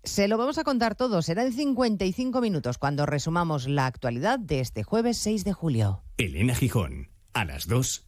[0.02, 1.22] Se lo vamos a contar todo.
[1.22, 6.02] Será en 55 minutos cuando resumamos la actualidad de este jueves 6 de julio.
[6.16, 8.07] Elena Gijón, a las 2,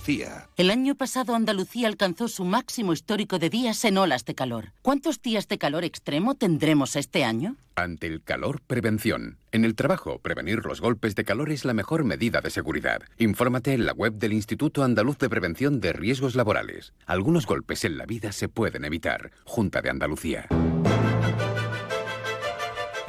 [0.00, 0.48] Andalucía.
[0.56, 4.72] El año pasado Andalucía alcanzó su máximo histórico de días en olas de calor.
[4.80, 7.56] ¿Cuántos días de calor extremo tendremos este año?
[7.74, 9.36] Ante el calor, prevención.
[9.52, 13.02] En el trabajo, prevenir los golpes de calor es la mejor medida de seguridad.
[13.18, 16.94] Infórmate en la web del Instituto Andaluz de Prevención de Riesgos Laborales.
[17.04, 19.32] Algunos golpes en la vida se pueden evitar.
[19.44, 20.46] Junta de Andalucía.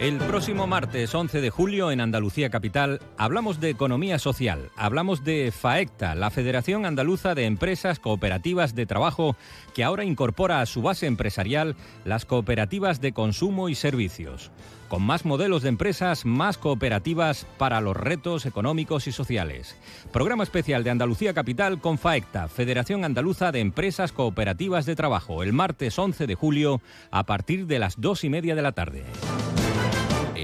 [0.02, 5.52] El próximo martes 11 de julio en Andalucía Capital hablamos de economía social, hablamos de
[5.52, 9.36] FAECTA, la Federación Andaluza de Empresas Cooperativas de Trabajo,
[9.76, 14.50] que ahora incorpora a su base empresarial las cooperativas de consumo y servicios.
[14.90, 19.78] Con más modelos de empresas, más cooperativas para los retos económicos y sociales.
[20.12, 25.54] Programa especial de Andalucía Capital con FAECTA, Federación Andaluza de Empresas Cooperativas de Trabajo, el
[25.54, 26.82] martes 11 de julio
[27.12, 29.04] a partir de las dos y media de la tarde.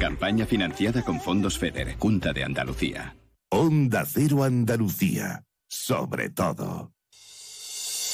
[0.00, 3.14] Campaña financiada con fondos FEDER, Junta de Andalucía.
[3.50, 5.44] Onda Cero Andalucía.
[5.68, 6.94] Sobre todo.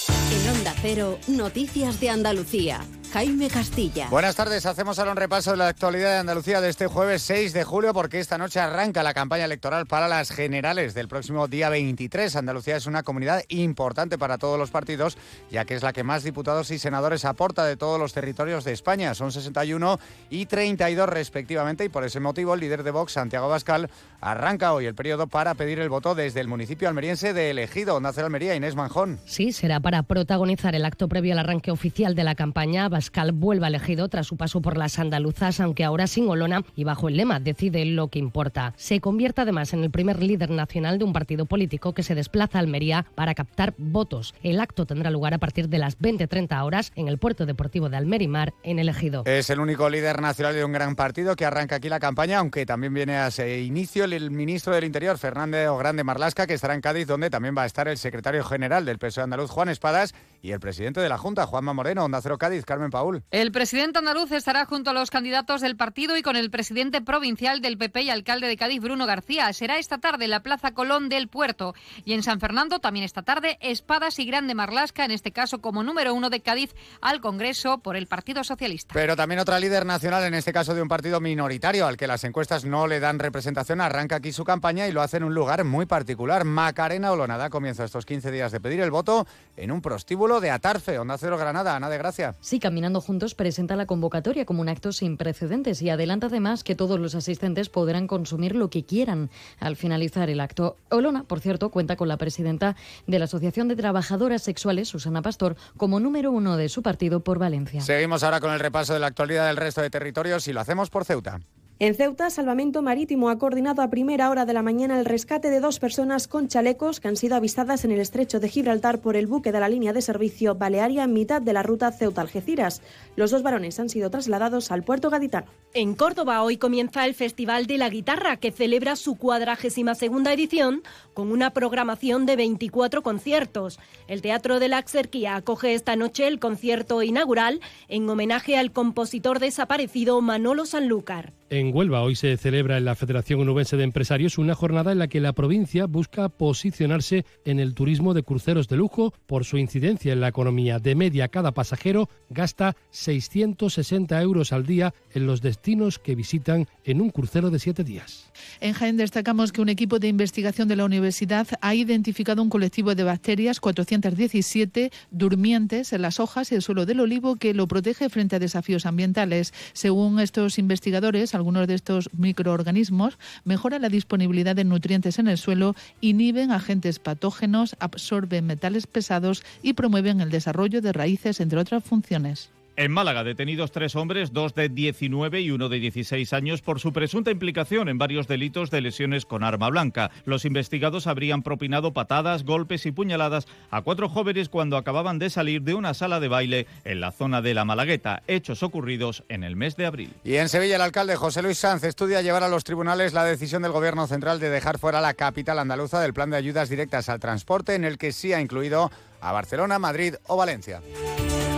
[0.08, 2.80] En Onda Cero, Noticias de Andalucía.
[3.16, 4.08] Jaime Castilla.
[4.10, 7.54] Buenas tardes, hacemos ahora un repaso de la actualidad de Andalucía de este jueves 6
[7.54, 11.70] de julio porque esta noche arranca la campaña electoral para las generales del próximo día
[11.70, 12.36] 23.
[12.36, 15.16] Andalucía es una comunidad importante para todos los partidos
[15.50, 18.74] ya que es la que más diputados y senadores aporta de todos los territorios de
[18.74, 19.14] España.
[19.14, 19.98] Son 61
[20.28, 23.88] y 32 respectivamente y por ese motivo el líder de Vox, Santiago Bascal,
[24.20, 28.10] arranca hoy el periodo para pedir el voto desde el municipio almeriense de Elegido, donde
[28.10, 29.18] hace Almería, Inés Manjón.
[29.24, 32.90] Sí, será para protagonizar el acto previo al arranque oficial de la campaña.
[33.06, 37.08] Abascal vuelve elegido tras su paso por las andaluzas, aunque ahora sin Olona y bajo
[37.08, 38.74] el lema Decide lo que importa.
[38.76, 42.58] Se convierte además en el primer líder nacional de un partido político que se desplaza
[42.58, 44.34] a Almería para captar votos.
[44.42, 47.96] El acto tendrá lugar a partir de las 20-30 horas en el puerto deportivo de
[47.96, 49.22] Almerimar, en el Ejido.
[49.24, 52.66] Es el único líder nacional de un gran partido que arranca aquí la campaña, aunque
[52.66, 56.80] también viene a ese inicio el ministro del Interior, Fernández Grande Marlasca, que estará en
[56.80, 60.12] Cádiz, donde también va a estar el secretario general del PSOE andaluz, Juan Espadas,
[60.42, 63.22] y el presidente de la Junta, Juanma Moreno, Onda Cero Cádiz, Carmen Paul.
[63.30, 67.60] El presidente andaluz estará junto a los candidatos del partido y con el presidente provincial
[67.60, 69.52] del PP y alcalde de Cádiz, Bruno García.
[69.52, 71.74] Será esta tarde en la Plaza Colón del Puerto.
[72.04, 75.82] Y en San Fernando, también esta tarde, Espadas y Grande Marlasca, en este caso como
[75.82, 78.92] número uno de Cádiz, al Congreso por el Partido Socialista.
[78.94, 82.24] Pero también otra líder nacional, en este caso de un partido minoritario, al que las
[82.24, 85.64] encuestas no le dan representación, arranca aquí su campaña y lo hace en un lugar
[85.64, 86.44] muy particular.
[86.44, 89.26] Macarena Olonada comienza estos 15 días de pedir el voto
[89.56, 91.76] en un prostíbulo de Atarfe, Onda Cero Granada.
[91.76, 92.34] Ana de Gracia.
[92.40, 96.74] Sí, Caminando Juntos presenta la convocatoria como un acto sin precedentes y adelanta además que
[96.74, 100.76] todos los asistentes podrán consumir lo que quieran al finalizar el acto.
[100.90, 102.74] Olona, por cierto, cuenta con la presidenta
[103.06, 107.38] de la Asociación de Trabajadoras Sexuales, Susana Pastor, como número uno de su partido por
[107.38, 107.80] Valencia.
[107.80, 110.90] Seguimos ahora con el repaso de la actualidad del resto de territorios y lo hacemos
[110.90, 111.40] por Ceuta.
[111.78, 115.60] En Ceuta, Salvamento Marítimo ha coordinado a primera hora de la mañana el rescate de
[115.60, 119.26] dos personas con chalecos que han sido avistadas en el estrecho de Gibraltar por el
[119.26, 122.80] buque de la línea de servicio Balearia en mitad de la ruta Ceuta-Algeciras.
[123.14, 125.48] Los dos varones han sido trasladados al puerto gaditano.
[125.74, 130.82] En Córdoba hoy comienza el Festival de la Guitarra, que celebra su cuadragésima segunda edición
[131.12, 133.78] con una programación de 24 conciertos.
[134.08, 139.40] El Teatro de la Axerquía acoge esta noche el concierto inaugural en homenaje al compositor
[139.40, 141.34] desaparecido Manolo Sanlúcar.
[141.48, 145.06] En Huelva hoy se celebra en la Federación Onubense de Empresarios una jornada en la
[145.06, 150.12] que la provincia busca posicionarse en el turismo de cruceros de lujo por su incidencia
[150.12, 150.80] en la economía.
[150.80, 157.00] De media, cada pasajero gasta 660 euros al día en los destinos que visitan en
[157.00, 158.32] un crucero de siete días.
[158.60, 162.96] En Jaén destacamos que un equipo de investigación de la universidad ha identificado un colectivo
[162.96, 168.08] de bacterias 417 durmientes en las hojas y el suelo del olivo que lo protege
[168.08, 169.54] frente a desafíos ambientales.
[169.74, 175.74] Según estos investigadores, algunos de estos microorganismos mejoran la disponibilidad de nutrientes en el suelo,
[176.00, 182.55] inhiben agentes patógenos, absorben metales pesados y promueven el desarrollo de raíces, entre otras funciones.
[182.78, 186.92] En Málaga, detenidos tres hombres, dos de 19 y uno de 16 años, por su
[186.92, 190.10] presunta implicación en varios delitos de lesiones con arma blanca.
[190.26, 195.62] Los investigados habrían propinado patadas, golpes y puñaladas a cuatro jóvenes cuando acababan de salir
[195.62, 199.56] de una sala de baile en la zona de la Malagueta, hechos ocurridos en el
[199.56, 200.12] mes de abril.
[200.22, 203.62] Y en Sevilla, el alcalde José Luis Sanz estudia llevar a los tribunales la decisión
[203.62, 207.20] del Gobierno central de dejar fuera la capital andaluza del plan de ayudas directas al
[207.20, 208.90] transporte, en el que sí ha incluido
[209.22, 210.82] a Barcelona, Madrid o Valencia.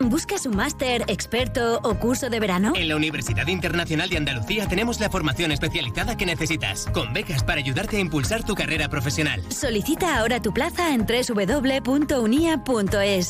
[0.00, 2.72] ¿Buscas un máster, experto o curso de verano?
[2.76, 7.58] En la Universidad Internacional de Andalucía tenemos la formación especializada que necesitas, con becas para
[7.58, 9.42] ayudarte a impulsar tu carrera profesional.
[9.48, 12.12] Solicita ahora tu plaza en www.unia.es.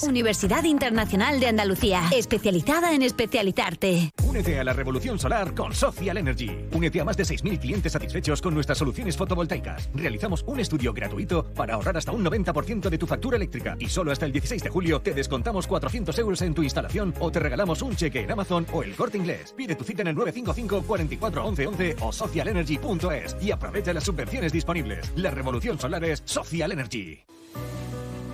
[0.02, 4.10] Universidad Internacional de Andalucía, especializada en especializarte.
[4.22, 6.50] Únete a la revolución solar con Social Energy.
[6.72, 9.88] Únete a más de 6.000 clientes satisfechos con nuestras soluciones fotovoltaicas.
[9.94, 14.12] Realizamos un estudio gratuito para ahorrar hasta un 90% de tu factura eléctrica y solo
[14.12, 17.82] hasta el 16 de julio te descontamos 400 euros en tu instalación o te regalamos
[17.82, 19.54] un cheque en Amazon o el corte inglés.
[19.56, 24.52] Pide tu cita en el 955 44 11 11 o socialenergy.es y aprovecha las subvenciones
[24.52, 25.12] disponibles.
[25.14, 27.20] La revolución solar es Social Energy.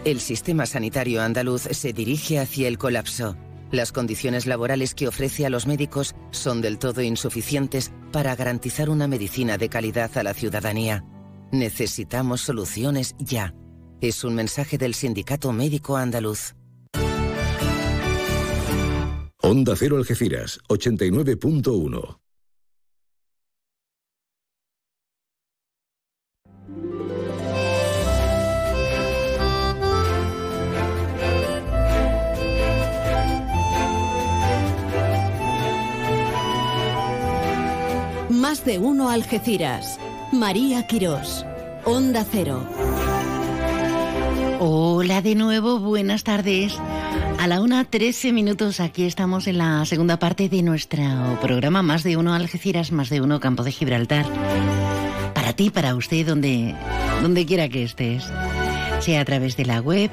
[0.06, 3.36] El sistema sanitario andaluz se dirige hacia el colapso.
[3.70, 9.06] Las condiciones laborales que ofrece a los médicos son del todo insuficientes para garantizar una
[9.06, 11.04] medicina de calidad a la ciudadanía.
[11.52, 13.54] Necesitamos soluciones ya.
[14.00, 16.54] Es un mensaje del Sindicato Médico Andaluz.
[19.46, 22.18] Onda Cero Algeciras, 89.1.
[38.30, 40.00] Más de uno Algeciras.
[40.32, 41.44] María Quirós.
[41.84, 42.66] Onda Cero.
[44.58, 46.80] Hola de nuevo, buenas tardes.
[47.44, 51.04] A la una, 13 minutos, aquí estamos en la segunda parte de nuestro
[51.42, 54.24] programa Más de uno Algeciras, Más de uno Campo de Gibraltar.
[55.34, 56.74] Para ti, para usted, donde,
[57.20, 58.24] donde quiera que estés.
[59.00, 60.10] Sea a través de la web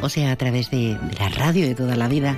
[0.00, 2.36] o sea a través de, de la radio de toda la vida.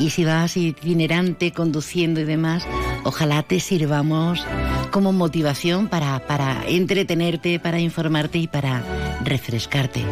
[0.00, 2.66] Y si vas itinerante, conduciendo y demás,
[3.02, 4.44] Ojalá te sirvamos
[4.90, 8.82] como motivación para, para entretenerte, para informarte y para
[9.24, 10.04] refrescarte.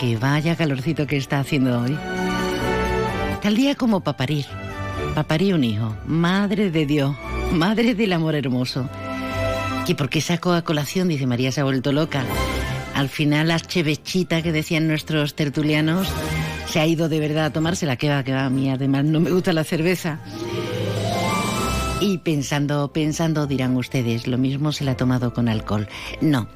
[0.00, 1.96] Que vaya calorcito que está haciendo hoy.
[3.42, 4.46] Tal día como para parir.
[5.52, 5.96] Un hijo.
[6.06, 7.16] Madre de Dios.
[7.52, 8.88] Madre del amor hermoso.
[9.86, 11.08] ¿Y por qué saco a colación?
[11.08, 12.24] Dice María se ha vuelto loca.
[12.94, 16.08] Al final la chevechita que decían nuestros tertulianos
[16.68, 17.96] se ha ido de verdad a tomársela.
[17.96, 20.20] Que va, que va, a mí además no me gusta la cerveza.
[22.00, 25.88] Y pensando, pensando, dirán ustedes, lo mismo se la ha tomado con alcohol.
[26.20, 26.46] No.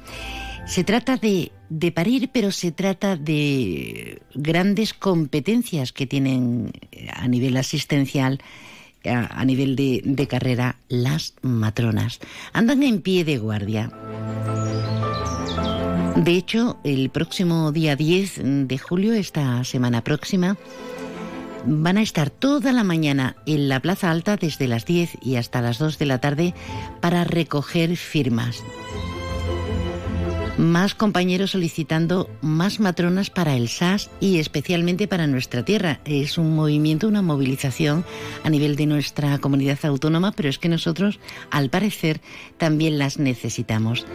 [0.67, 6.71] Se trata de, de, parir, pero se trata de grandes competencias que tienen
[7.13, 8.39] a nivel asistencial,
[9.05, 12.19] a, a nivel de, de carrera, las matronas.
[12.53, 13.91] Andan en pie de guardia.
[16.17, 20.57] De hecho, el próximo día 10 de julio, esta semana próxima,
[21.65, 25.61] van a estar toda la mañana en la Plaza Alta desde las 10 y hasta
[25.61, 26.53] las 2 de la tarde
[27.01, 28.63] para recoger firmas.
[30.57, 35.99] Más compañeros solicitando más matronas para el SAS y especialmente para nuestra tierra.
[36.03, 38.03] Es un movimiento, una movilización
[38.43, 41.19] a nivel de nuestra comunidad autónoma, pero es que nosotros,
[41.51, 42.21] al parecer,
[42.57, 44.07] también las necesitamos.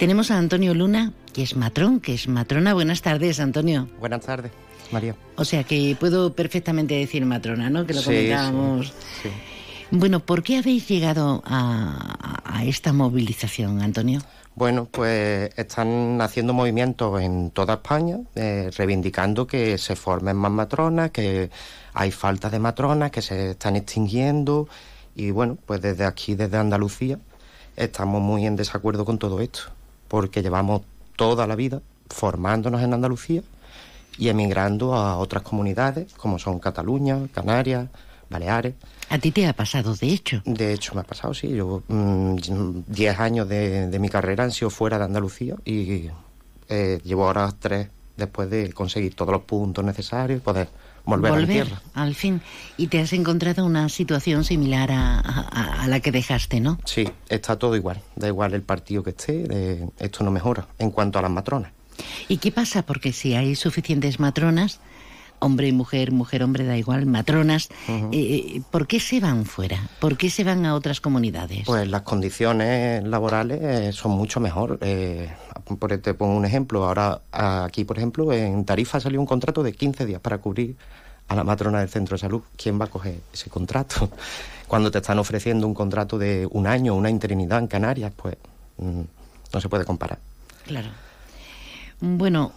[0.00, 2.74] Tenemos a Antonio Luna, que es matrón, que es matrona.
[2.74, 3.88] Buenas tardes, Antonio.
[4.00, 4.50] Buenas tardes,
[4.90, 5.14] María.
[5.36, 7.86] O sea que puedo perfectamente decir matrona, ¿no?
[7.86, 8.86] Que lo Sí, comentábamos.
[8.88, 9.28] sí, sí.
[9.90, 14.20] Bueno, ¿por qué habéis llegado a, a esta movilización, Antonio?
[14.58, 21.12] Bueno, pues están haciendo movimientos en toda España, eh, reivindicando que se formen más matronas,
[21.12, 21.48] que
[21.94, 24.66] hay falta de matronas, que se están extinguiendo.
[25.14, 27.20] Y bueno, pues desde aquí, desde Andalucía,
[27.76, 29.60] estamos muy en desacuerdo con todo esto,
[30.08, 30.82] porque llevamos
[31.14, 31.80] toda la vida
[32.10, 33.42] formándonos en Andalucía
[34.18, 37.86] y emigrando a otras comunidades, como son Cataluña, Canarias,
[38.28, 38.74] Baleares.
[39.10, 40.42] A ti te ha pasado, de hecho.
[40.44, 41.48] De hecho, me ha pasado, sí.
[41.48, 42.36] Yo, mm,
[42.86, 46.08] 10 años de, de mi carrera han sido fuera de Andalucía y
[46.68, 50.68] eh, llevo ahora tres después de conseguir todos los puntos necesarios y poder
[51.04, 51.80] volver, a mi tierra.
[51.94, 52.42] al fin.
[52.76, 56.78] Y te has encontrado una situación similar a, a- a la que dejaste, ¿no?
[56.84, 58.02] Sí, está todo igual.
[58.16, 61.72] Da igual el partido que esté, eh, esto no mejora en cuanto a las matronas.
[62.28, 62.82] ¿Y qué pasa?
[62.82, 64.80] Porque si hay suficientes matronas,
[65.40, 67.68] hombre y mujer, mujer, hombre, da igual, matronas,
[68.12, 69.88] eh, ¿por qué se van fuera?
[70.00, 71.64] ¿Por qué se van a otras comunidades?
[71.66, 74.78] Pues las condiciones laborales eh, son mucho mejor.
[74.80, 75.30] Eh,
[75.78, 76.84] por, te pongo un ejemplo.
[76.84, 80.76] Ahora, aquí, por ejemplo, en Tarifa salió un contrato de 15 días para cubrir
[81.28, 82.42] a la matrona del centro de salud.
[82.56, 84.10] ¿Quién va a coger ese contrato?
[84.66, 88.36] Cuando te están ofreciendo un contrato de un año, una interinidad en Canarias, pues
[88.78, 89.00] mm,
[89.52, 90.18] no se puede comparar.
[90.66, 90.88] Claro.
[92.00, 92.52] Bueno,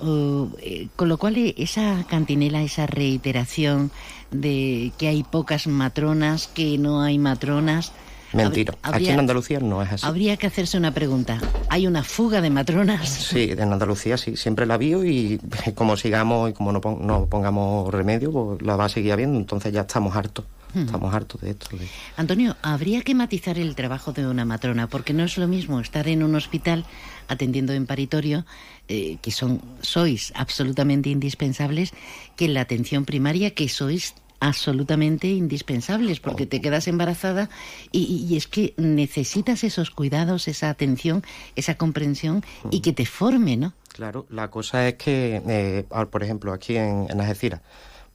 [0.62, 3.90] eh, con lo cual eh, esa cantinela, esa reiteración
[4.30, 7.92] de que hay pocas matronas, que no hay matronas.
[8.34, 8.74] Mentira.
[8.84, 10.06] hab- Aquí en Andalucía no es así.
[10.06, 11.42] Habría que hacerse una pregunta.
[11.70, 13.10] ¿Hay una fuga de matronas?
[13.10, 15.38] Sí, en Andalucía sí, siempre la vio y
[15.76, 19.38] como sigamos y como no, pon- no pongamos remedio, pues la va a seguir habiendo.
[19.40, 20.46] Entonces ya estamos hartos.
[20.76, 21.76] Estamos hartos de esto.
[21.78, 25.80] de- Antonio, habría que matizar el trabajo de una matrona, porque no es lo mismo
[25.80, 26.86] estar en un hospital
[27.28, 28.46] atendiendo en paritorio,
[28.88, 31.94] eh, que son, sois absolutamente indispensables,
[32.36, 37.48] que en la atención primaria, que sois absolutamente indispensables, porque te quedas embarazada
[37.92, 41.24] y, y es que necesitas esos cuidados, esa atención,
[41.56, 43.74] esa comprensión y que te forme, ¿no?
[43.90, 47.62] Claro, la cosa es que, eh, por ejemplo, aquí en, en Algeciras,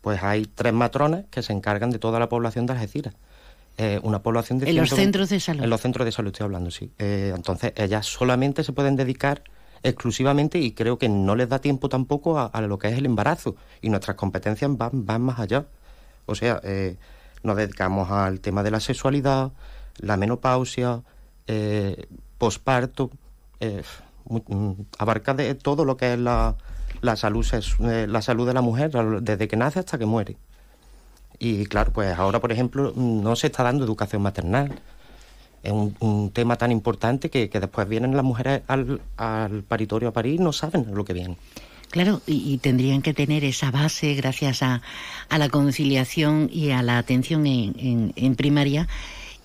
[0.07, 3.15] pues hay tres matronas que se encargan de toda la población de Algeciras.
[3.77, 5.65] Eh, una población de En los 120 centros de salud.
[5.65, 6.93] En los centros de salud estoy hablando, sí.
[7.01, 9.43] Eh, entonces, ellas solamente se pueden dedicar
[9.83, 13.05] exclusivamente y creo que no les da tiempo tampoco a, a lo que es el
[13.05, 13.57] embarazo.
[13.83, 15.67] Y nuestras competencias van, van más allá.
[16.27, 16.95] O sea, eh,
[17.43, 19.51] nos dedicamos al tema de la sexualidad,
[19.99, 21.03] la menopausia,
[21.49, 22.07] eh,
[22.39, 23.11] posparto,
[23.59, 26.55] mm, abarca de todo lo que es la,
[27.01, 27.47] la salud
[27.81, 28.91] eh, la salud de la mujer
[29.23, 30.37] desde que nace hasta que muere.
[31.39, 34.73] Y claro, pues ahora, por ejemplo, no se está dando educación maternal.
[35.63, 40.13] Es un, tema tan importante que, que después vienen las mujeres al, al paritorio a
[40.13, 41.37] parir y no saben lo que viene.
[41.91, 44.83] Claro, y, tendrían que tener esa base gracias a,
[45.29, 48.89] a la conciliación y a la atención en, en- en primaria,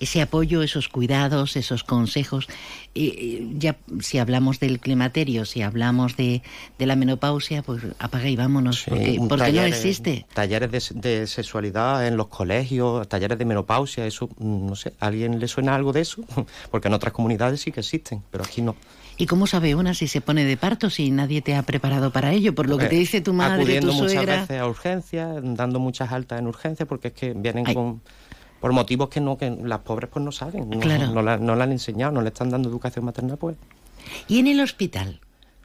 [0.02, 2.46] ese apoyo, esos cuidados, esos consejos.
[2.94, 6.42] Eh, eh, ya si hablamos del climaterio, si hablamos de,
[6.78, 10.26] de la menopausia, pues apaga y vámonos, porque, porque no talleres- existe.
[10.34, 15.06] Talleres de, de sexualidad en los colegios, talleres de menopausia, eso, mm, no sé, ¿a
[15.06, 16.22] alguien le suena algo de eso?
[16.70, 18.74] Porque en otras comunidades sí que existen, pero aquí no.
[19.18, 22.32] ¿Y cómo sabe una si se pone de parto si nadie te ha preparado para
[22.32, 22.54] ello?
[22.54, 24.40] Por lo que te Eh, dice tu madre, Acudiendo tu muchas suegra.
[24.40, 27.74] veces a urgencias, dando muchas altas en urgencias, porque es que vienen Ay.
[27.74, 28.00] con...
[28.62, 31.08] por motivos que no que las pobres pues no saben, no, Claro.
[31.08, 33.56] no, la, no la han enseñado, no le están dando educación materna, pues.
[34.28, 35.20] ¿Y en el hospital?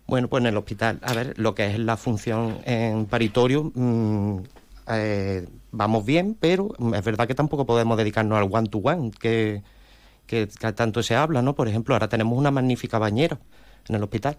[0.08, 4.38] Bueno, pues en el hospital, a ver, lo que es la función en paritorio, mm,
[4.90, 9.62] eh, vamos bien, pero es verdad que tampoco podemos dedicarnos al one-to-one, que,
[10.26, 11.54] que, que tanto se habla, ¿no?
[11.56, 13.38] Por ejemplo, ahora tenemos una magnífica bañera
[13.88, 14.38] en el hospital.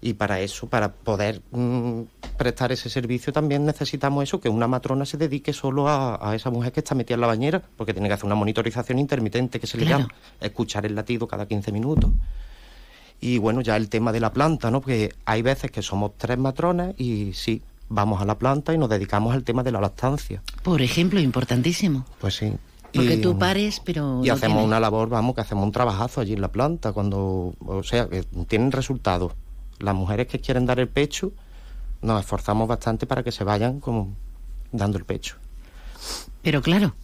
[0.00, 2.02] Y para eso, para poder mm,
[2.36, 6.50] prestar ese servicio, también necesitamos eso, que una matrona se dedique solo a, a esa
[6.50, 9.66] mujer que está metida en la bañera, porque tiene que hacer una monitorización intermitente, que
[9.66, 10.08] se le llama,
[10.40, 12.10] escuchar el latido cada 15 minutos.
[13.20, 14.80] Y bueno, ya el tema de la planta, ¿no?
[14.80, 18.88] Porque hay veces que somos tres matronas y sí, vamos a la planta y nos
[18.88, 20.40] dedicamos al tema de la lactancia.
[20.62, 22.04] Por ejemplo, importantísimo.
[22.20, 22.52] Pues sí.
[22.94, 24.20] Porque Y- tú pares, pero...
[24.24, 26.92] y no hacemos tienes- una labor, vamos, que hacemos un trabajazo allí en la planta,
[26.92, 29.32] cuando, o sea, que tienen resultados.
[29.78, 31.32] Las mujeres que quieren dar el pecho,
[32.02, 34.14] nos esforzamos bastante para que se vayan como
[34.72, 35.36] dando el pecho.
[36.42, 36.94] Pero claro,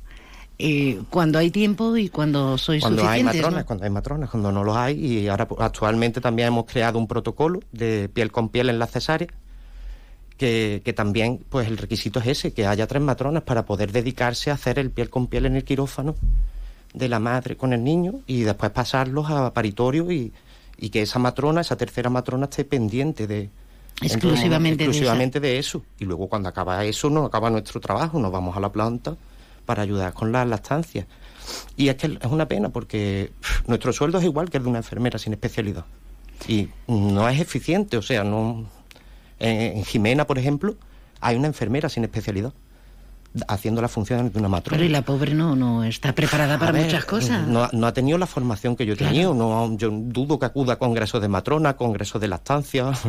[0.58, 3.66] eh, cuando hay tiempo y cuando sois Cuando hay matronas, ¿no?
[3.66, 7.08] cuando hay matronas, cuando no los hay, y ahora pues, actualmente también hemos creado un
[7.08, 9.28] protocolo de piel con piel en la cesárea,
[10.36, 14.50] que, que también, pues el requisito es ese, que haya tres matronas para poder dedicarse
[14.50, 16.14] a hacer el piel con piel en el quirófano
[16.92, 20.32] de la madre con el niño y después pasarlos a paritorio y,
[20.78, 23.50] y que esa matrona, esa tercera matrona esté pendiente de
[24.02, 25.84] Exclusivamente de exclusivamente de eso.
[25.98, 29.16] Y luego cuando acaba eso, no acaba nuestro trabajo, nos vamos a la planta
[29.66, 31.06] para ayudar con la lactancia.
[31.76, 34.70] Y es que es una pena porque pff, nuestro sueldo es igual que el de
[34.70, 35.84] una enfermera sin especialidad.
[36.48, 38.66] Y no es eficiente, o sea, no...
[39.38, 40.76] En, en Jimena, por ejemplo,
[41.20, 42.52] hay una enfermera sin especialidad
[43.48, 44.76] haciendo las funciones de una matrona.
[44.76, 47.46] Claro, y la pobre no, no está preparada para ver, muchas cosas.
[47.46, 49.12] No, no ha tenido la formación que yo he Claro.
[49.12, 49.34] tenido.
[49.34, 52.92] No, yo dudo que acuda a congresos de matrona, congresos de lactancia.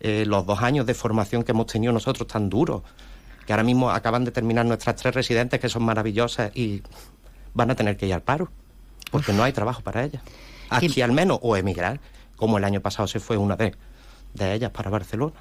[0.00, 2.82] Eh, los dos años de formación que hemos tenido nosotros tan duros,
[3.44, 6.84] que ahora mismo acaban de terminar nuestras tres residentes, que son maravillosas, y
[7.52, 8.48] van a tener que ir al paro,
[9.10, 10.22] porque no hay trabajo para ellas.
[10.70, 11.98] Aquí al menos, o emigrar,
[12.36, 13.74] como el año pasado se fue una de,
[14.34, 15.34] de ellas para Barcelona.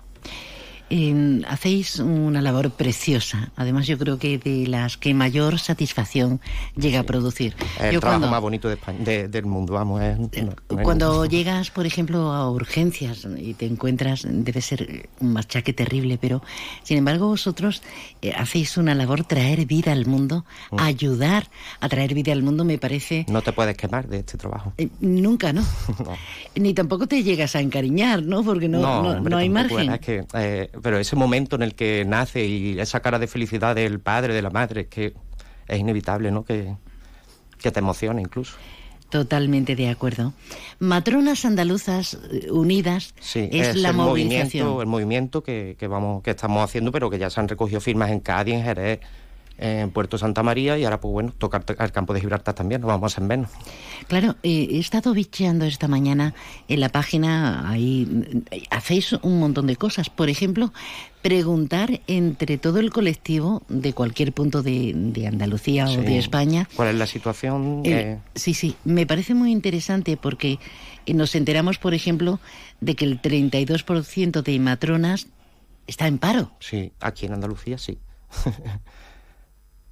[0.90, 3.52] Eh, hacéis una labor preciosa.
[3.58, 6.40] Además, yo creo que de las que mayor satisfacción
[6.78, 7.56] llega a producir.
[7.80, 10.02] El Yo trabajo cuando, más bonito de España- de- del mundo, vamos.
[10.02, 15.74] es- no- cuando llegas, por ejemplo, a urgencias y te encuentras, debe ser un machaque
[15.74, 16.42] terrible, pero
[16.84, 17.82] sin embargo vosotros
[18.22, 20.80] eh, hacéis una labor traer vida al mundo, Mm.
[20.80, 21.50] ayudar
[21.82, 24.74] a traer vida al mundo, me parece No te puedes quemar de este trabajo.
[24.78, 25.64] eh, nunca, ¿no?
[26.06, 26.16] No.
[26.56, 28.44] Ni tampoco te llegas a encariñar, ¿no?
[28.44, 29.92] Porque no, no, hombre, no hay margen.
[29.92, 33.76] es que, eh, pero ese momento en el que nace y esa cara de felicidad
[33.76, 35.14] del padre, de la madre, es que
[35.68, 36.44] es inevitable, ¿no?
[36.44, 36.76] Que,
[37.60, 38.56] que te emociona incluso.
[39.10, 40.34] Totalmente de acuerdo.
[40.80, 44.68] Matronas andaluzas eh, unidas Sí, es, la el movilización.
[44.68, 47.80] movimiento, el movimiento que, que vamos, que estamos haciendo, pero que ya se han recogido
[47.80, 49.00] firmas en Cádiz, en Jerez,
[49.58, 52.90] en Puerto Santa María y ahora, pues bueno, tocar al campo de Gibraltar también, nos
[52.90, 53.50] vamos en menos.
[54.08, 56.34] Claro, eh, he estado bicheando esta mañana
[56.68, 58.08] en la página, ahí
[58.52, 60.10] eh, hacéis un montón de cosas.
[60.10, 60.72] Por ejemplo,
[61.22, 66.70] preguntar entre todo el colectivo de cualquier punto de, de Andalucía o de España.
[66.76, 67.82] ¿Cuál es la situación?
[67.84, 70.60] Eh, Eh, sí, sí, me parece muy interesante porque
[71.06, 72.40] eh, nos enteramos, por ejemplo,
[72.80, 75.28] de que el 32% de matronas
[75.88, 76.52] está en paro.
[76.60, 77.98] Sí, aquí en Andalucía sí.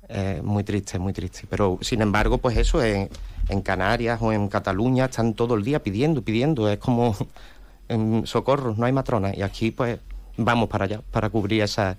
[0.09, 1.47] Eh, muy triste, muy triste.
[1.49, 3.09] Pero sin embargo, pues eso, en,
[3.49, 6.69] en Canarias o en Cataluña están todo el día pidiendo, pidiendo.
[6.69, 7.15] Es como
[7.89, 9.35] en socorro, no hay matrona.
[9.35, 9.99] Y aquí, pues,
[10.37, 11.97] vamos para allá, para cubrir esa.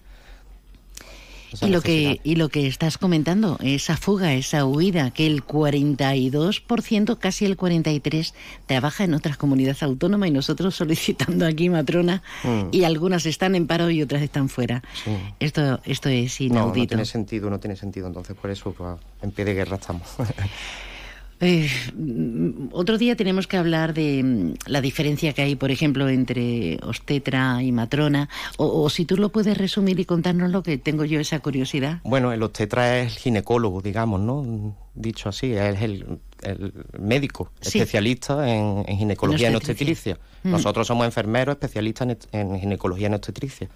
[1.63, 7.19] Y lo, que, y lo que estás comentando, esa fuga, esa huida, que el 42%,
[7.19, 8.33] casi el 43%,
[8.67, 12.69] trabaja en otras comunidades autónomas y nosotros solicitando aquí matrona Mm.
[12.73, 14.83] y algunas están en paro y otras están fuera.
[15.05, 15.11] Sí.
[15.41, 16.83] Esto, esto es No, inaudito.
[16.83, 18.07] no tiene sentido, no tiene sentido.
[18.07, 20.07] Entonces, por eso, pues, en pie de guerra estamos.
[21.41, 26.09] Eh, mm, otro día tenemos que hablar de mm, la diferencia que hay, por ejemplo,
[26.09, 30.79] entre obstetra y matrona, o, o si tú lo puedes resumir y contarnos lo que
[30.79, 32.01] tengo yo esa curiosidad.
[32.05, 34.75] Bueno, el obstetra es el ginecólogo, digamos, ¿no?
[34.95, 37.79] Dicho así, es el, el médico Sí.
[37.81, 40.15] especialista en, en ginecología y en En obstetricia.
[40.15, 40.41] obstetricia.
[40.45, 40.51] Mm.
[40.53, 43.69] Nosotros somos enfermeros especialistas en, en ginecología y en obstetricia.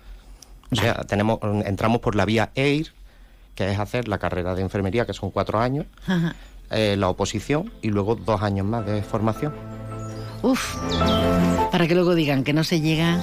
[0.72, 2.86] O sea, tenemos, entramos por la vía EIR,
[3.54, 6.34] que es hacer la carrera de enfermería, que son cuatro años, Ajá.
[6.70, 9.52] Eh, la oposición y luego dos años más de formación.
[10.42, 10.76] Uf,
[11.70, 13.22] para que luego digan que no se llega,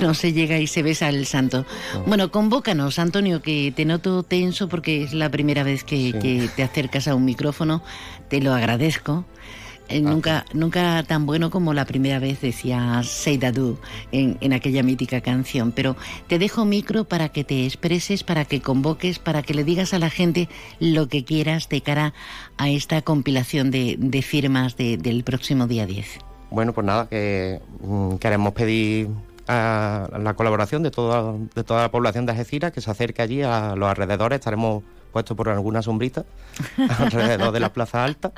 [0.00, 1.66] no se llega y se besa el santo.
[2.06, 6.62] Bueno, convócanos, Antonio, que te noto tenso porque es la primera vez que, que te
[6.62, 7.82] acercas a un micrófono.
[8.28, 9.24] Te lo agradezco.
[9.92, 13.78] Eh, nunca, nunca tan bueno como la primera vez decía Seidadu
[14.10, 15.72] en, en aquella mítica canción.
[15.72, 15.96] Pero
[16.28, 19.98] te dejo micro para que te expreses, para que convoques, para que le digas a
[19.98, 20.48] la gente
[20.80, 22.14] lo que quieras de cara
[22.56, 26.18] a esta compilación de, de firmas de- del próximo día 10.
[26.50, 29.08] Bueno, pues nada, que mm, queremos pedir
[29.48, 33.42] a la colaboración de toda, de toda la población de Algeciras que se acerque allí
[33.42, 34.38] a los alrededores.
[34.38, 34.82] Estaremos
[35.12, 36.24] puestos por alguna sombrita
[36.98, 38.32] alrededor de la Plaza Alta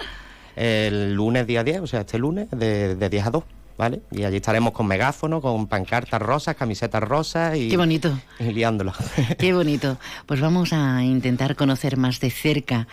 [0.56, 3.44] el lunes día 10, o sea, este lunes de, de 10 a 2.
[3.76, 4.02] ¿Vale?
[4.12, 7.68] Y allí estaremos con megáfono, con pancartas rosas, camisetas rosas y...
[7.68, 8.16] Qué bonito.
[8.38, 8.92] Y liándolo.
[9.38, 9.98] Qué bonito.
[10.26, 12.86] Pues vamos a intentar conocer más de cerca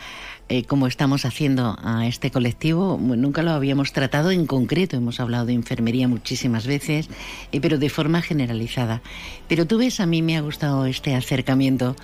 [0.53, 2.97] eh, cómo estamos haciendo a este colectivo.
[2.99, 7.09] Nunca lo habíamos tratado en concreto, hemos hablado de enfermería muchísimas veces,
[7.53, 9.01] eh, pero de forma generalizada.
[9.47, 11.95] Pero tú ves, a mí me ha gustado este acercamiento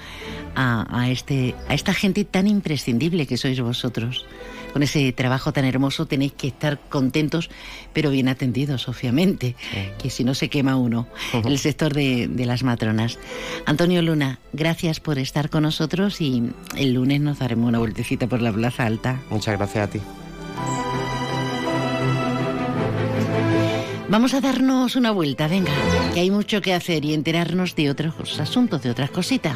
[0.56, 4.26] a, a este, a esta gente tan imprescindible que sois vosotros.
[4.78, 7.50] Con ese trabajo tan hermoso tenéis que estar contentos,
[7.94, 9.56] pero bien atendidos, obviamente,
[9.98, 11.08] que si no se quema uno.
[11.46, 13.18] El sector de, de las matronas.
[13.66, 18.40] Antonio Luna, gracias por estar con nosotros y el lunes nos daremos una vueltecita por
[18.40, 19.20] la Plaza Alta.
[19.32, 20.00] Muchas gracias a ti.
[24.10, 25.74] Vamos a darnos una vuelta, venga,
[26.14, 29.56] que hay mucho que hacer y enterarnos de otros asuntos, de otras cositas.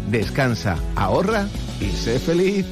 [0.11, 1.47] Descansa, ahorra
[1.79, 2.65] y sé feliz.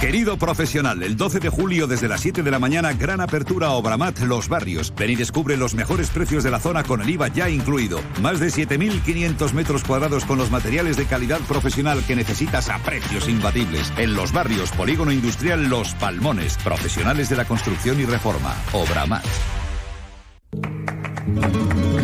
[0.00, 4.20] Querido profesional, el 12 de julio desde las 7 de la mañana, gran apertura Obramat
[4.20, 4.94] Los Barrios.
[4.96, 7.98] Ven y descubre los mejores precios de la zona con el IVA ya incluido.
[8.22, 13.28] Más de 7.500 metros cuadrados con los materiales de calidad profesional que necesitas a precios
[13.28, 13.92] imbatibles.
[13.96, 16.58] En Los Barrios, Polígono Industrial Los Palmones.
[16.58, 18.54] Profesionales de la construcción y reforma.
[18.72, 19.24] Obramat.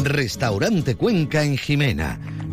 [0.02, 2.18] Restaurante Cuenca en Jimena.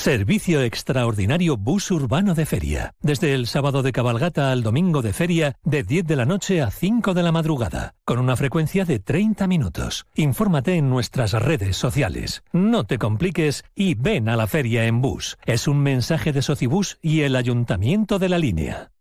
[0.00, 2.94] Servicio extraordinario bus urbano de feria.
[3.02, 6.70] Desde el sábado de cabalgata al domingo de feria, de 10 de la noche a
[6.70, 10.06] 5 de la madrugada, con una frecuencia de 30 minutos.
[10.14, 12.42] Infórmate en nuestras redes sociales.
[12.50, 15.36] No te compliques y ven a la feria en bus.
[15.44, 18.92] Es un mensaje de Socibus y el Ayuntamiento de la Línea.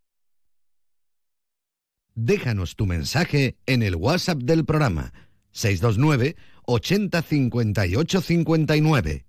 [2.14, 5.14] Déjanos tu mensaje en el WhatsApp del programa
[5.54, 6.36] 629
[6.66, 9.29] 80 58 59.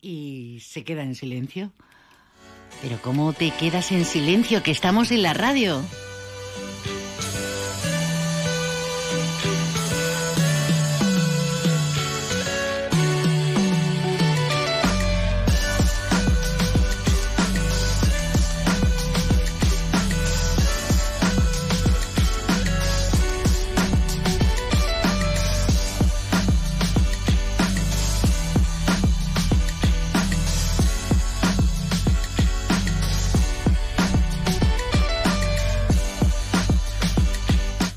[0.00, 1.72] Y se queda en silencio.
[2.82, 4.62] Pero ¿cómo te quedas en silencio?
[4.62, 5.82] Que estamos en la radio.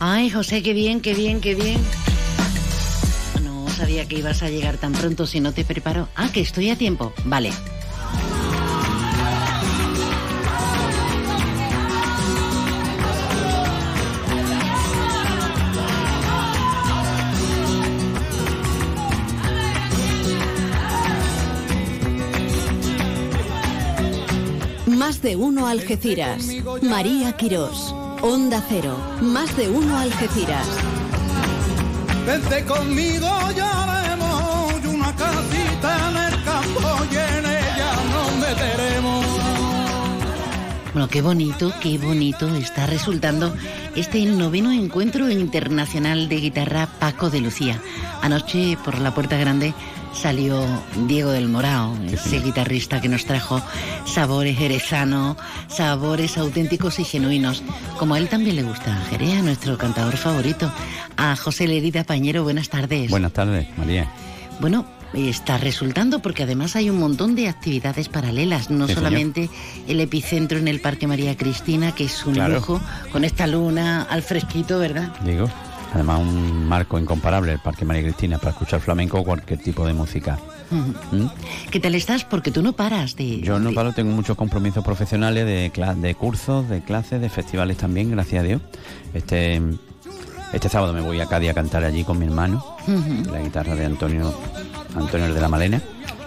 [0.04, 1.80] Ay, José, qué bien, qué bien, qué bien.
[3.44, 6.10] No sabía que ibas a llegar tan pronto si no te preparo.
[6.16, 7.14] Ah, que estoy a tiempo.
[7.24, 7.52] Vale.
[24.88, 26.48] Más de uno Algeciras.
[26.82, 27.94] María Quirós.
[28.24, 28.98] Onda Cero.
[29.20, 30.68] Más de uno Algeciras.
[32.26, 39.26] Vente conmigo, ya haremos una casita en el campo y en ella nos meteremos.
[40.94, 43.56] Bueno, qué bonito, qué bonito está resultando
[43.96, 47.82] este el noveno encuentro internacional de guitarra Paco de Lucía.
[48.22, 49.74] Anoche por la puerta grande
[50.14, 50.64] salió
[51.08, 53.62] Diego del Morao, ese guitarrista que nos trajo
[54.06, 57.64] sabores jerezanos, sabores auténticos y genuinos.
[57.98, 60.72] Como a él también le gusta Jerez, nuestro cantador favorito.
[61.18, 63.10] A José Lerida Pañero, buenas tardes.
[63.10, 64.08] Buenas tardes, María.
[64.60, 69.10] Bueno, está resultando porque además hay un montón de actividades paralelas, no Sí, señor.
[69.10, 69.50] solamente
[69.88, 72.56] el epicentro en el Parque María Cristina, que es un Claro.
[72.56, 72.82] lujo,
[73.12, 75.12] con esta luna al fresquito, ¿verdad?
[75.26, 75.50] Digo,
[75.94, 79.94] además un marco incomparable el Parque María Cristina para escuchar flamenco o cualquier tipo de
[79.94, 80.40] música.
[80.70, 81.26] ¿Mm?
[81.70, 82.24] ¿Qué tal estás?
[82.24, 83.42] Porque tú no paras de...
[83.42, 88.12] Yo no paro, tengo muchos compromisos profesionales de, de cursos, de clases, de festivales también,
[88.12, 88.62] gracias a Dios.
[89.14, 89.62] Este,
[90.54, 92.64] este sábado me voy a Cádiz a cantar allí con mi hermano,
[93.30, 94.34] la guitarra de Antonio
[94.96, 95.82] Antonio de la Malena.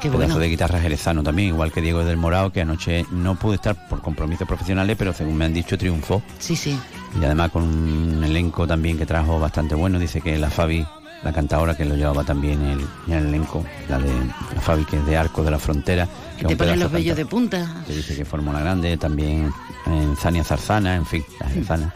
[0.04, 0.38] Qué pedazo bueno.
[0.40, 4.02] de guitarra jerezano también, igual que Diego del Morao, que anoche no pude estar por
[4.02, 6.22] compromisos profesionales, pero según me han dicho triunfó.
[6.38, 6.78] Sí, sí.
[7.18, 9.98] Y además con un elenco también que trajo bastante bueno.
[9.98, 10.86] Dice que la Fabi,
[11.22, 14.12] la cantadora que lo llevaba también el, en el elenco, la de
[14.54, 16.06] la Fabi que es de Arco de la Frontera.
[16.36, 17.82] que es Te ponen los vellos de punta.
[17.86, 19.50] que dice que formó una grande, también
[19.86, 21.94] en Zania Zarzana, en fin, la Zarzana.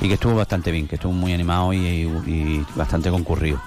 [0.00, 3.60] Y que estuvo bastante bien, que estuvo muy animado y, y bastante concurrido.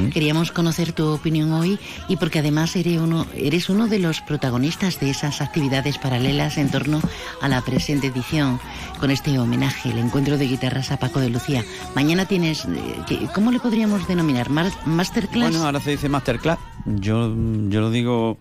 [0.00, 0.08] ¿Mm?
[0.10, 1.78] Queríamos conocer tu opinión hoy
[2.08, 6.70] y porque además eres uno, eres uno de los protagonistas de esas actividades paralelas en
[6.70, 7.00] torno
[7.40, 8.60] a la presente edición
[8.98, 11.64] con este homenaje, el encuentro de guitarras a Paco de Lucía.
[11.94, 12.68] Mañana tienes, eh,
[13.06, 14.48] ¿qué- ¿cómo le podríamos denominar?
[14.50, 15.50] ¿Masterclass?
[15.50, 16.58] Bueno, ahora se dice masterclass.
[16.86, 17.34] Yo,
[17.68, 18.38] yo lo digo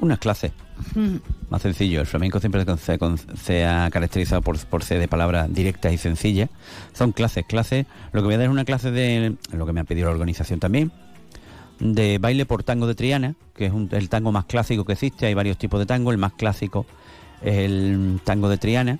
[0.00, 0.52] unas clases.
[0.94, 1.16] Mm,
[1.50, 5.52] Más sencillo, el flamenco siempre se, con- se ha caracterizado por, por ser de palabras
[5.52, 6.48] directas y sencillas.
[6.94, 7.86] Son clases, clases.
[8.12, 10.12] Lo que voy a dar es una clase de lo que me ha pedido la
[10.14, 10.90] organización también,
[11.80, 15.26] de baile por tango de Triana, que es un- el tango más clásico que existe.
[15.26, 16.10] Hay varios tipos de tango.
[16.12, 16.86] El más clásico
[17.42, 18.98] es el tango de Triana.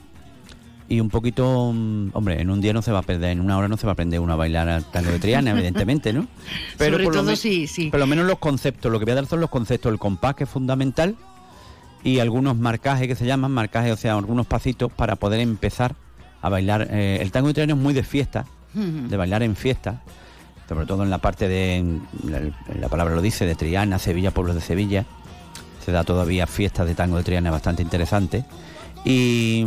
[0.90, 3.56] Y un poquito, mm, hombre, en un día no se va a perder, en una
[3.56, 6.26] hora no se va a aprender uno a bailar al tango de Triana, evidentemente, ¿no?
[6.78, 7.90] Sobre por lo todo men- sí, sí.
[7.90, 10.34] Por lo menos los conceptos, lo que voy a dar son los conceptos, el compás
[10.34, 11.14] que es fundamental
[12.02, 15.94] y algunos marcajes que se llaman marcajes, o sea, algunos pasitos para poder empezar
[16.42, 16.88] a bailar.
[16.90, 20.02] Eh, el tango de Triana es muy de fiesta, de bailar en fiesta,
[20.68, 21.84] sobre todo en la parte de,
[22.24, 22.40] la,
[22.80, 25.06] la palabra lo dice, de Triana, Sevilla, pueblos de Sevilla.
[25.84, 28.44] Se da todavía fiestas de tango de Triana bastante interesantes.
[29.04, 29.64] Y,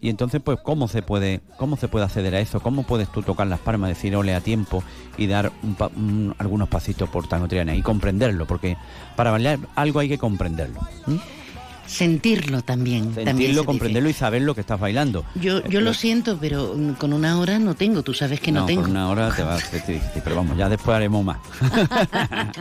[0.00, 2.60] y entonces, pues, ¿cómo se puede cómo se puede acceder a eso?
[2.60, 4.82] ¿Cómo puedes tú tocar las palmas, decir ole a tiempo
[5.18, 8.46] y dar un pa- un- algunos pasitos por tango de Triana y comprenderlo?
[8.46, 8.76] Porque
[9.16, 10.80] para bailar algo hay que comprenderlo.
[11.86, 13.06] Sentirlo también.
[13.06, 13.66] también se Sentirlo, dice.
[13.66, 15.24] comprenderlo y saber lo que estás bailando.
[15.34, 18.52] Yo, yo lo Eh, siento, pero mm, con una hora no tengo, tú sabes que
[18.52, 18.82] no, no, tengo.
[18.82, 19.60] por una hora te va a
[20.22, 21.38] pero vamos, ya después haremos más.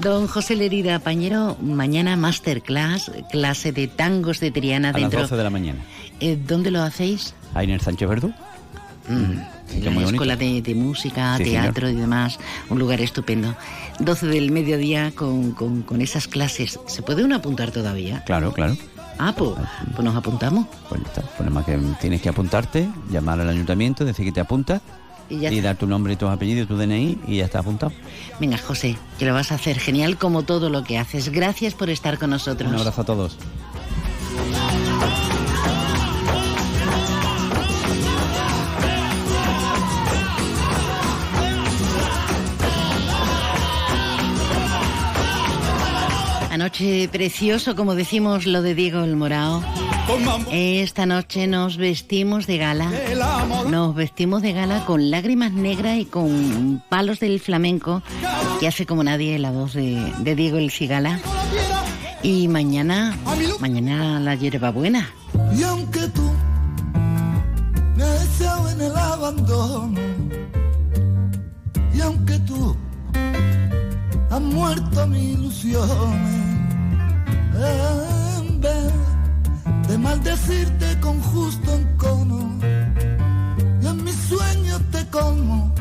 [0.00, 5.20] Don José Lerida Pañero, mañana masterclass, clase de tangos de Triana A las dentro.
[5.20, 5.80] 12 de la mañana.
[6.20, 7.34] Eh, ¿Dónde lo hacéis?
[7.54, 8.28] Ahí en el Sánchez Verdú.
[9.08, 9.40] Mm,
[9.70, 12.40] Sí, que la escuela de, de música, Sí, teatro y demás,
[12.70, 13.54] un lugar estupendo.
[14.00, 16.80] 12 del mediodía con, con- con esas clases.
[16.86, 18.24] ¿Se puede uno apuntar todavía?
[18.24, 18.76] Claro, claro.
[19.18, 19.52] Ah, pues,
[19.94, 20.66] pues nos apuntamos.
[20.88, 21.20] Pues está.
[21.22, 24.80] Pues nada más que tienes que apuntarte, llamar al ayuntamiento, decir que te apuntas
[25.30, 27.92] Y ya y dar tu nombre y tus apellidos, tu DNI y ya está apuntado.
[28.40, 31.30] Venga, José, que lo vas a hacer genial como todo lo que haces.
[31.30, 32.70] Gracias por estar con nosotros.
[32.70, 33.38] Un abrazo a todos.
[46.60, 49.62] Anoche precioso, como decimos lo de Diego el Morao.
[50.52, 52.92] Esta noche nos vestimos de gala.
[53.70, 58.02] Nos vestimos de gala con lágrimas negras y con palos del flamenco
[58.60, 61.18] que hace como nadie la voz de, de Diego el Cigala.
[62.22, 63.16] Y mañana,
[63.58, 65.08] mañana la hierbabuena.
[65.56, 66.30] Y aunque tú
[67.96, 69.98] me en el abandono,
[71.94, 72.76] y aunque tú
[74.30, 76.49] has muerto mis ilusiones,
[77.54, 78.92] en vez
[79.88, 82.58] de maldecirte con justo encono,
[83.82, 85.72] y en mis sueños te como,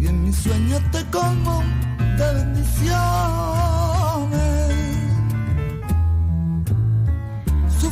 [0.00, 1.62] y en mis sueños te como
[2.18, 4.11] de bendiciones.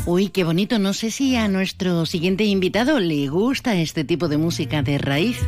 [0.07, 0.79] Uy, qué bonito.
[0.79, 5.41] No sé si a nuestro siguiente invitado le gusta este tipo de música de raíz.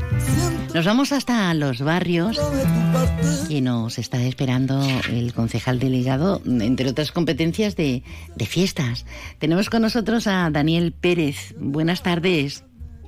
[0.75, 2.41] Nos vamos hasta los barrios
[3.49, 4.81] y nos está esperando
[5.11, 8.03] el concejal delegado, entre otras competencias de,
[8.35, 9.05] de fiestas.
[9.39, 11.55] Tenemos con nosotros a Daniel Pérez.
[11.59, 12.65] Buenas tardes.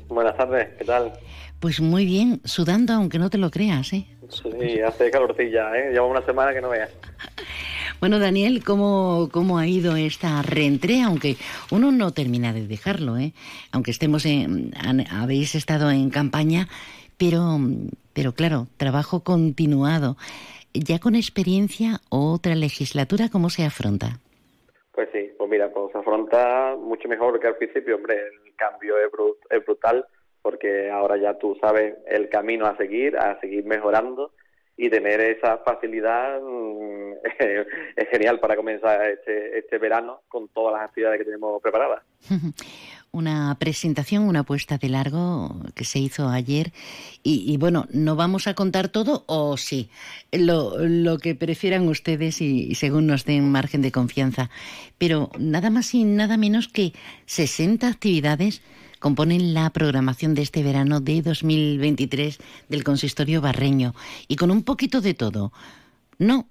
[0.08, 1.12] Buenas tardes, ¿qué tal?
[1.60, 4.06] Pues muy bien, sudando aunque no te lo creas, ¿eh?
[4.28, 5.92] Sí, hace calorcilla, ¿eh?
[5.92, 6.90] Lleva una semana que no veas.
[8.00, 11.02] Bueno, Daniel, ¿cómo, ¿cómo ha ido esta reentré?
[11.02, 11.36] Aunque
[11.70, 13.32] uno no termina de dejarlo, ¿eh?
[13.72, 14.72] Aunque estemos en...
[15.10, 16.68] habéis estado en campaña,
[17.16, 17.58] Pero,
[18.12, 20.16] pero claro, trabajo continuado.
[20.74, 24.18] Ya con experiencia, otra legislatura, ¿cómo se afronta?
[24.92, 28.96] Pues sí, pues mira, pues se afronta mucho mejor que al principio, hombre, el cambio
[28.98, 29.10] es,
[29.50, 30.04] es brutal
[30.42, 34.32] porque ahora ya tú sabes el camino a seguir, a seguir mejorando
[34.76, 37.12] y tener esa facilidad mm,
[37.96, 42.02] es genial para comenzar este, este verano con todas las actividades que tenemos preparadas.
[43.12, 46.72] Una presentación, una puesta de largo que se hizo ayer
[47.22, 49.88] y, bueno, ¿no vamos a contar todo o sí?
[50.32, 54.50] Lo, lo que prefieran ustedes y, según nos den margen de confianza.
[54.98, 56.92] Pero nada más y nada menos que
[57.26, 58.62] 60 actividades
[58.98, 62.38] componen la programación de este verano de 2023
[62.68, 63.92] del consistorio barreño
[64.28, 65.52] y con un poquito de todo.
[66.18, 66.46] ¿No?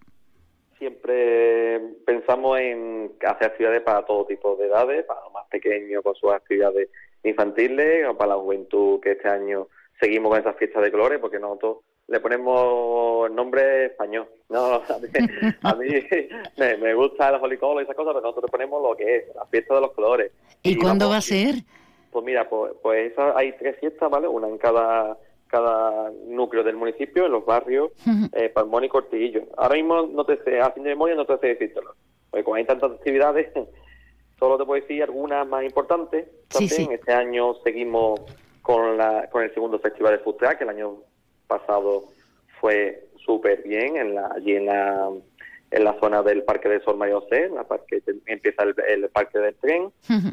[0.78, 6.16] Siempre pensamos en hacer actividades para todo tipo de edades, para los más pequeños con
[6.16, 6.90] sus actividades
[7.24, 9.68] infantiles o para la juventud que este año
[10.00, 14.28] seguimos con esas fiestas de colores porque nosotros le ponemos el nombre español.
[14.50, 14.76] No,
[15.64, 15.88] a mí,
[16.58, 19.46] me, gusta el Holy y esas cosas, pero nosotros le ponemos lo que es, la
[19.46, 20.32] fiesta de los colores.
[20.62, 21.56] ¿Y, cuándo va a ser?
[22.14, 24.28] Pues mira, pues, pues hay tres fiestas, ¿vale?
[24.28, 25.18] Una en cada
[25.48, 27.92] cada núcleo del municipio, en los barrios
[28.34, 29.44] eh, Palmón y Cortillillo.
[29.56, 31.94] Ahora mismo no te sé, a fin de memoria no te sé decírtelo,
[32.32, 33.52] porque como hay tantas actividades,
[34.40, 36.28] solo te puedo decir algunas más importantes.
[36.48, 38.22] También este año seguimos
[38.64, 40.96] con la con el segundo festival de Food que el año
[41.48, 42.06] pasado
[42.60, 45.10] fue súper bien en la, allí en la
[45.74, 49.40] en la zona del Parque de Sol María José, en la parque empieza el, Parque
[49.40, 49.92] del Tren,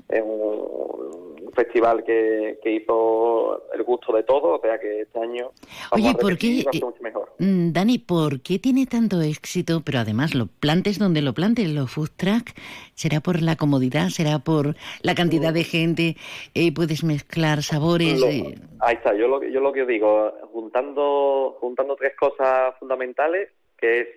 [0.08, 5.50] es un, festival que, hizo el gusto de todos, o sea que este año
[5.92, 6.64] Oye, ¿por qué,
[7.00, 7.32] mejor.
[7.38, 9.82] Mm, Dani, ¿por qué tiene tanto éxito?
[9.84, 12.50] Pero además, lo plantes donde lo plantes, los food truck,
[12.94, 14.08] ¿será por la comodidad?
[14.10, 16.16] ¿Será por la cantidad de gente?
[16.54, 18.22] Eh, ¿Puedes mezclar sabores?
[18.22, 18.54] Eh?
[18.80, 24.08] Ahí está, yo lo, yo lo que digo, juntando, juntando tres cosas fundamentales, que es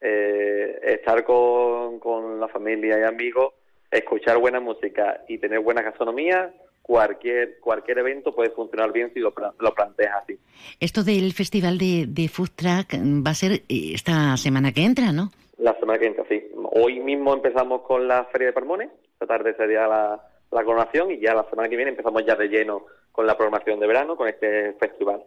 [0.00, 3.54] eh, estar con, con la familia y amigos,
[3.90, 6.52] escuchar buena música y tener buena gastronomía,
[6.82, 10.38] cualquier cualquier evento puede funcionar bien si lo, lo planteas así.
[10.80, 12.94] Esto del festival de, de Food Truck
[13.26, 15.30] va a ser eh, esta semana que entra, ¿no?
[15.58, 16.42] La semana que entra, sí.
[16.72, 21.18] Hoy mismo empezamos con la Feria de Palmones, esta tarde sería la, la coronación y
[21.18, 24.28] ya la semana que viene empezamos ya de lleno con la programación de verano, con
[24.28, 25.24] este festival.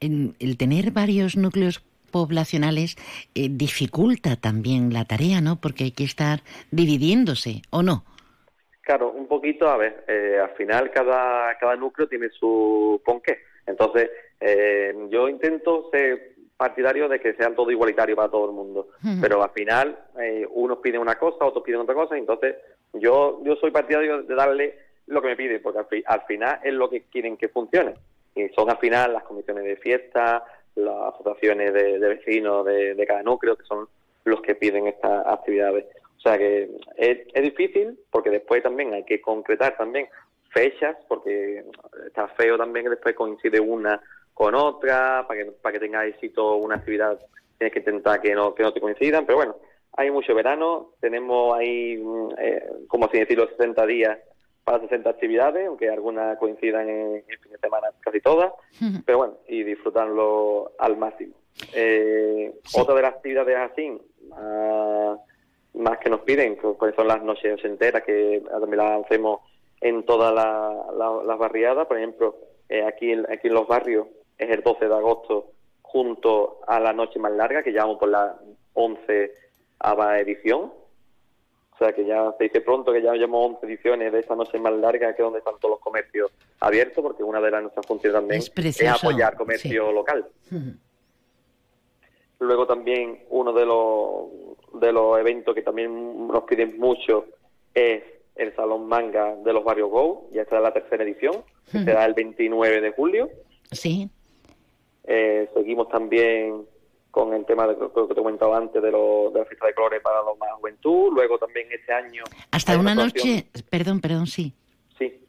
[0.00, 1.82] En el tener varios núcleos
[2.12, 2.96] poblacionales
[3.34, 5.60] eh, dificulta también la tarea, ¿no?
[5.60, 6.40] Porque hay que estar
[6.70, 8.04] dividiéndose, ¿o no?
[8.82, 13.38] Claro, un poquito, a ver, eh, al final cada, cada núcleo tiene su con qué.
[13.66, 14.10] Entonces,
[14.40, 18.88] eh, yo intento ser partidario de que sean todo igualitario para todo el mundo,
[19.20, 19.98] pero al final
[20.50, 22.54] unos piden una cosa, otros piden otra cosa, entonces
[22.92, 26.72] yo yo soy partidario de darle lo que me piden, porque al, al final es
[26.72, 27.94] lo que quieren que funcione.
[28.34, 30.44] Y son al final las comisiones de fiesta,
[30.76, 33.88] las asociaciones de, vecinos de, cada núcleo, que son
[34.24, 35.86] los que piden estas actividades.
[36.18, 40.08] O sea que es, difícil porque después también hay que concretar también
[40.50, 41.64] fechas, porque
[42.06, 44.00] está feo también que después coincide una
[44.34, 47.18] con otra, para que, para que tenga éxito una actividad
[47.58, 49.56] tienes que intentar que no, que no te coincidan, pero bueno,
[49.96, 54.18] hay mucho verano, tenemos ahí, mm, eh, como así decirlo, 60 días
[54.64, 58.52] para 60 actividades, aunque algunas coincidan en, fin de semana casi todas,
[59.04, 61.34] pero bueno, y disfrutarlo al máximo.
[61.74, 63.98] Eh, Otra de las actividades así,
[65.74, 69.40] más, que nos piden, pues son las noches enteras, que también las hacemos
[69.80, 72.36] en todas las barriadas, por ejemplo,
[72.68, 74.06] eh, aquí, aquí en los barrios
[74.38, 75.50] es el 12 de agosto
[75.82, 78.36] junto a la noche más larga, que llamamos por la
[78.74, 79.32] 11
[80.20, 80.72] edición,
[81.74, 84.58] o sea que ya se dice pronto que ya llevamos 11 ediciones de esta noche
[84.58, 86.30] más larga, que es donde están todos los comercios
[86.60, 90.26] abiertos, porque una de las nuestras funciones también es, apoyar comercio local.
[92.38, 97.26] Luego también uno de los, de los eventos que también nos piden mucho
[97.72, 98.02] es
[98.36, 102.80] el Salón Manga de los Barrios Go, ya está la tercera edición, será el 29
[102.80, 103.30] de julio.
[103.70, 104.10] Sí.
[105.04, 106.66] Eh, seguimos también
[107.12, 109.66] con el tema de lo que te he comentado antes de, lo, de la fiesta
[109.68, 111.12] de colores para los más juventud.
[111.12, 112.24] Luego también este año.
[112.50, 113.46] Hasta una noche.
[113.70, 114.52] Perdón, perdón, sí.
[114.98, 115.20] Sí.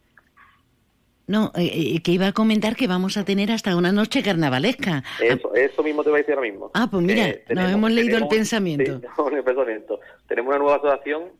[1.28, 5.04] No, eh, eh, que iba a comentar que vamos a tener hasta una noche carnavalesca.
[5.22, 6.72] Eso, eso mismo te voy a decir ahora mismo.
[6.74, 9.00] Ah, pues mira, eh, nos hemos leído el pensamiento.
[9.16, 10.00] Sí, el pensamiento.
[10.28, 11.32] Tenemos una nueva asociación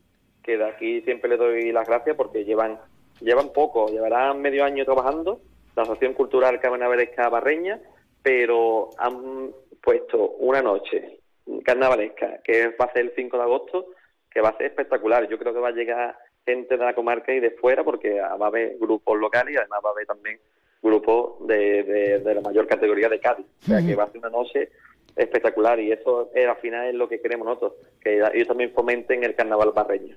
[0.42, 2.78] que de aquí siempre le doy las gracias porque llevan
[3.20, 5.40] llevan poco, llevarán medio año trabajando,
[5.76, 7.80] la Asociación Cultural Carnavalesca Barreña,
[8.22, 9.50] pero han
[9.84, 11.20] puesto una noche
[11.64, 13.86] carnavalesca, que va a ser el 5 de agosto,
[14.30, 15.28] que va a ser espectacular.
[15.28, 16.16] Yo creo que va a llegar
[16.46, 19.80] gente de la comarca y de fuera, porque va a haber grupos locales y además
[19.84, 20.38] va a haber también
[20.82, 23.46] grupo de, de, de la mayor categoría de Cádiz.
[23.62, 24.70] O sea, que va a ser una noche
[25.16, 29.22] espectacular y eso eh, al final es lo que queremos nosotros, que ellos también fomenten
[29.22, 30.16] el carnaval barreño.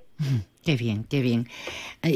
[0.67, 1.47] Qué bien, qué bien.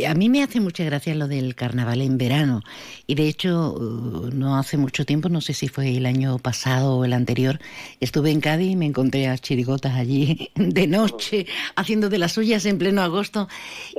[0.10, 2.60] A mí me hace mucha gracia lo del carnaval en verano.
[3.08, 6.98] Y de hecho, uh, no hace mucho tiempo, no sé si fue el año pasado
[6.98, 7.60] o el anterior,
[8.02, 11.46] estuve en Cádiz y me encontré a chirigotas allí de noche,
[11.78, 13.48] haciendo de las suyas en pleno agosto.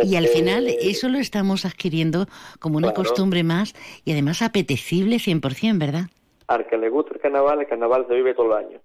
[0.02, 2.26] Y al final eso lo estamos adquiriendo
[2.58, 3.08] como una Claro.
[3.08, 3.74] costumbre más
[4.04, 6.10] y además apetecible 100%, ¿verdad?
[6.46, 8.80] Al que le gusta el carnaval, el carnaval se vive todo el año.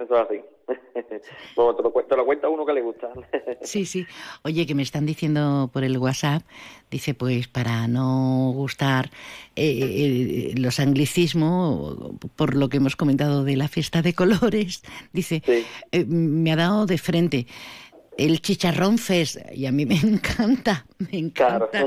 [0.00, 0.40] Eso es así.
[1.56, 3.10] bueno, te lo, te lo cuenta uno que le gusta.
[3.62, 4.06] Sí, sí.
[4.42, 6.42] Oye, que me están diciendo por el WhatsApp,
[6.90, 9.10] dice, pues para no gustar
[9.56, 11.96] eh, eh, los anglicismos,
[12.36, 14.82] por lo que hemos comentado de la fiesta de colores,
[15.14, 15.42] dice,
[15.92, 17.46] eh, me ha dado de frente
[18.18, 21.86] el chicharrón fest, y a mí me encanta, me encanta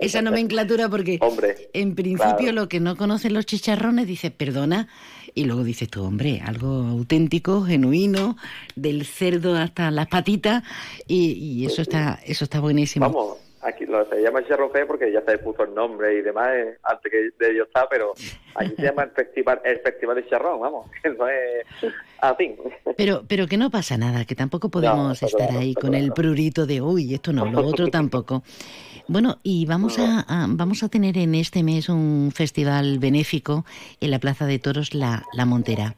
[0.00, 2.52] esa nomenclatura porque Hombre, en principio claro.
[2.52, 4.88] lo que no conocen los chicharrones dice, perdona,
[5.36, 8.38] y luego dices tú, hombre, algo auténtico, genuino,
[8.74, 10.64] del cerdo hasta las patitas,
[11.06, 13.06] y, y eso está, eso está buenísimo.
[13.06, 13.36] Vamos,
[13.66, 17.10] aquí lo, se llama Cherrofé porque ya se puso el nombre y demás eh, antes
[17.10, 18.12] que de ellos está, pero
[18.54, 21.66] aquí se llama el festival, el festival de charrón, vamos, que no es
[22.20, 22.56] así.
[22.96, 26.66] Pero, pero que no pasa nada, que tampoco podemos estar claro, ahí con el prurito
[26.66, 28.42] de, uy, esto no, lo otro tampoco.
[29.08, 33.64] Bueno, y vamos a, a- vamos a tener en este mes un festival benéfico
[34.00, 35.94] en la Plaza de Toros La, la Montera.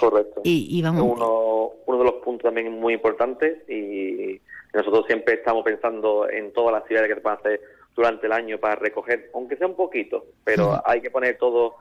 [0.00, 0.40] Correcto.
[0.42, 4.40] Y, y vamos, uno, uno de los puntos también muy importantes y
[4.72, 7.60] nosotros siempre estamos pensando en todas las actividades que se pueden hacer
[7.94, 11.76] durante el año para recoger, aunque sea un poquito, pero hay que poner todo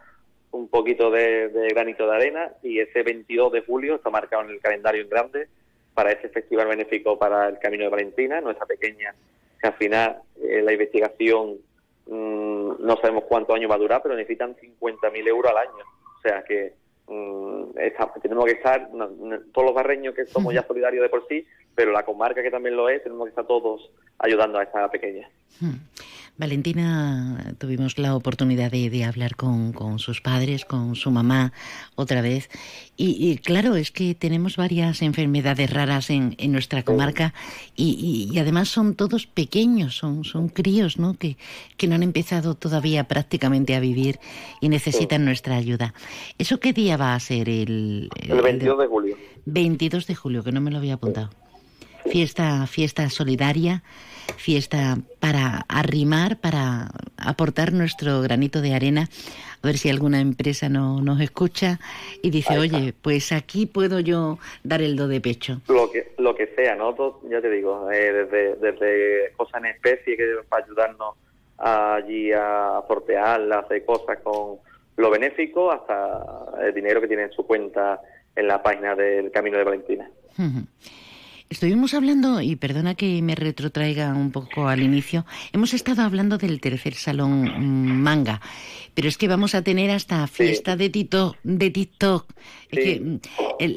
[0.51, 4.51] un poquito de, de granito de arena y ese 22 de julio está marcado en
[4.51, 5.47] el calendario en grande
[5.95, 9.15] para ese festival benéfico para el Camino de Valentina, nuestra pequeña,
[9.59, 11.57] que al final eh, la investigación
[12.05, 15.83] mm, no sabemos cuántos años va a durar, pero necesitan 50.000 euros al año.
[16.17, 16.73] O sea que
[17.07, 21.09] mm, esta- tenemos que estar, no- no- todos los barreños que somos ya solidarios de
[21.09, 21.45] por sí,
[21.75, 25.29] pero la comarca que también lo es, tenemos que estar todos ayudando a esta pequeña.
[26.37, 31.53] Valentina, tuvimos la oportunidad de, de hablar con, con sus padres, con su mamá
[31.95, 32.49] otra vez.
[32.97, 37.33] Y, y claro, es que tenemos varias enfermedades raras en, en nuestra comarca
[37.75, 41.13] y, y- y además son todos pequeños, son, son críos, ¿no?
[41.13, 41.37] Que,
[41.77, 44.19] que no han empezado todavía prácticamente a vivir
[44.61, 45.93] y necesitan nuestra ayuda.
[46.37, 47.47] ¿Eso qué día va a ser?
[47.49, 49.17] El, El 22 de julio.
[49.45, 51.29] 22 de julio, que no me lo había apuntado.
[52.09, 53.81] Fiesta, fiesta solidaria,
[54.37, 59.09] fiesta para arrimar, para aportar nuestro granito de arena.
[59.61, 61.79] A ver si alguna empresa no, nos escucha
[62.21, 65.61] y dice, oye, pues aquí puedo yo dar el do de pecho.
[65.67, 66.93] Lo que lo que sea, ¿no?
[66.93, 71.15] Todo- ya te digo, eh, desde, desde cosas en especie que para ayudarnos
[71.57, 74.57] allí a sortear, a hacer cosas con
[74.97, 76.23] lo benéfico, hasta
[76.63, 77.99] el dinero que tiene en su cuenta
[78.35, 80.09] en la página del Camino de Valentina.
[81.47, 86.59] Estuvimos hablando, y perdona que me retrotraiga un poco al inicio, hemos estado hablando del
[86.59, 88.41] tercer salón mm, manga,
[88.95, 92.25] pero es que vamos a tener hasta fiesta de, tito, de TikTok.
[92.71, 93.19] Es que mm,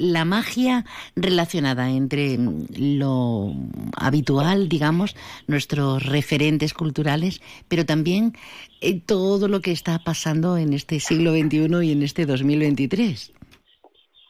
[0.01, 3.53] la magia relacionada entre mm, lo
[3.97, 5.15] habitual, digamos,
[5.47, 8.35] nuestros referentes culturales, pero también
[8.81, 13.33] eh, todo lo que está pasando en este siglo XXI y en este 2023.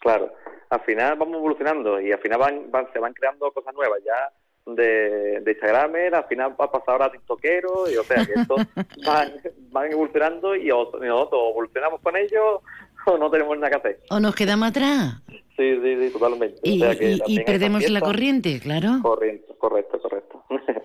[0.00, 0.32] Claro,
[0.70, 4.32] al final vamos evolucionando y al final van, van- se van creando cosas nuevas ya
[4.74, 8.34] de, de Instagramer, al final va a pasar ahora a TikTokero, y o sea que
[8.34, 8.56] esto
[9.06, 9.32] van,
[9.70, 12.60] van evolucionando y o- nosotros evolucionamos con ellos
[13.06, 14.00] o no tenemos nada que hacer.
[14.10, 15.22] ¿O nos quedamos atrás?
[15.56, 16.60] Sí, sí, sí, totalmente.
[16.62, 18.88] Y, O sea que y- y también hay perdemos la corriente, claro.
[19.02, 20.44] Correcto, correcto, correcto.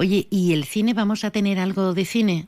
[0.00, 0.94] Oye, ¿y el cine?
[0.94, 2.46] ¿Vamos a tener algo de cine?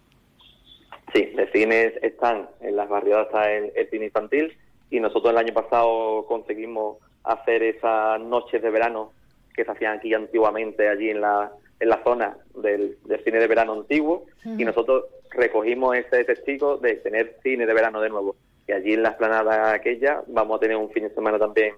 [1.15, 4.57] Sí, de cines están en las barriadas está el, el cine infantil
[4.91, 9.13] y nosotros el año pasado conseguimos hacer esas noches de verano
[9.55, 13.47] que se hacían aquí antiguamente allí en la en la zona del, del cine de
[13.47, 18.37] verano antiguo y nosotros recogimos ese testigo de tener cine de verano de nuevo.
[18.67, 21.75] Y allí en la esplanada aquella vamos a tener un fin de semana también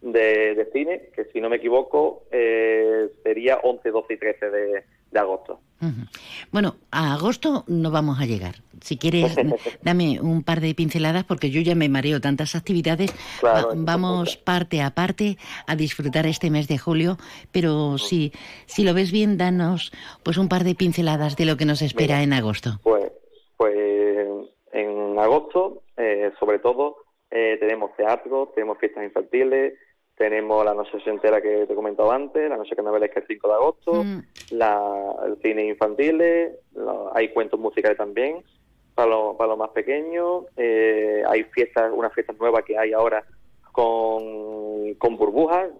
[0.00, 4.84] de, de cine que si no me equivoco eh, sería 11, 12 y 13 de,
[5.14, 5.60] de agosto.
[6.50, 8.56] Bueno, a agosto no vamos a llegar.
[8.80, 9.36] Si quieres,
[9.82, 13.12] dame un par de pinceladas porque yo ya me mareo tantas actividades.
[13.40, 15.36] Claro, Va- eso vamos parte a parte
[15.66, 17.16] a disfrutar este mes de julio,
[17.52, 18.32] pero si,
[18.66, 19.92] si lo ves bien, danos
[20.22, 22.80] pues un par de pinceladas de lo que nos espera en agosto.
[22.82, 23.12] Pues,
[23.56, 23.76] pues
[24.72, 26.96] en agosto, eh, sobre todo,
[27.30, 29.74] eh, tenemos teatro, tenemos fiestas infantiles,
[30.16, 33.54] tenemos la noche entera que te he comentado antes, la noche carnavalesca el 5 de
[33.54, 34.18] agosto, Mm.
[34.52, 38.42] la, el cine infantil, la- hay cuentos musicales también,
[38.94, 40.44] para los para lo más pequeños.
[40.56, 43.24] Eh, hay fiestas, una fiesta nueva que hay ahora
[43.72, 45.70] con, con burbujas.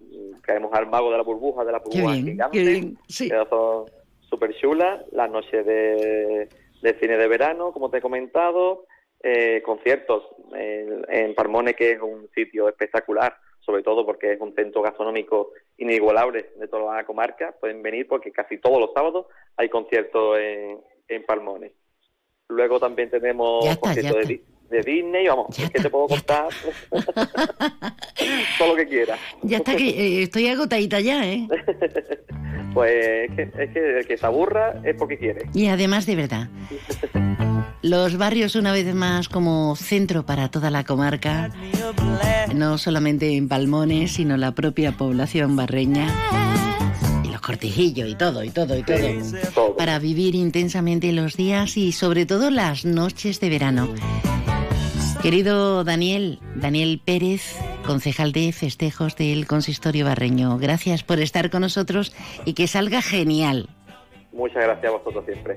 [0.43, 2.97] Caemos al mago de la burbuja, de la burbuja gigante.
[3.09, 3.85] Que son
[4.29, 5.01] súper chulas.
[5.13, 6.49] Las noches de,
[6.83, 8.87] de cine de verano, como te he comentado.
[9.27, 10.23] Eh, conciertos
[10.55, 15.53] en, en Parmone, que es un sitio espectacular, sobre todo porque es un centro gastronómico
[15.79, 17.55] inigualable de toda la comarca.
[17.59, 19.27] Pueden venir porque casi todos los sábados
[19.57, 20.79] hay conciertos en,
[21.09, 21.73] en Palmones.
[22.49, 26.49] Luego también tenemos conciertos de, de, Disney, vamos, es que te puedo contar
[28.59, 29.19] todo lo que quieras.
[29.43, 31.49] Ya está, que eh, estoy agotadita ya, ¿eh?
[32.75, 35.47] pues es que, es que el que se aburra es porque quiere.
[35.55, 36.49] Y además, de verdad,
[37.85, 41.51] los barrios una vez más como centro para toda la comarca,
[42.55, 46.09] no solamente en Palmones, sino la propia población barreña
[47.23, 51.93] y los cortijillos y todo, y todo, y todo, para vivir intensamente los días y
[51.93, 53.91] sobre todo las noches de verano.
[55.21, 57.55] Querido Daniel, Daniel Pérez,
[57.87, 62.15] concejal de festejos del Consistorio Barreño, gracias por estar con nosotros
[62.47, 63.69] y que salga genial.
[64.33, 65.57] Muchas gracias a vosotros siempre.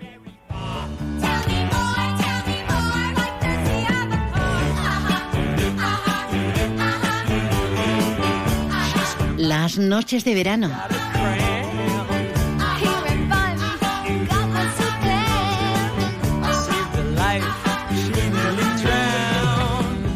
[9.37, 10.71] Las noches de verano.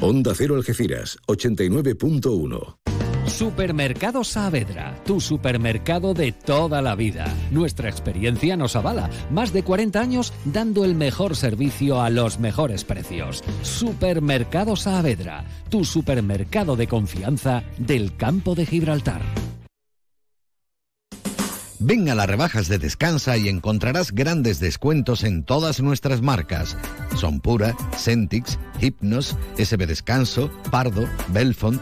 [0.02, 2.91] Onda Cero Algeciras, 89.1.
[3.28, 7.26] Supermercado Saavedra, tu supermercado de toda la vida.
[7.52, 9.10] Nuestra experiencia nos avala.
[9.30, 13.44] Más de 40 años dando el mejor servicio a los mejores precios.
[13.62, 19.22] Supermercado Saavedra, tu supermercado de confianza del campo de Gibraltar.
[21.84, 26.78] Ven a las rebajas de Descansa y encontrarás grandes descuentos en todas nuestras marcas.
[27.16, 31.82] Son Pura, Centix, Hypnos, SB Descanso, Pardo, Belfont.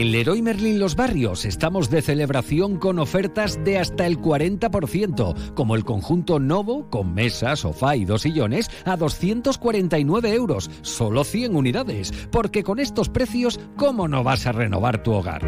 [0.00, 5.76] En Leroy Merlin Los Barrios estamos de celebración con ofertas de hasta el 40%, como
[5.76, 12.12] el conjunto Novo con mesa, sofá y dos sillones a 249 euros, solo 100 unidades,
[12.32, 15.46] porque con estos precios, ¿cómo no vas a renovar tu hogar?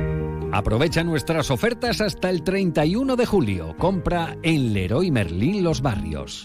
[0.52, 3.74] Aprovecha nuestras ofertas hasta el 31 de julio.
[3.78, 6.44] Compra en Leroy Merlin Los Barrios.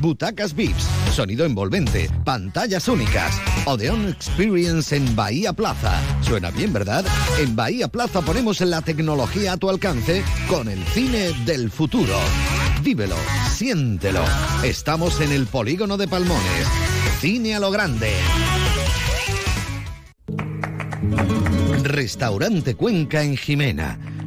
[0.00, 3.40] Butacas VIPs, sonido envolvente, pantallas únicas.
[3.66, 6.00] Odeon Experience en Bahía Plaza.
[6.22, 7.04] Suena bien, ¿verdad?
[7.40, 12.16] En Bahía Plaza ponemos la tecnología a tu alcance con el cine del futuro.
[12.82, 13.16] Vívelo,
[13.50, 14.24] siéntelo.
[14.62, 16.68] Estamos en el polígono de Palmones.
[17.20, 18.12] Cine a lo grande.
[21.82, 23.98] Restaurante Cuenca en Jimena.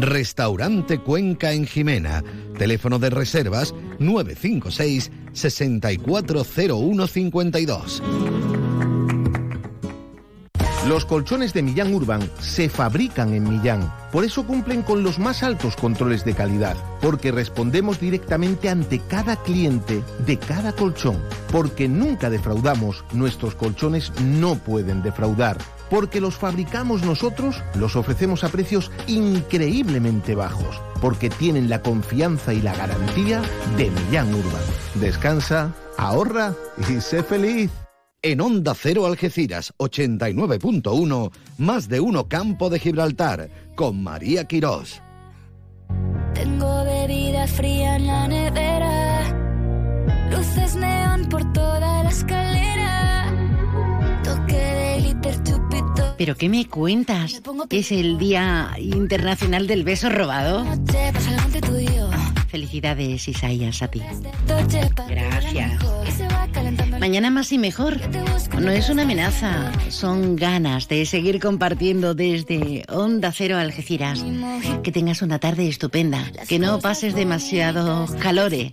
[0.00, 2.24] Restaurante Cuenca en Jimena.
[2.58, 8.02] Teléfono de reservas 956 640152.
[10.88, 13.90] Los colchones de Millán Urban se fabrican en Millán.
[14.12, 16.76] Por eso cumplen con los más altos controles de calidad.
[17.00, 21.22] Porque respondemos directamente ante cada cliente de cada colchón.
[21.50, 25.56] Porque nunca defraudamos, nuestros colchones no pueden defraudar.
[25.90, 30.80] Porque los fabricamos nosotros, los ofrecemos a precios increíblemente bajos.
[31.00, 33.42] Porque tienen la confianza y la garantía
[33.76, 34.62] de Millán Urban.
[34.94, 36.54] Descansa, ahorra
[36.88, 37.70] y sé feliz.
[38.26, 45.02] En Onda Cero Algeciras 89.1, más de uno Campo de Gibraltar, con María Quirós.
[46.32, 49.30] Tengo bebida fría en la nevera,
[50.30, 52.73] luces neón por toda la escalera,
[56.16, 57.40] ¿Pero qué me cuentas?
[57.70, 60.64] ¿Es el Día Internacional del Beso Robado?
[62.54, 64.00] Felicidades, Isaías, a ti.
[65.08, 65.72] Gracias.
[67.00, 67.98] Mañana más y mejor.
[68.60, 74.24] No es una amenaza, son ganas de seguir compartiendo desde Onda Cero Algeciras.
[74.84, 78.72] Que tengas una tarde estupenda, que no pases demasiado calore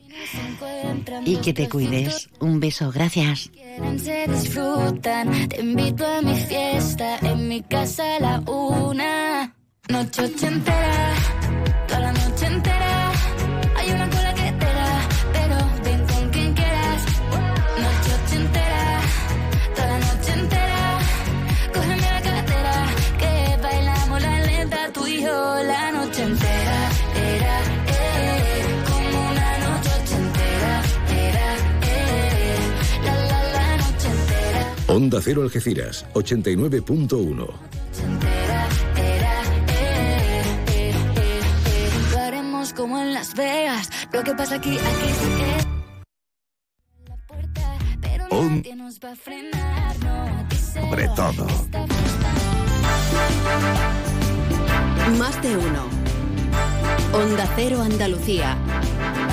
[1.26, 2.30] y que te cuides.
[2.40, 3.50] Un beso, gracias.
[3.98, 5.50] se disfrutan.
[5.50, 9.56] Te invito a mi fiesta, en mi casa a la una.
[9.90, 11.16] Noche ochentera,
[11.88, 13.01] toda la noche entera.
[35.02, 37.48] Onda Cero Algeciras, 89.1.
[38.96, 39.42] Era, eh,
[39.80, 41.90] eh, eh, eh.
[42.12, 43.90] Lo haremos como en Las Vegas.
[44.14, 45.58] Lo que pasa aquí, aquí se queda.
[47.10, 49.98] La puerta, pero On- nadie nos va a frenar.
[50.04, 51.48] No, aquí se Sobre todo.
[55.18, 55.84] Más de uno.
[57.12, 58.56] Onda Cero Andalucía.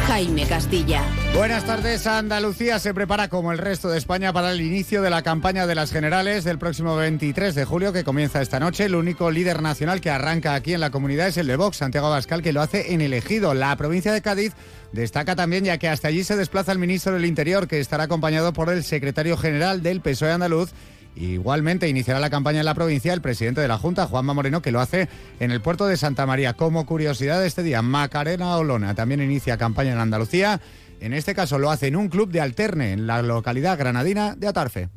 [0.08, 1.04] Jaime Castilla.
[1.34, 2.06] Buenas tardes.
[2.06, 5.74] Andalucía se prepara como el resto de España para el inicio de la campaña de
[5.74, 8.86] las generales del próximo 23 de julio que comienza esta noche.
[8.86, 12.06] El único líder nacional que arranca aquí en la comunidad es el de Vox, Santiago
[12.06, 13.52] Abascal, que lo hace en el Ejido.
[13.52, 14.54] La provincia de Cádiz
[14.92, 18.54] destaca también ya que hasta allí se desplaza el ministro del Interior que estará acompañado
[18.54, 20.72] por el secretario general del PSOE andaluz
[21.18, 24.70] Igualmente iniciará la campaña en la provincia el presidente de la Junta, Juanma Moreno, que
[24.70, 25.08] lo hace
[25.40, 26.54] en el puerto de Santa María.
[26.54, 30.60] Como curiosidad este día, Macarena Olona también inicia campaña en Andalucía.
[31.00, 34.46] En este caso lo hace en un club de alterne en la localidad granadina de
[34.46, 34.90] Atarfe.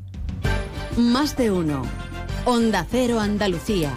[0.96, 1.82] Más de uno.
[2.46, 3.92] Onda Cero Andalucía.